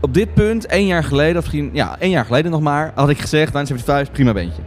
[0.00, 3.08] op dit punt, één jaar geleden, of misschien ja, één jaar geleden nog maar, had
[3.08, 4.62] ik gezegd, 975, prima beentje.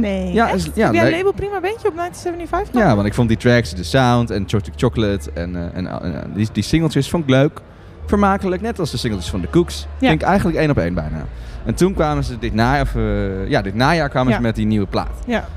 [0.00, 2.88] Nee, Ja, is- ja, Heb jij label prima beentje op 1975 gehad?
[2.88, 6.20] Ja, want ik vond die tracks, de sound en Chocolate Chocolate en, eh, en eh,
[6.34, 7.60] die, die singeltjes vond ik leuk.
[8.06, 9.86] Vermakelijk, net als de singeltjes van de Cooks.
[9.98, 10.10] Ja.
[10.10, 11.24] Ik eigenlijk één op één bijna.
[11.64, 14.36] En toen kwamen ze dit najaar, of, eh, ja, dit najaar kwamen Ja.
[14.36, 15.18] ze met die nieuwe plaat.
[15.26, 15.48] Ja.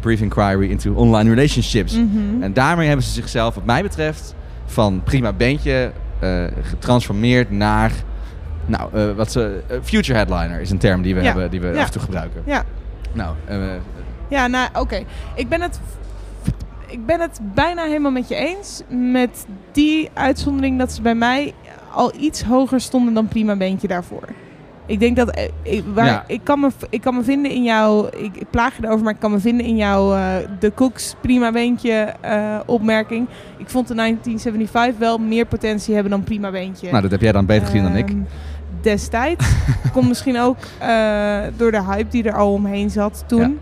[0.00, 1.92] Brief Inquiry into Online Relationships.
[1.96, 2.42] Mhm.
[2.42, 4.34] En daarmee hebben ze zichzelf, wat mij betreft,
[4.66, 7.92] van prima eh, getransformeerd naar...
[8.66, 11.90] Nou, wat ze, future headliner is een term die we, hebben, die we af en
[11.90, 12.42] toe gebruiken.
[12.46, 12.64] Ja.
[13.14, 13.58] Nou, eh,
[14.28, 15.04] Ja, nou oké.
[15.34, 15.80] Ik ben het.
[16.86, 18.82] Ik ben het bijna helemaal met je eens.
[18.88, 21.52] Met die uitzondering dat ze bij mij
[21.92, 24.22] al iets hoger stonden dan prima beentje daarvoor.
[24.86, 25.30] Ik denk dat.
[25.30, 26.24] eh, Ik, waar, Ja.
[26.26, 28.06] ik, kan me, ik kan me vinden in jouw.
[28.06, 30.14] Ik, ik plaag je erover, maar ik kan me vinden in jouw.
[30.14, 32.14] eh, de Cooks prima beentje
[32.66, 33.26] opmerking.
[33.56, 36.90] Ik vond de 1975 wel meer potentie hebben dan prima beentje.
[36.90, 38.12] nou, dat heb jij dan beter gezien dan ik.
[38.84, 39.46] Destijds.
[39.92, 43.58] Komt misschien ook eh, door de hype die er al omheen zat toen.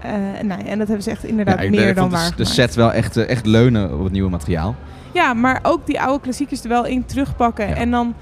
[0.00, 0.12] Eh,
[0.42, 2.92] nee, en dat hebben ze echt inderdaad Ja, meer dan waar de, de set wel
[2.92, 4.74] echt, eh, echt leunen op het nieuwe materiaal.
[5.12, 7.76] Ja, maar ook die oude klassiekers er wel in terugpakken.
[7.76, 8.14] En dan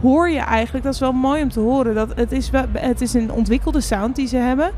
[0.00, 3.00] hoor je eigenlijk, dat is wel mooi om te horen, dat het is, wel, het
[3.00, 4.70] is een ontwikkelde sound die ze hebben.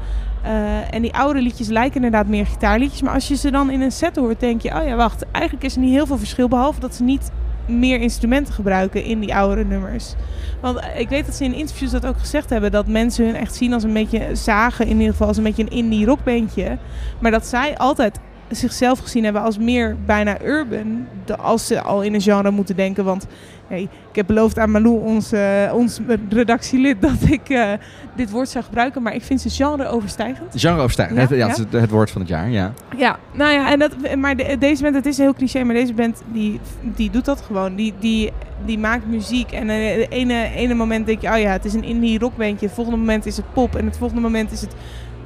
[0.91, 3.03] En die oude liedjes lijken inderdaad meer gitaarliedjes.
[3.03, 5.65] Maar als je ze dan in een set hoort, denk je, oh ja, wacht, eigenlijk
[5.65, 6.49] is er niet heel veel verschil.
[6.49, 7.31] Behalve dat ze niet
[7.67, 10.15] meer instrumenten gebruiken in die oudere nummers.
[10.61, 12.71] Want ik weet dat ze in interviews dat ook gezegd hebben.
[12.71, 15.63] Dat mensen hun echt zien als een beetje zagen, in ieder geval als een beetje
[15.63, 16.79] een indie rockbeentje.
[17.21, 21.07] Maar dat zij altijd zichzelf gezien hebben als meer bijna urban.
[21.39, 23.05] Als ze al in een genre moeten denken.
[23.05, 23.27] Want
[23.73, 27.71] hey, ik heb beloofd aan Malou, ons, eh, ons redactielid, dat ik eh,
[28.17, 29.03] dit woord zou gebruiken.
[29.03, 30.53] Maar ik vind ze genre overstijgend.
[30.61, 31.17] Genre overstijgend.
[31.19, 31.79] Ja, het, ja, ja.
[31.81, 32.73] het woord van het jaar, ja.
[32.97, 35.95] Ja, nou ja, en dat, maar de- deze band, het is heel cliché, maar deze
[35.95, 37.75] band die, die doet dat gewoon.
[37.75, 38.31] Die, die,
[38.65, 41.75] die maakt muziek en eh, het ene, ene moment denk je, oh ja, het is
[41.75, 42.67] een indie rockbandje.
[42.67, 44.75] Het volgende moment is het pop en het volgende moment is het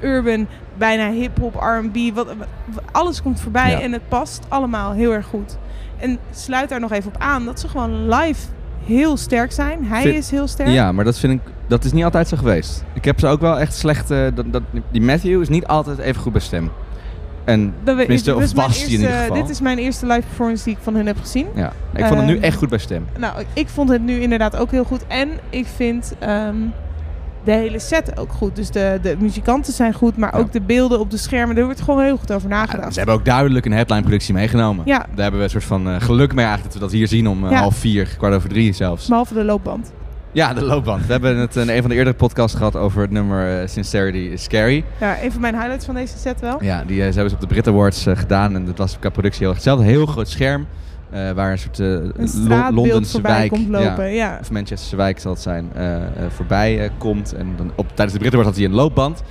[0.03, 0.47] urban,
[0.79, 2.15] bijna hip-hop, RB.
[2.15, 3.81] Wat, wat- alles komt voorbij Ja.
[3.81, 5.57] en het past allemaal heel erg goed.
[5.99, 8.47] En sluit daar nog even op aan dat ze gewoon live
[8.85, 9.85] heel sterk zijn.
[9.85, 10.69] Hij Vind- is heel sterk.
[10.69, 12.85] Ja, maar dat vind ik, dat is niet altijd zo geweest.
[12.93, 15.99] Ik heb ze ook wel echt slecht, eh, dat, dat, die Matthew is niet altijd
[15.99, 16.71] even goed bij stem.
[17.45, 19.35] En Dat tenminste, of was in ieder geval.
[19.37, 21.47] Dit is mijn eerste live performance die ik van hun heb gezien.
[21.55, 23.07] Ja, ik vond hem nu Ehm, echt goed bij stem.
[23.19, 25.07] Nou, ik vond het nu inderdaad ook heel goed.
[25.07, 26.57] En ik vind ehm,
[27.47, 28.57] de hele set ook goed.
[28.57, 31.57] Dus de, de muzikanten zijn goed, maar ook de beelden op de schermen.
[31.57, 32.93] Er wordt gewoon heel goed over nagedacht.
[32.93, 34.85] Ze hebben ook duidelijk een headline-productie meegenomen.
[34.87, 34.99] Ja.
[34.99, 37.29] Daar hebben we een soort van eh, geluk mee eigenlijk dat we dat hier zien
[37.29, 37.59] om eh, Ja.
[37.59, 39.07] half vier, kwart over drie zelfs.
[39.09, 39.93] Behalve de loopband.
[40.33, 41.07] Ja, de loopband.
[41.07, 44.19] We hebben het in een van de eerdere podcasts gehad over het nummer eh, Sincerity
[44.19, 44.85] is Scary.
[45.01, 46.65] Ja, een van mijn highlights van deze set wel.
[46.65, 49.39] Ja, die ze hebben ze op de Brit Awards gedaan en dat was qua productie
[49.41, 49.85] heel erg hetzelfde.
[49.85, 50.67] Heel groot scherm.
[51.11, 51.77] Eh, waar een soort
[52.29, 54.39] straatbeeld Londense wijk, komt lopen, ja.
[54.41, 55.97] of Manchesterse wijk zal het zijn, eh,
[56.29, 57.33] voorbij komt.
[57.33, 59.23] En dan op, tijdens de Brit Awards had hij een loopband.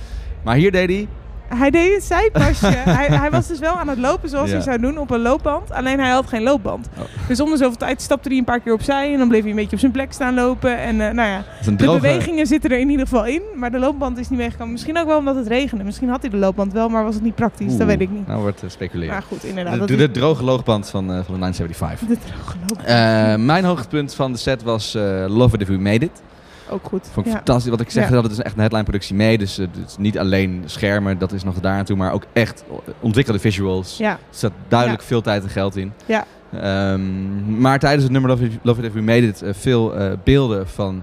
[0.44, 1.08] Maar hier deed hij
[1.54, 2.66] Hij deed een zijpasje.
[2.98, 4.54] hij, hij was dus wel aan het lopen zoals Ja.
[4.54, 5.72] hij zou doen op een loopband.
[5.72, 6.88] Alleen hij had geen loopband.
[6.98, 7.02] Oh.
[7.28, 9.12] Dus om de zoveel tijd stapte hij een paar keer opzij.
[9.12, 10.78] En dan bleef hij een beetje op zijn plek staan lopen.
[10.78, 13.42] En eh, nou ja, de droge- bewegingen zitten er in ieder geval in.
[13.54, 14.72] Maar de loopband is niet meegekomen.
[14.72, 15.84] Misschien ook wel omdat het regende.
[15.84, 17.70] Misschien had hij de loopband wel, maar was het niet praktisch.
[17.70, 18.26] dat Oeh, weet ik niet.
[18.26, 19.12] Nou wordt uh, speculeren.
[19.14, 22.08] Maar goed, inderdaad, De, dat de, droge loogband van, eh, van de 975.
[22.08, 22.88] De droge loopband.
[22.88, 26.22] Eh, mijn hoogtepunt van de set was eh, Love It If We Made It.
[26.70, 27.08] Ook goed.
[27.12, 27.38] Vond ik ja.
[27.38, 27.70] fantastisch.
[27.70, 29.38] Wat ik zeg, dat het is echt een headline productie mee.
[29.38, 31.96] Dus eh, het is niet alleen schermen, dat is nog daar toe.
[31.96, 32.64] Maar ook echt
[33.00, 33.96] ontwikkelde visuals.
[33.96, 34.10] Ja.
[34.10, 35.92] Er zat duidelijk veel tijd en geld in.
[36.06, 36.24] Ja.
[36.52, 39.42] Ehm, maar tijdens het nummer Love It, Love It If We Made It...
[39.42, 41.02] eh, veel eh, beelden van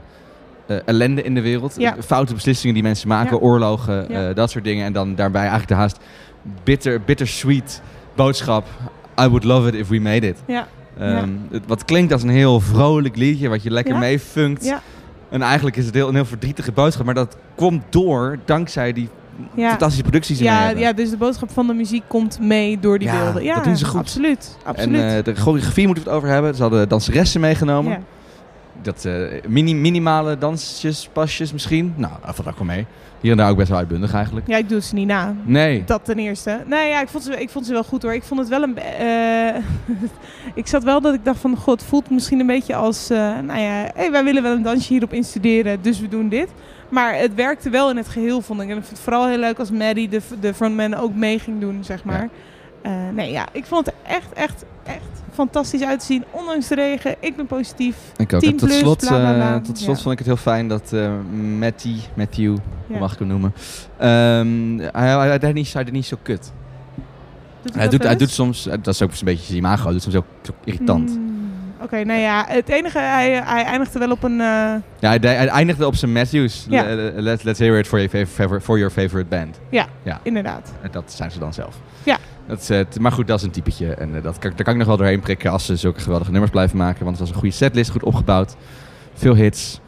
[0.85, 1.75] ellende in de wereld.
[1.77, 1.95] Ja.
[2.05, 3.41] Foute beslissingen die mensen maken, Ja.
[3.43, 4.33] oorlogen, Ja.
[4.33, 4.85] dat soort dingen.
[4.85, 5.99] En dan daarbij eigenlijk de haast
[6.63, 7.81] bitter, bittersweet
[8.15, 8.67] boodschap.
[9.21, 10.37] I would love it if we made it.
[10.47, 10.67] Ja.
[10.99, 13.99] Ehm, het, wat klinkt als een heel vrolijk liedje, wat je lekker Ja.
[13.99, 14.73] meefunkt.
[15.33, 19.09] En eigenlijk is het heel, een heel verdrietige boodschap, maar dat komt door dankzij die
[19.55, 19.69] Ja.
[19.69, 23.07] fantastische producties die Ja, ja, dus de boodschap van de muziek komt mee door die
[23.07, 23.43] Ja, beelden.
[23.43, 23.99] Ja, dat doen ze goed.
[23.99, 24.57] Absoluut.
[24.63, 25.01] absoluut.
[25.01, 26.55] En eh, de choreografie moeten we het over hebben.
[26.55, 28.03] Ze hadden danseressen meegenomen.
[28.83, 29.13] Dat eh,
[29.47, 31.93] mini, minimale dansjes, pasjes misschien.
[31.97, 32.85] Nou, dat valt ook wel mee.
[33.21, 34.47] Hier en daar ook best wel uitbundig eigenlijk.
[34.47, 35.35] Ja, ik doe ze niet na.
[35.43, 35.83] Nee.
[35.85, 36.63] Dat ten eerste.
[36.65, 38.13] Nee, ja, ik vond ze, ik vond ze wel goed hoor.
[38.13, 38.77] Ik vond het wel een.
[38.77, 39.55] eh,
[40.61, 43.17] ik zat wel dat ik dacht van, god, het voelt misschien een beetje als, eh,
[43.17, 46.49] nou ja, hey, wij willen wel een dansje hierop instuderen, dus we doen dit.
[46.89, 48.69] Maar het werkte wel in het geheel, vond ik.
[48.69, 51.59] En ik vond het vooral heel leuk als Maddie, de, de frontman, ook mee ging
[51.59, 52.29] doen, zeg maar.
[52.83, 54.99] Eh, nee, ja, ik vond het echt, echt, echt
[55.33, 56.23] fantastisch uit te zien.
[56.31, 57.95] Ondanks de regen, ik ben positief.
[58.17, 58.39] Ik ook.
[58.39, 59.55] 10 En tot plus, slot, bla, bla, bla.
[59.55, 60.01] eh, tot slot Ja.
[60.01, 61.11] vond ik het heel fijn dat eh
[61.59, 62.99] Matty, Matthew, hoe Ja.
[62.99, 63.53] mag ik hem noemen,
[63.97, 66.51] Ehm, hij, hij, hij, deed niet, hij deed niet zo kut.
[67.61, 70.01] Doet hij, doet, hij doet soms, dat is ook een beetje zijn imago, hij doet
[70.01, 70.25] soms ook
[70.63, 71.09] irritant.
[71.09, 71.31] Hmm,
[71.81, 74.35] Oké, nou ja, het enige, hij, hij eindigde wel op een...
[74.37, 76.65] Ja, hij, de- hij eindigde op zijn Matthews.
[76.69, 76.83] Ja.
[77.43, 79.59] Let's hear it for your, favorite, for your favorite band.
[79.69, 80.73] Ja, ja, inderdaad.
[80.81, 81.75] En dat zijn ze dan zelf.
[82.03, 82.17] Ja.
[82.47, 83.93] Dat maar goed, dat is een typetje.
[83.93, 86.31] En eh, dat kan, daar kan ik nog wel doorheen prikken als ze zulke geweldige
[86.31, 87.03] nummers blijven maken.
[87.05, 88.55] Want het was een goede setlist, goed opgebouwd.
[89.13, 89.79] Veel hits.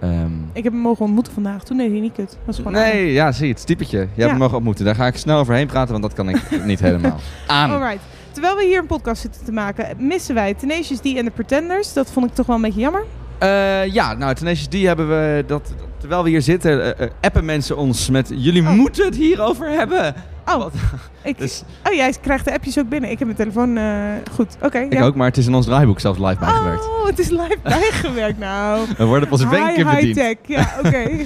[0.00, 1.64] Ehm, Ik heb hem mogen ontmoeten vandaag.
[1.64, 2.38] Toen deed hij niet kut.
[2.44, 3.98] Was gewoon nee, ja, zie het typetje.
[3.98, 4.84] Je hebt hem mogen ontmoeten.
[4.84, 7.20] Daar ga ik snel overheen praten, want dat kan ik niet helemaal.
[7.46, 7.70] Aan.
[7.70, 8.00] Alright.
[8.32, 11.92] Terwijl we hier een podcast zitten te maken, missen wij Tenacious D en de Pretenders.
[11.92, 13.04] Dat vond ik toch wel een beetje jammer.
[13.38, 17.76] Eh, ja, nou, Tenacious D hebben we, dat, terwijl we hier zitten, eh, appen mensen
[17.76, 18.32] ons met...
[18.34, 20.14] Jullie moeten het hierover hebben.
[20.54, 20.66] Oh,
[21.22, 21.36] ik,
[21.84, 23.10] oh jij krijgt de appjes ook binnen.
[23.10, 23.84] Ik heb mijn telefoon eh,
[24.32, 24.56] goed.
[24.62, 24.78] Oké.
[24.78, 25.04] Ik ja.
[25.04, 26.84] ook, maar het is in ons draaiboek zelfs live bijgewerkt.
[26.84, 28.86] Oh, het is live bijgewerkt nou.
[28.96, 30.20] We worden onze High, wenken bediend.
[30.20, 31.24] High-tech, ja, oké.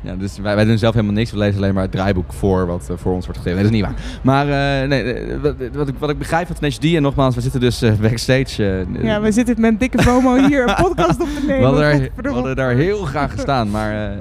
[0.00, 1.30] Ja, dus wij, wij doen zelf helemaal niks.
[1.30, 3.62] We lezen alleen maar het draaiboek voor wat eh, voor ons wordt gegeven.
[3.62, 4.20] Nee, dat is niet waar.
[4.22, 7.40] Maar eh, nee, wat, wat, ik, wat ik begrijp van Tenacious D, en nogmaals, we
[7.40, 8.86] zitten dus backstage.
[9.02, 11.64] ja, we zitten met een dikke FOMO hier een podcast op te we nemen.
[11.64, 14.16] hadden, daar, we hadden daar heel graag gestaan, maar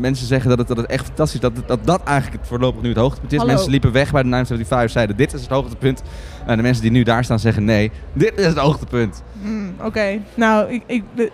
[0.00, 1.50] mensen zeggen dat het, dat het echt fantastisch is.
[1.54, 3.38] Dat, dat dat eigenlijk het voorlopig nu het hoogtepunt is.
[3.38, 3.52] Hallo.
[3.52, 6.02] Mensen liepen weg bij de 975, zeiden dit is het hoogtepunt.
[6.46, 9.22] En de mensen die nu daar staan zeggen nee, dit is het hoogtepunt.
[9.42, 11.30] Hmm, Oké, nou, ik, ik, de-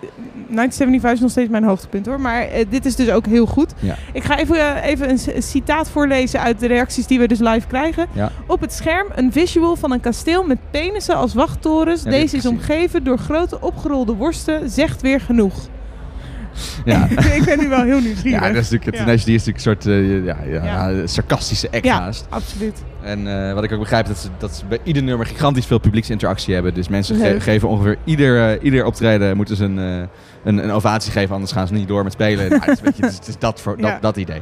[0.49, 2.19] 1975 is nog steeds mijn hoogtepunt hoor.
[2.21, 3.73] Maar eh, dit is dus ook heel goed.
[3.79, 3.95] Ja.
[4.13, 7.67] Ik ga even, eh, even een, citaat voorlezen uit de reacties die we dus live
[7.67, 8.07] krijgen.
[8.11, 8.31] Ja.
[8.47, 12.03] Op het scherm een visual van een kasteel met penissen als wachttorens.
[12.03, 14.69] Ja, Deze is omgeven door grote opgerolde worsten.
[14.69, 15.53] Zegt weer genoeg.
[16.85, 17.07] Ja.
[17.37, 18.39] ik ben nu wel heel nieuwsgierig.
[18.41, 18.99] Ja, dat is natuurlijk, het Ja.
[19.03, 21.07] Tenacious D is natuurlijk een soort eh, ja, ja, Ja.
[21.07, 22.83] sarcastische act Ja, absoluut.
[23.01, 25.79] En eh, wat ik ook begrijp, dat ze, dat ze bij ieder nummer gigantisch veel
[25.79, 26.73] publieksinteractie hebben.
[26.73, 30.09] Dus mensen ge- geven ongeveer ieder, eh, ieder optreden moeten ze een, een,
[30.63, 32.49] een ovatie geven, anders gaan ze niet door met spelen.
[32.49, 34.41] Nou, het, is, een beetje- het is- het is dat, voor, dat, idee.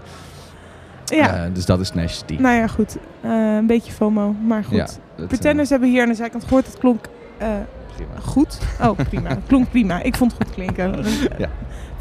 [1.05, 1.49] Ja.
[1.53, 2.39] Dus dat is Tenacious D.
[2.39, 2.97] Nou ja, goed.
[3.23, 4.75] Een beetje FOMO, maar goed.
[4.75, 4.87] Ja,
[5.17, 6.65] dat, Pretenders hebben hier aan de zijkant gehoord.
[6.65, 7.05] Het klonk
[8.23, 8.57] goed.
[8.81, 9.29] Oh, prima.
[9.29, 10.01] Het klonk prima.
[10.03, 10.95] Ik vond het goed klinken.
[11.37, 11.49] Ja.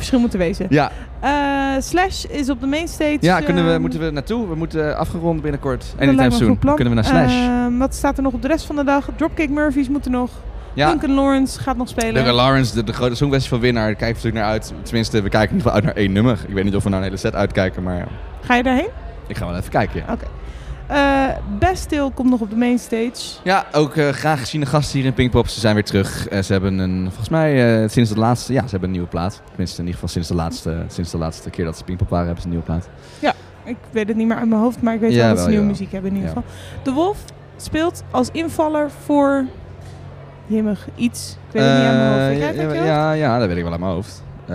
[0.05, 0.67] Verschil moet er wezen.
[0.69, 0.91] Ja.
[1.21, 3.19] Eh, Slash is op de mainstage.
[3.21, 4.49] Ja, kunnen we, ehm, moeten we naartoe?
[4.49, 5.95] We moeten afgerond binnenkort.
[5.99, 6.59] Anytime soon.
[6.59, 7.35] Kunnen we naar Slash.
[7.35, 9.09] Ehm, wat staat er nog op de rest van de dag?
[9.17, 10.31] Dropkick Murphys moeten nog.
[10.75, 10.89] Ja.
[10.91, 12.15] Duncan Lawrence gaat nog spelen.
[12.15, 14.73] Duncan Lawrence, de, de grote Songfestival-winnaar, daar kijken we natuurlijk naar uit.
[14.83, 16.39] Tenminste, we kijken in ieder geval uit naar één nummer.
[16.49, 18.09] Ik weet niet of we naar een hele set uitkijken, maar.
[18.41, 18.89] Ga je daarheen?
[19.27, 20.03] ik ga wel even kijken.
[20.07, 20.25] Ja, Oké.
[20.87, 21.29] Eh
[21.59, 23.39] Bastille komt nog op de mainstage.
[23.43, 25.49] ja ook eh, graag geziene gasten hier in Pinkpop.
[25.49, 26.29] Ze zijn weer terug.
[26.29, 29.41] Eh, ze hebben een, volgens mij sinds de laatste, ja, ze hebben een nieuwe plaat.
[29.49, 32.25] Tenminste, in ieder geval sinds de laatste, sinds de laatste keer dat ze Pinkpop waren,
[32.27, 32.89] hebben ze een nieuwe plaat.
[33.19, 33.33] Ja,
[33.65, 35.51] ik weet het niet meer uit mijn hoofd, maar ik weet Ja, wel dat ze
[35.51, 36.37] nieuwe muziek hebben in ieder Ja.
[36.43, 36.53] geval.
[36.83, 37.19] De Wolf
[37.57, 39.45] speelt als invaller voor...
[40.47, 41.37] Jimmig, iets.
[41.49, 42.75] Ik weet het niet uit mijn hoofd.
[42.75, 44.24] Ja, ja, ja, dat weet ik wel uit mijn hoofd.
[44.47, 44.55] Eh,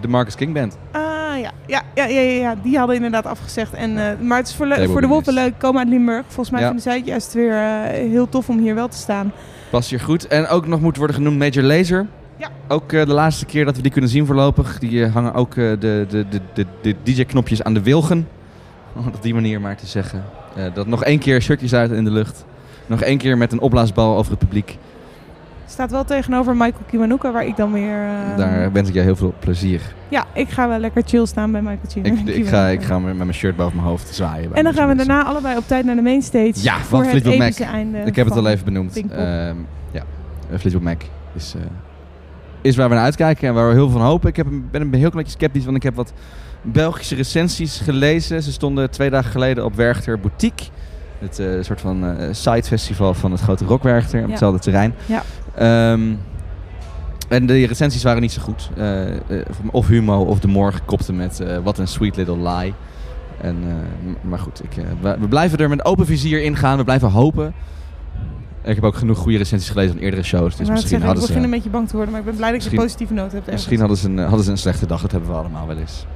[0.00, 0.76] de Marcus King Band.
[0.92, 1.02] Ah,
[1.40, 1.50] ja.
[1.66, 3.72] Ja, ja, ja, ja, die hadden inderdaad afgezegd.
[3.72, 5.30] En, eh, maar het is voor, de Business.
[5.30, 5.58] leuk.
[5.58, 6.24] Komen uit Limburg.
[6.26, 9.32] Volgens mij vinden zij het juist weer eh, heel tof om hier wel te staan.
[9.70, 10.26] Past hier goed.
[10.26, 12.06] En ook nog moet worden genoemd Major Laser.
[12.36, 12.48] Ja.
[12.68, 14.78] Ook de laatste keer dat we die kunnen zien voorlopig.
[14.78, 18.28] Die hangen ook eh, de, de, de, de, DJ-knopjes aan de wilgen.
[18.96, 20.24] Om het op die manier maar te zeggen.
[20.74, 22.44] Dat nog één keer shirtjes uit in de lucht.
[22.86, 24.78] Nog één keer met een opblaasbal over het publiek.
[25.72, 28.04] Staat wel tegenover Michael Kiwanuka, waar ik dan weer...
[28.06, 29.80] eh, Daar wens ik jou heel veel plezier.
[30.08, 32.32] Ja, ik ga wel lekker chill staan bij Michael Kiwanuka.
[32.32, 34.48] ik, ga, ik ga met mijn shirt boven mijn hoofd zwaaien.
[34.48, 36.52] bij En dan gaan we daarna allebei op tijd naar de mainstage.
[36.54, 37.42] Ja, voor van het Fleetwood Mac.
[37.46, 38.96] epische einde Ik heb het al even benoemd.
[38.96, 39.56] Ehm,
[39.90, 40.02] ja,
[40.50, 41.02] eh, Fleetwood Mac
[41.34, 41.62] is, eh,
[42.60, 44.28] is waar we naar uitkijken en waar we heel veel van hopen.
[44.28, 46.12] Ik heb, ben een heel klein beetje sceptisch, want ik heb wat
[46.62, 48.42] Belgische recensies gelezen.
[48.42, 50.66] Ze stonden twee dagen geleden op Werchter Boutique.
[51.18, 54.30] Het soort van eh sidefestival van het grote Rock Werchter op Ja.
[54.30, 54.94] hetzelfde terrein.
[55.06, 55.22] Ja.
[55.54, 56.14] Ehm,
[57.28, 58.70] en de recensies waren niet zo goed.
[58.76, 59.20] Eh, eh,
[59.70, 62.74] of Humo of De Morgen kopte met eh, wat een sweet little lie.
[63.40, 63.56] En,
[64.20, 66.76] maar goed, ik, we, we blijven er met open vizier in gaan.
[66.76, 67.54] We blijven hopen.
[68.64, 70.56] Ik heb ook genoeg goede recensies gelezen van eerdere shows.
[70.56, 71.28] Dus Ik misschien zeggen, ik hadden ze...
[71.28, 73.32] begin een beetje bang te worden, maar ik ben blij dat je een positieve noot
[73.32, 73.50] hebt.
[73.50, 75.00] Misschien hadden ze, een, hadden ze een slechte dag.
[75.00, 76.06] Dat hebben we allemaal wel eens.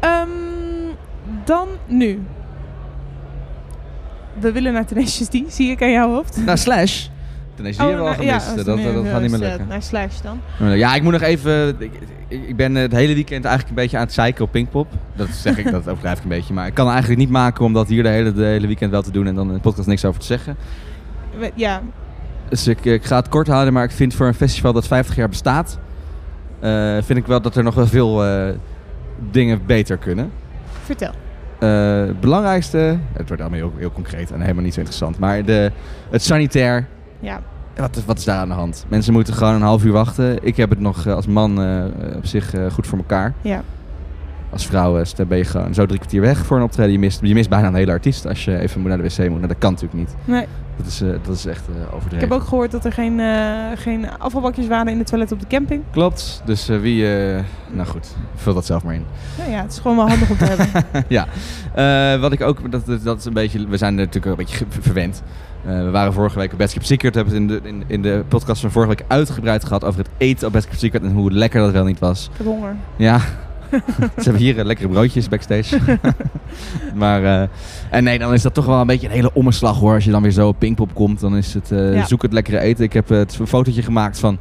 [0.00, 0.28] Ehm,
[1.44, 2.22] dan nu.
[4.40, 6.44] We willen naar Tenacious D, zie ik aan jouw hoofd.
[6.44, 7.08] Nou, Slash.
[7.54, 8.48] Ten is hier wel nou, gemist.
[8.48, 9.66] ja, dat, dat, dat gaat niet meer eh, lukken.
[9.68, 10.40] Naar Slash dan.
[10.78, 11.76] Ja, ik moet nog even...
[11.78, 11.92] Ik,
[12.28, 14.86] ik ben het hele weekend eigenlijk een beetje aan het zeiken op Pinkpop.
[15.16, 16.54] Dat zeg ik, dat overdrijf ik een beetje.
[16.54, 18.90] Maar ik kan het eigenlijk niet maken om dat hier de hele, de hele weekend
[18.90, 19.26] wel te doen...
[19.26, 20.56] en dan in de podcast niks over te zeggen.
[21.54, 21.82] Ja,
[22.48, 25.16] Dus ik, ik ga het kort houden, maar ik vind voor een festival dat 50
[25.16, 25.78] jaar bestaat...
[26.60, 28.48] eh, vind ik wel dat er nog wel veel eh,
[29.30, 30.30] dingen beter kunnen.
[30.84, 31.12] vertel.
[31.58, 35.72] Het belangrijkste, het wordt allemaal heel, heel concreet en helemaal niet zo interessant, maar de,
[36.10, 36.86] het sanitair.
[37.22, 37.40] Ja.
[37.76, 38.84] Wat, is- wat is daar aan de hand?
[38.88, 40.44] Mensen moeten gewoon een half uur wachten.
[40.44, 41.84] Ik heb het nog eh, als man eh,
[42.16, 43.32] op zich eh, goed voor elkaar.
[43.40, 43.62] Ja.
[44.50, 46.92] Als vrouw eh, ben je gewoon zo drie kwartier weg voor een optreden.
[46.92, 49.18] Je mist, je mist bijna een hele artiest als je even moet naar de wc
[49.18, 49.28] moet.
[49.28, 50.14] Nou, dat kan natuurlijk niet.
[50.24, 50.46] Nee.
[50.76, 52.14] Dat is, dat is echt overdreven.
[52.14, 53.20] Ik heb ook gehoord dat er geen,
[53.76, 55.82] geen afvalbakjes waren in de toilet op de camping.
[55.90, 56.42] Klopt.
[56.44, 57.04] Dus wie...
[57.70, 59.04] nou goed, vul dat zelf maar in.
[59.38, 61.04] Nou ja, het is gewoon wel handig om te hebben.
[61.08, 61.26] ja,
[62.18, 65.22] wat ik ook, dat, dat, is een beetje, we zijn natuurlijk een beetje verwend.
[65.66, 67.84] Eh, we waren vorige week op Best Kept Secret, we hebben het in de, in,
[67.86, 71.02] in de podcast van vorige week uitgebreid gehad over het eten op Best Kept Secret
[71.02, 72.28] en hoe lekker dat wel niet was.
[72.32, 72.76] Ik heb honger.
[72.96, 73.18] Ja,
[74.16, 75.78] ze hebben hier eh, lekkere broodjes backstage.
[76.94, 77.48] maar, eh,
[77.90, 79.94] en nee, dan is dat toch wel een beetje een hele omslag hoor.
[79.94, 82.06] Als je dan weer zo op Pinkpop komt, dan is het, Ja.
[82.06, 82.84] zoek het lekkere eten.
[82.84, 84.38] Ik heb het een fotootje gemaakt van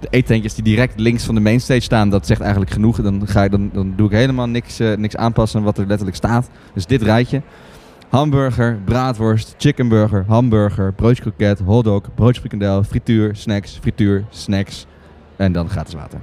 [0.00, 2.10] de eetentjes die direct links van de mainstage staan.
[2.10, 3.02] Dat zegt eigenlijk genoeg.
[3.02, 6.16] Dan, ga ik, dan, dan doe ik helemaal niks, niks aanpassen aan wat er letterlijk
[6.16, 6.50] staat.
[6.74, 7.42] Dus dit rijtje.
[8.12, 14.86] Hamburger, braadworst, chickenburger, hamburger, broodje kroket, hotdog, broodje frikandel, frituur, snacks, frituur, snacks.
[15.36, 16.18] En dan gratis water.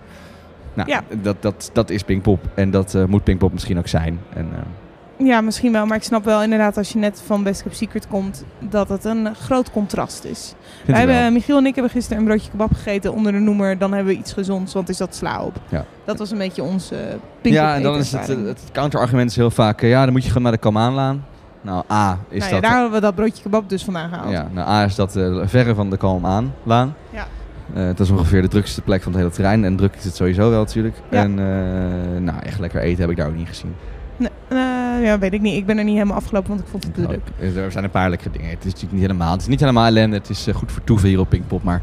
[0.74, 1.04] Nou, Ja.
[1.22, 2.40] dat, dat, dat is Pinkpop.
[2.54, 4.20] En dat eh, moet Pinkpop misschien ook zijn.
[4.34, 5.86] En, eh, Ja, misschien wel.
[5.86, 9.04] Maar ik snap wel inderdaad als je net van Best Kept Secret komt, dat het
[9.06, 10.54] een groot contrast is.
[10.86, 11.34] Wij hebben.
[11.34, 14.20] Michiel en ik hebben gisteren een broodje kebab gegeten onder de noemer, dan hebben we
[14.20, 15.60] iets gezonds, want is dat sla op.
[15.70, 15.86] Ja.
[16.06, 17.02] Dat was een beetje onze uh,
[17.42, 19.82] Pinkpop ja, en dan is het, het counterargument is heel vaak...
[19.82, 21.26] ja, dan moet je gewoon naar de Kalmaanlaan.
[21.62, 22.70] Nou, A is nou ja, dat...
[22.70, 24.32] daar hebben we dat broodje kebab dus vandaan gehaald.
[24.32, 26.96] Ja, nou, A is dat eh, verre van de Kalmaanlaan.
[27.10, 27.28] Ja.
[27.74, 29.64] Eh, het is ongeveer de drukste plek van het hele terrein.
[29.66, 30.96] En druk is het sowieso wel natuurlijk.
[31.10, 31.24] Ja.
[31.24, 33.76] En eh, nou, echt lekker eten heb ik daar ook niet gezien.
[34.18, 34.58] Nee, eh,
[35.04, 35.56] ja, weet ik niet.
[35.56, 37.22] Ik ben er niet helemaal afgelopen, want ik vond het te druk.
[37.40, 38.50] Eh, Er zijn een paar lekkere dingen.
[38.50, 40.16] Het is natuurlijk niet helemaal, het is niet helemaal ellende.
[40.16, 41.64] Het is eh, goed voor toeven hier op Pinkpop.
[41.64, 41.82] Maar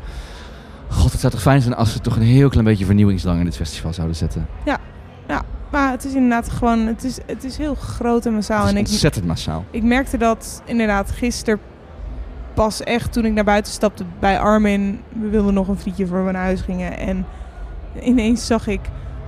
[0.89, 3.45] god, het zou toch fijn zijn als ze toch een heel klein beetje vernieuwingsdrang in
[3.45, 4.47] dit festival zouden zetten.
[4.65, 4.79] Ja,
[5.29, 5.43] ja,
[5.77, 8.59] maar het is inderdaad gewoon, het is, het is heel groot en massaal.
[8.59, 9.65] Het is en ik, ontzettend massaal.
[9.71, 11.61] Ik merkte dat inderdaad gisteren
[12.55, 15.01] pas echt toen ik naar buiten stapte bij Armin.
[15.09, 16.99] We wilden nog een frietje voor we naar huis gingen.
[16.99, 17.27] En
[18.03, 18.81] ineens zag ik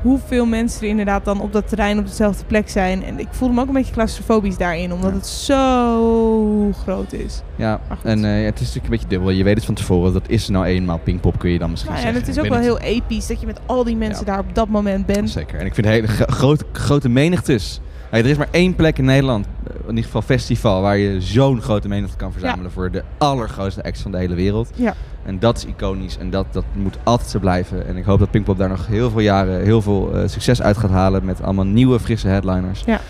[0.03, 3.05] hoeveel mensen er inderdaad dan op dat terrein op dezelfde plek zijn.
[3.05, 7.43] En ik voelde me ook een beetje claustrofobisch daarin, omdat het zo groot is.
[7.57, 9.31] Ja, en eh, het is natuurlijk een beetje dubbel.
[9.31, 10.13] Je weet het van tevoren.
[10.13, 12.43] Dat is nou eenmaal Pinkpop, kun je dan misschien Nou ja, en het is Ik
[12.43, 12.67] ook wel niet.
[12.69, 15.31] heel episch dat je met al die mensen daar op dat moment bent.
[15.31, 15.59] Zeker.
[15.59, 17.81] En ik vind hele gro- grote, grote menigtes.
[18.11, 21.21] Hey, er is maar één plek in Nederland, eh, in ieder geval festival, waar je
[21.21, 24.71] zo'n grote menigte kan verzamelen voor de allergrootste acts van de hele wereld.
[24.75, 24.95] Ja.
[25.29, 27.87] En dat is iconisch en dat, dat moet altijd zo blijven.
[27.87, 30.77] En ik hoop dat Pinkpop daar nog heel veel jaren heel veel eh, succes uit
[30.77, 32.83] gaat halen met allemaal nieuwe, frisse headliners.
[32.87, 33.01] Ja.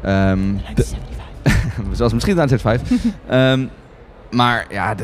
[0.00, 0.40] Ehm,
[0.74, 0.86] de-
[1.92, 3.12] Zoals misschien de 75.
[3.28, 3.64] Ehm
[4.30, 4.94] maar ja,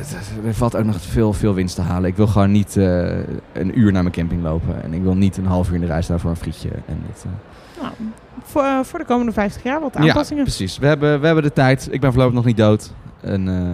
[0.47, 2.09] er valt ook nog veel, veel winst te halen.
[2.11, 3.17] Ik wil gewoon niet eh,
[3.53, 4.83] een uur naar mijn camping lopen.
[4.83, 6.69] En ik wil niet een half uur in de rij staan voor een frietje.
[6.87, 7.95] En dat, eh, Nou,
[8.43, 10.45] voor, voor de komende 50 jaar wat aanpassingen.
[10.45, 10.79] ja, precies.
[10.79, 11.89] We hebben, we hebben de tijd.
[11.91, 12.93] Ik ben voorlopig nog niet dood.
[13.21, 13.65] En eh,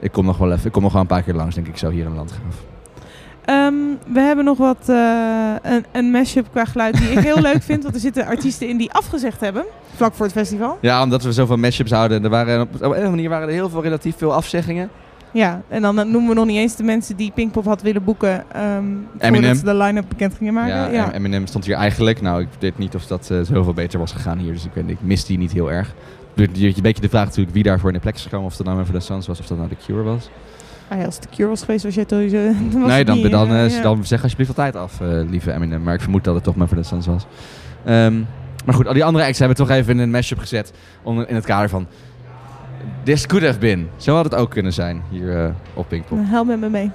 [0.00, 0.66] ik kom nog wel even.
[0.66, 2.54] Ik kom nog wel een paar keer langs, denk ik, zo hier in Landgraaf.
[3.44, 3.74] Ehm,
[4.06, 7.82] we hebben nog wat eh, een, een mashup qua geluid die ik heel leuk vind.
[7.82, 9.64] Want er zitten artiesten in die afgezegd hebben,
[9.94, 10.78] vlak voor het festival.
[10.80, 12.24] Ja, omdat we zoveel mashups houden.
[12.24, 14.90] Er waren, op, een of andere manier waren er heel veel, relatief veel afzeggingen.
[15.32, 18.44] Ja, en dan noemen we nog niet eens de mensen die Pinkpop had willen boeken.
[18.52, 18.84] ehm
[19.18, 19.34] Eminem.
[19.34, 20.92] Voordat ze de line-up bekend gingen maken.
[20.92, 22.20] Ja, Eminem stond hier eigenlijk.
[22.20, 24.52] Nou, ik weet niet of dat eh, zoveel beter was gegaan hier.
[24.52, 25.94] Dus ik, weet, ik mis die niet heel erg.
[26.34, 28.46] Een beetje de vraag natuurlijk wie daarvoor in de plek is gekomen.
[28.46, 30.30] Of dat nou even de Suns was of dat nou de Cure was.
[30.88, 32.36] Ah als het de Cure was geweest, was jij sowieso...
[32.70, 33.82] dan was nee, dan, niet, dan, eh, eh, ja.
[33.82, 35.82] dan zeg alsjeblieft wat tijd af, eh, lieve Eminem.
[35.82, 37.26] Maar ik vermoed dat het toch maar voor de Suns was.
[37.84, 38.18] Ehm,
[38.64, 40.72] maar goed, al die andere acts hebben we toch even in een mashup gezet.
[41.02, 41.86] Onder, in het kader van...
[43.02, 43.88] This could have been.
[43.96, 46.18] Zo had het ook kunnen zijn hier eh, op Pinkpop.
[46.18, 46.90] Nou, Help met me mee.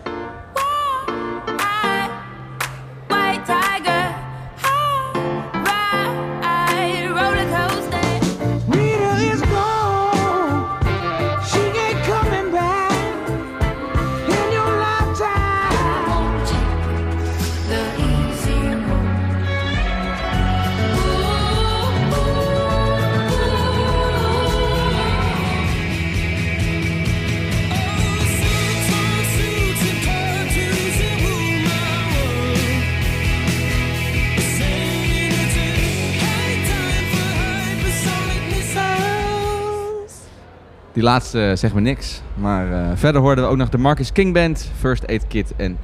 [41.05, 42.21] Laatste zegt me niks.
[42.33, 45.77] Maar eh, verder hoorden we ook nog de Marcus King Band, First Aid Kit en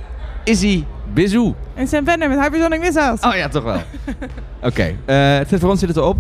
[0.44, 0.84] Izzy
[1.14, 1.54] Bizou.
[1.74, 3.20] En Sam Venner met Hypersonic Missiles.
[3.22, 3.82] Oh ja, toch wel.
[4.70, 6.18] Oké, eh, het voor ons zit het erop.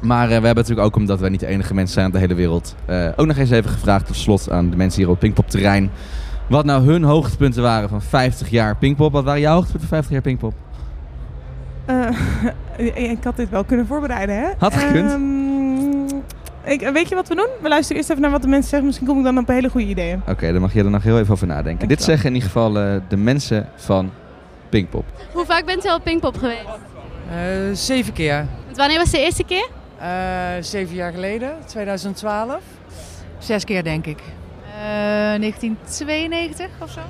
[0.00, 2.18] Maar eh, we hebben natuurlijk ook, omdat wij niet de enige mensen zijn op de
[2.18, 5.18] hele wereld, eh, ook nog eens even gevraagd tot slot aan de mensen hier op
[5.18, 5.90] Pinkpop terrein.
[6.48, 9.12] Wat nou hun hoogtepunten waren van 50 jaar Pinkpop.
[9.12, 10.54] Wat waren jouw hoogtepunten van 50 jaar Pinkpop?
[11.84, 14.46] Eh, ik had dit wel kunnen voorbereiden, hè?
[14.58, 15.10] Had gekund.
[15.10, 15.57] Ehm,
[16.68, 17.48] ik, weet je wat we doen?
[17.62, 18.86] We luisteren eerst even naar wat de mensen zeggen.
[18.86, 20.22] Misschien kom ik dan op hele goede ideeën.
[20.28, 21.88] Oké, dan mag je er nog heel even over nadenken.
[21.88, 24.10] Dit zeggen in ieder geval eh, de mensen van
[24.68, 25.04] Pinkpop.
[25.32, 26.64] Hoe vaak bent u al op Pinkpop geweest?
[27.30, 27.36] Eh,
[27.72, 28.46] zeven keer.
[28.64, 29.68] Want wanneer was de eerste keer?
[29.98, 30.08] Eh,
[30.60, 32.62] zeven jaar geleden, 2012.
[33.38, 34.18] Zes keer, denk ik.
[35.38, 37.00] 1992 of zo?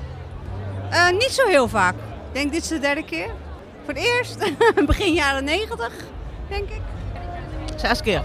[0.89, 1.93] Eh, niet zo heel vaak.
[1.93, 3.29] Ik denk dit is de derde keer.
[3.85, 4.51] Voor het eerst,
[4.85, 5.91] begin jaren 90,
[6.47, 6.81] denk ik.
[7.75, 8.21] Zes keer.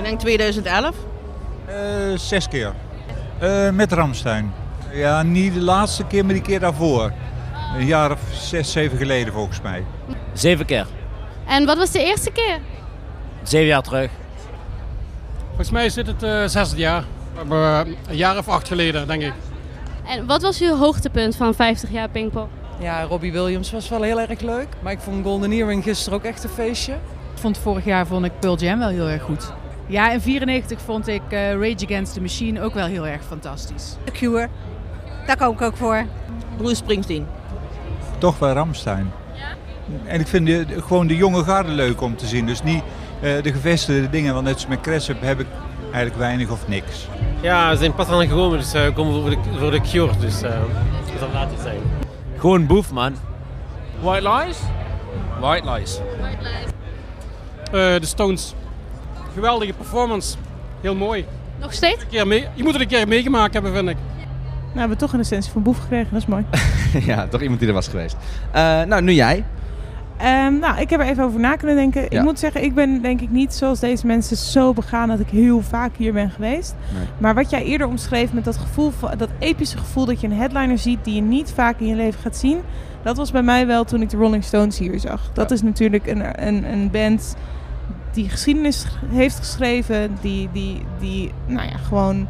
[0.00, 0.94] Ik denk 2011.
[1.66, 1.74] Eh,
[2.14, 2.72] zes keer.
[3.38, 4.52] Eh, met Ramstein.
[4.92, 7.12] Ja, niet de laatste keer, maar die keer daarvoor.
[7.76, 9.84] Een jaar of zes, zeven geleden volgens mij.
[10.32, 10.86] Zeven keer.
[11.46, 12.58] En wat was de eerste keer?
[13.42, 14.10] Zeven jaar terug.
[15.46, 17.04] Volgens mij zit het eh zesde jaar.
[17.48, 19.32] Een jaar of acht geleden, denk ik.
[20.06, 22.48] En wat was uw hoogtepunt van 50 jaar Pinkpop?
[22.78, 24.68] Ja, Robbie Williams was wel heel erg leuk.
[24.82, 26.92] Maar ik vond Golden Earring gisteren ook echt een feestje.
[27.34, 29.52] Ik vond vorig jaar vond ik Pearl Jam wel heel erg goed.
[29.90, 33.96] Ja, in 94 vond ik eh, Rage Against the Machine ook wel heel erg fantastisch.
[34.04, 34.48] The Cure.
[35.26, 36.04] Daar kom ik ook voor.
[36.56, 37.26] Bruce Springsteen.
[38.18, 39.12] Toch wel Ramstein.
[40.04, 42.46] En ik vind de, de- gewoon de jonge garde leuk om te zien.
[42.46, 42.82] Dus niet
[43.20, 44.32] eh, de gevestigde dingen.
[44.34, 45.46] Want net als met Cressip heb ik
[45.82, 47.08] eigenlijk weinig of niks.
[47.40, 50.12] Ja, we zijn pas aan gekomen, dus eh, we komen voor de, voor de cure.
[50.20, 51.80] Dus eh dat zal later zijn.
[52.38, 53.14] Gewoon boef, man.
[54.00, 54.58] White Lies?
[55.40, 56.00] White lies.
[57.64, 58.54] Eh, de Stones.
[59.34, 60.36] Geweldige performance.
[60.80, 61.24] Heel mooi.
[61.60, 62.02] Nog steeds?
[62.02, 63.96] Een keer mee, je moet het een keer meegemaakt hebben, vind ik.
[63.96, 66.08] Nou, we hebben toch een essentie van Boef gekregen.
[66.10, 66.44] Dat is mooi.
[67.10, 68.16] ja, toch iemand die er was geweest.
[68.52, 69.44] Eh, nou, nu jij.
[70.16, 72.02] Ehm, nou, ik heb er even over na kunnen denken.
[72.02, 72.08] Ja.
[72.08, 75.28] Ik moet zeggen, ik ben denk ik niet zoals deze mensen zo begaan dat ik
[75.28, 76.74] heel vaak hier ben geweest.
[76.94, 77.06] Nee.
[77.18, 80.32] Maar wat jij eerder omschreef met dat gevoel, van, dat epische gevoel dat je een
[80.36, 82.60] headliner ziet die je niet vaak in je leven gaat zien.
[83.02, 85.30] Dat was bij mij wel toen ik de Rolling Stones hier zag.
[85.32, 87.36] Dat is natuurlijk een, een, een band
[88.12, 90.16] die geschiedenis heeft geschreven.
[90.20, 92.28] Die, die, die nou ja, gewoon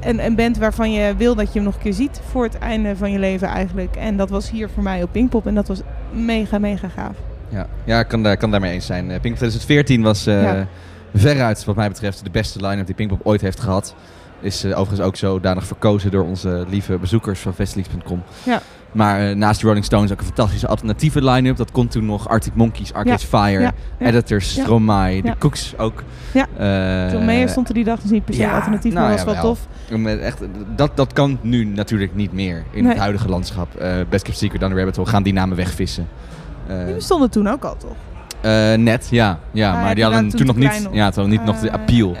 [0.00, 2.58] een, een band waarvan je wil dat je hem nog een keer ziet voor het
[2.58, 3.96] einde van je leven eigenlijk.
[3.96, 5.80] En dat was hier voor mij op Pinkpop en dat was
[6.12, 7.16] mega, mega gaaf.
[7.48, 9.04] Ja, ja ik kan, daar, kan daarmee eens zijn.
[9.04, 10.66] Eh, Pinkpop 2014 was eh, Ja.
[11.14, 13.94] veruit, wat mij betreft, de beste line-up die Pinkpop ooit heeft gehad.
[14.40, 18.22] Is eh, overigens ook zodanig verkozen door onze lieve bezoekers van festileaks.com.
[18.42, 18.62] Ja.
[18.94, 21.56] Maar eh, naast de Rolling Stones ook een fantastische alternatieve line-up.
[21.56, 24.50] Dat kon toen nog Arctic Monkeys, Arcade Ja, Fire, ja, ja, Editors.
[24.50, 25.34] Stromae, de.
[25.38, 26.02] Cooks ook.
[26.32, 26.46] Ja.
[27.06, 29.34] Eh, John Mayer stond er die dag dus niet per se alternatief, nou maar was
[29.34, 29.66] ja, wel tof.
[29.90, 30.40] Eh, Echt,
[30.76, 32.92] dat, dat kan nu natuurlijk niet meer in Nee.
[32.92, 33.74] het huidige landschap.
[33.74, 36.08] Eh Best Kept Secret, Down the Rabbit Hole, gaan die namen wegvissen.
[36.66, 37.94] Eh, Die bestonden toen ook al, toch?
[38.40, 39.38] eh, net, ja.
[39.52, 41.80] ja Ah, maar die hadden toen nog toen niet, ja, toen niet nog de Ah,
[41.80, 42.16] appeal.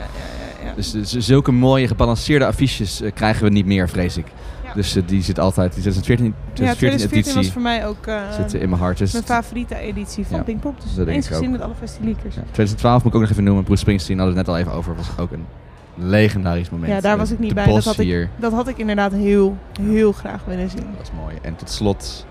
[0.76, 4.26] Dus, dus zulke mooie gebalanceerde affiches eh, krijgen we niet meer, vrees ik.
[4.74, 8.06] Dus eh, die zit altijd, die 2014, Ja, 2014 2014 editie was voor mij ook
[8.06, 8.98] eh, zit in mijn hart.
[8.98, 10.80] Dus mijn favoriete editie van Pinkpop.
[10.80, 12.34] Dus dat eens gezien met alle festileakers.
[12.34, 13.64] Ja, 2012 moet ik ook nog even noemen.
[13.64, 14.96] Bruce Springsteen hadden we het net al even over.
[14.96, 15.46] Was ook een
[15.94, 16.92] legendarisch moment.
[16.92, 17.64] Ja, daar was ik niet de bij.
[17.64, 20.86] Dat had ik, dat had ik inderdaad heel, heel graag willen zien.
[20.96, 21.34] Dat is mooi.
[21.42, 22.26] En tot slot,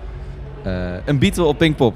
[0.62, 1.94] eh, een Beatle op Pinkpop.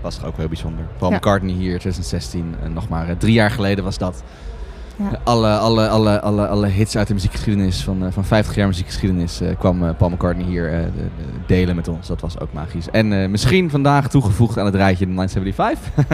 [0.00, 0.84] Was toch ook heel bijzonder.
[0.98, 1.16] Paul Ja.
[1.16, 2.54] McCartney hier, 2016.
[2.62, 4.22] En nog maar drie jaar geleden was dat.
[4.96, 5.18] Ja.
[5.24, 9.40] Alle, alle, alle, alle, alle hits uit de muziekgeschiedenis van, eh, van 50 jaar muziekgeschiedenis
[9.40, 11.08] eh, kwam eh, Paul McCartney hier de- de-
[11.46, 12.06] delen met ons.
[12.06, 12.90] Dat was ook magisch.
[12.90, 15.90] En misschien vandaag toegevoegd aan het rijtje de 975.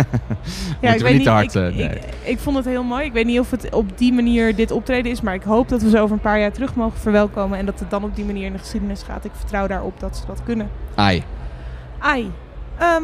[0.80, 1.54] Ja, ik we weet niet te hard...
[1.54, 3.04] Ik, ik vond het heel mooi.
[3.04, 5.82] Ik weet niet of het op die manier dit optreden is, maar ik hoop dat
[5.82, 8.24] we ze over een paar jaar terug mogen verwelkomen en dat het dan op die
[8.24, 9.24] manier in de geschiedenis gaat.
[9.24, 10.68] Ik vertrouw daarop dat ze dat kunnen.
[10.94, 11.22] Ai,
[11.98, 12.30] Ai.
[12.78, 13.02] Ehm,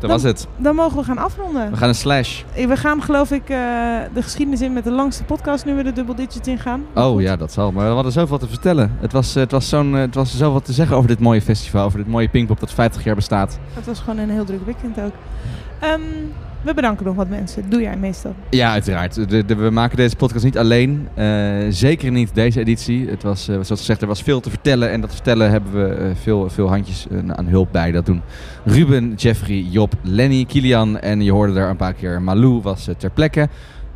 [0.00, 0.46] dat dan- was het.
[0.56, 1.70] Dan mogen we gaan afronden.
[1.70, 2.42] We gaan een slash.
[2.54, 3.56] We gaan geloof ik eh,
[4.14, 6.84] de geschiedenis in met de langste podcast nu we de double digits ingaan.
[6.94, 7.72] Oh ja, dat zal.
[7.72, 8.96] Maar we hadden zoveel te vertellen.
[9.00, 11.42] Het was, eh, het was, zo'n, eh, het was zoveel te zeggen over dit mooie
[11.42, 11.84] festival.
[11.84, 13.58] Over dit mooie Pinkpop dat 50 jaar bestaat.
[13.74, 15.12] Het was gewoon een heel druk weekend ook.
[15.80, 16.00] Ehm,
[16.62, 17.70] we bedanken nog wat mensen.
[17.70, 18.34] Doe jij meestal.
[18.50, 19.28] Ja, uiteraard.
[19.30, 21.08] De, de- we maken deze podcast niet alleen.
[21.14, 21.26] Eh,
[21.68, 23.08] zeker niet deze editie.
[23.08, 24.90] Het was, eh, zoals gezegd, er was veel te vertellen.
[24.90, 27.06] En dat vertellen hebben we eh, veel, veel handjes
[27.36, 27.92] aan hulp bij.
[27.92, 28.22] Dat doen
[28.64, 30.98] Ruben, Jeffrey, Job, Lenny, Kilian.
[30.98, 33.48] En je hoorde daar een paar keer Malou was ter plekke.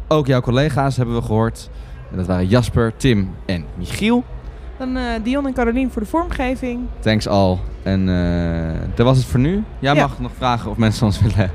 [0.09, 1.71] Ook jouw collega's hebben we gehoord.
[2.11, 4.25] En dat waren Jasper, Tim en Michiel.
[4.79, 6.81] Dan Dion en Carolien voor de vormgeving.
[7.01, 7.57] Thanks all.
[7.83, 9.63] En eh, dat was het voor nu.
[9.79, 10.01] Jij Ja.
[10.01, 11.51] mag nog vragen of mensen ons willen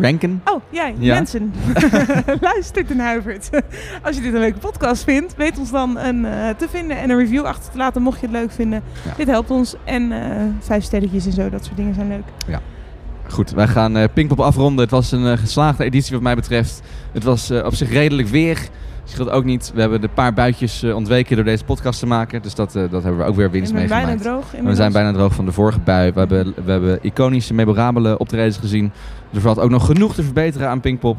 [0.00, 0.42] ranken.
[0.44, 1.14] Oh, jij, Ja.
[1.14, 1.52] mensen.
[2.40, 3.50] Luistert en huivert.
[4.02, 7.10] Als je dit een leuke podcast vindt, weet ons dan een, eh, te vinden en
[7.10, 8.82] een review achter te laten mocht je het leuk vinden.
[9.04, 9.12] Ja.
[9.16, 9.74] Dit helpt ons.
[9.84, 12.24] En eh, vijf sterretjes en zo, dat soort dingen zijn leuk.
[12.46, 12.60] Ja.
[13.28, 14.82] Goed, wij gaan eh Pinkpop afronden.
[14.82, 16.82] Het was een eh, geslaagde editie wat mij betreft.
[17.12, 18.58] Het was eh, op zich redelijk weer.
[19.10, 19.70] Scheelt ook niet.
[19.74, 22.42] We hebben de paar buitjes eh, ontweken door deze podcast te maken.
[22.42, 24.22] Dus dat, eh, dat hebben we ook weer winst En we zijn meegemaakt.
[24.22, 26.12] bijna droog we zijn bijna droog van de vorige bui.
[26.12, 28.92] We hebben, we hebben iconische, memorabele optredens gezien.
[29.32, 31.16] Er valt ook nog genoeg te verbeteren aan Pinkpop.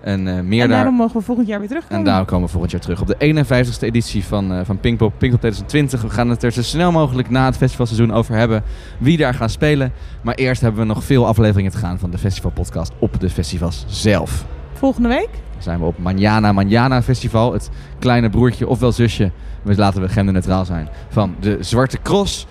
[0.00, 0.68] En eh, meer en daar...
[0.68, 1.98] daarom mogen we volgend jaar weer terugkomen.
[1.98, 5.12] En daarom komen we volgend jaar terug op de 51ste editie van, eh van Pinkpop,
[5.18, 6.02] Pinkpop 2020.
[6.02, 8.62] We gaan het er zo snel mogelijk na het festivalseizoen over hebben
[8.98, 9.92] wie daar gaan spelen.
[10.22, 13.84] Maar eerst hebben we nog veel afleveringen te gaan van de festivalpodcast op de festivals
[13.88, 14.44] zelf.
[14.72, 15.28] Volgende week?
[15.60, 19.30] Zijn we op Manjana Manjana Festival, het kleine broertje ofwel zusje,
[19.62, 22.46] we laten we genderneutraal zijn, van de Zwarte Cross.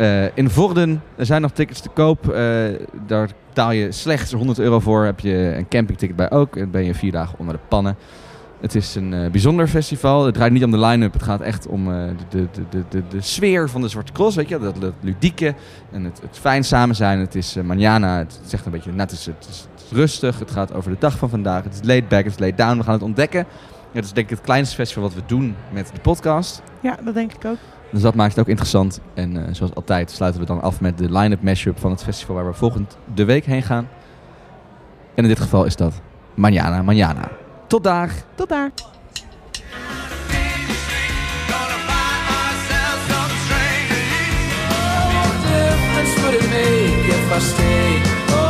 [0.00, 2.28] Eh, in Vorden er zijn nog tickets te koop.
[2.28, 2.34] Eh,
[3.06, 5.04] daar betaal je slechts 100 euro voor.
[5.04, 6.56] Heb je een campingticket bij ook.
[6.56, 7.96] En ben je vier dagen onder de pannen.
[8.60, 10.24] Het is een eh, bijzonder festival.
[10.24, 11.12] Het draait niet om de line-up.
[11.12, 14.36] Het gaat echt om eh, de, de, de, de, de sfeer van de Zwarte Cross.
[14.36, 14.58] Weet je?
[14.58, 15.54] Dat, dat ludieke
[15.92, 17.18] en het, het fijn samen zijn.
[17.18, 18.18] Het is uh, manjana.
[18.18, 20.38] Het zegt een beetje, net is het, is, het is rustig.
[20.38, 21.64] Het gaat over de dag van vandaag.
[21.64, 22.78] Het is laid back, het is laid down.
[22.78, 23.46] We gaan het ontdekken.
[23.92, 26.62] Het is denk ik het kleinste festival wat we doen met de podcast.
[26.80, 27.58] Ja, dat denk ik ook.
[27.92, 29.00] Dus dat maakt het ook interessant.
[29.14, 32.34] En eh, zoals altijd sluiten we dan af met de line-up mashup van het festival
[32.34, 33.88] waar we volgende week heen gaan.
[35.14, 36.00] En in dit geval is dat
[36.34, 37.39] Manjana Manjana.
[37.70, 38.10] Tot daar!
[38.34, 38.70] Tot daar!
[45.48, 48.49] difference would it make if I stayed?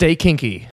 [0.00, 0.66] Stay kinky.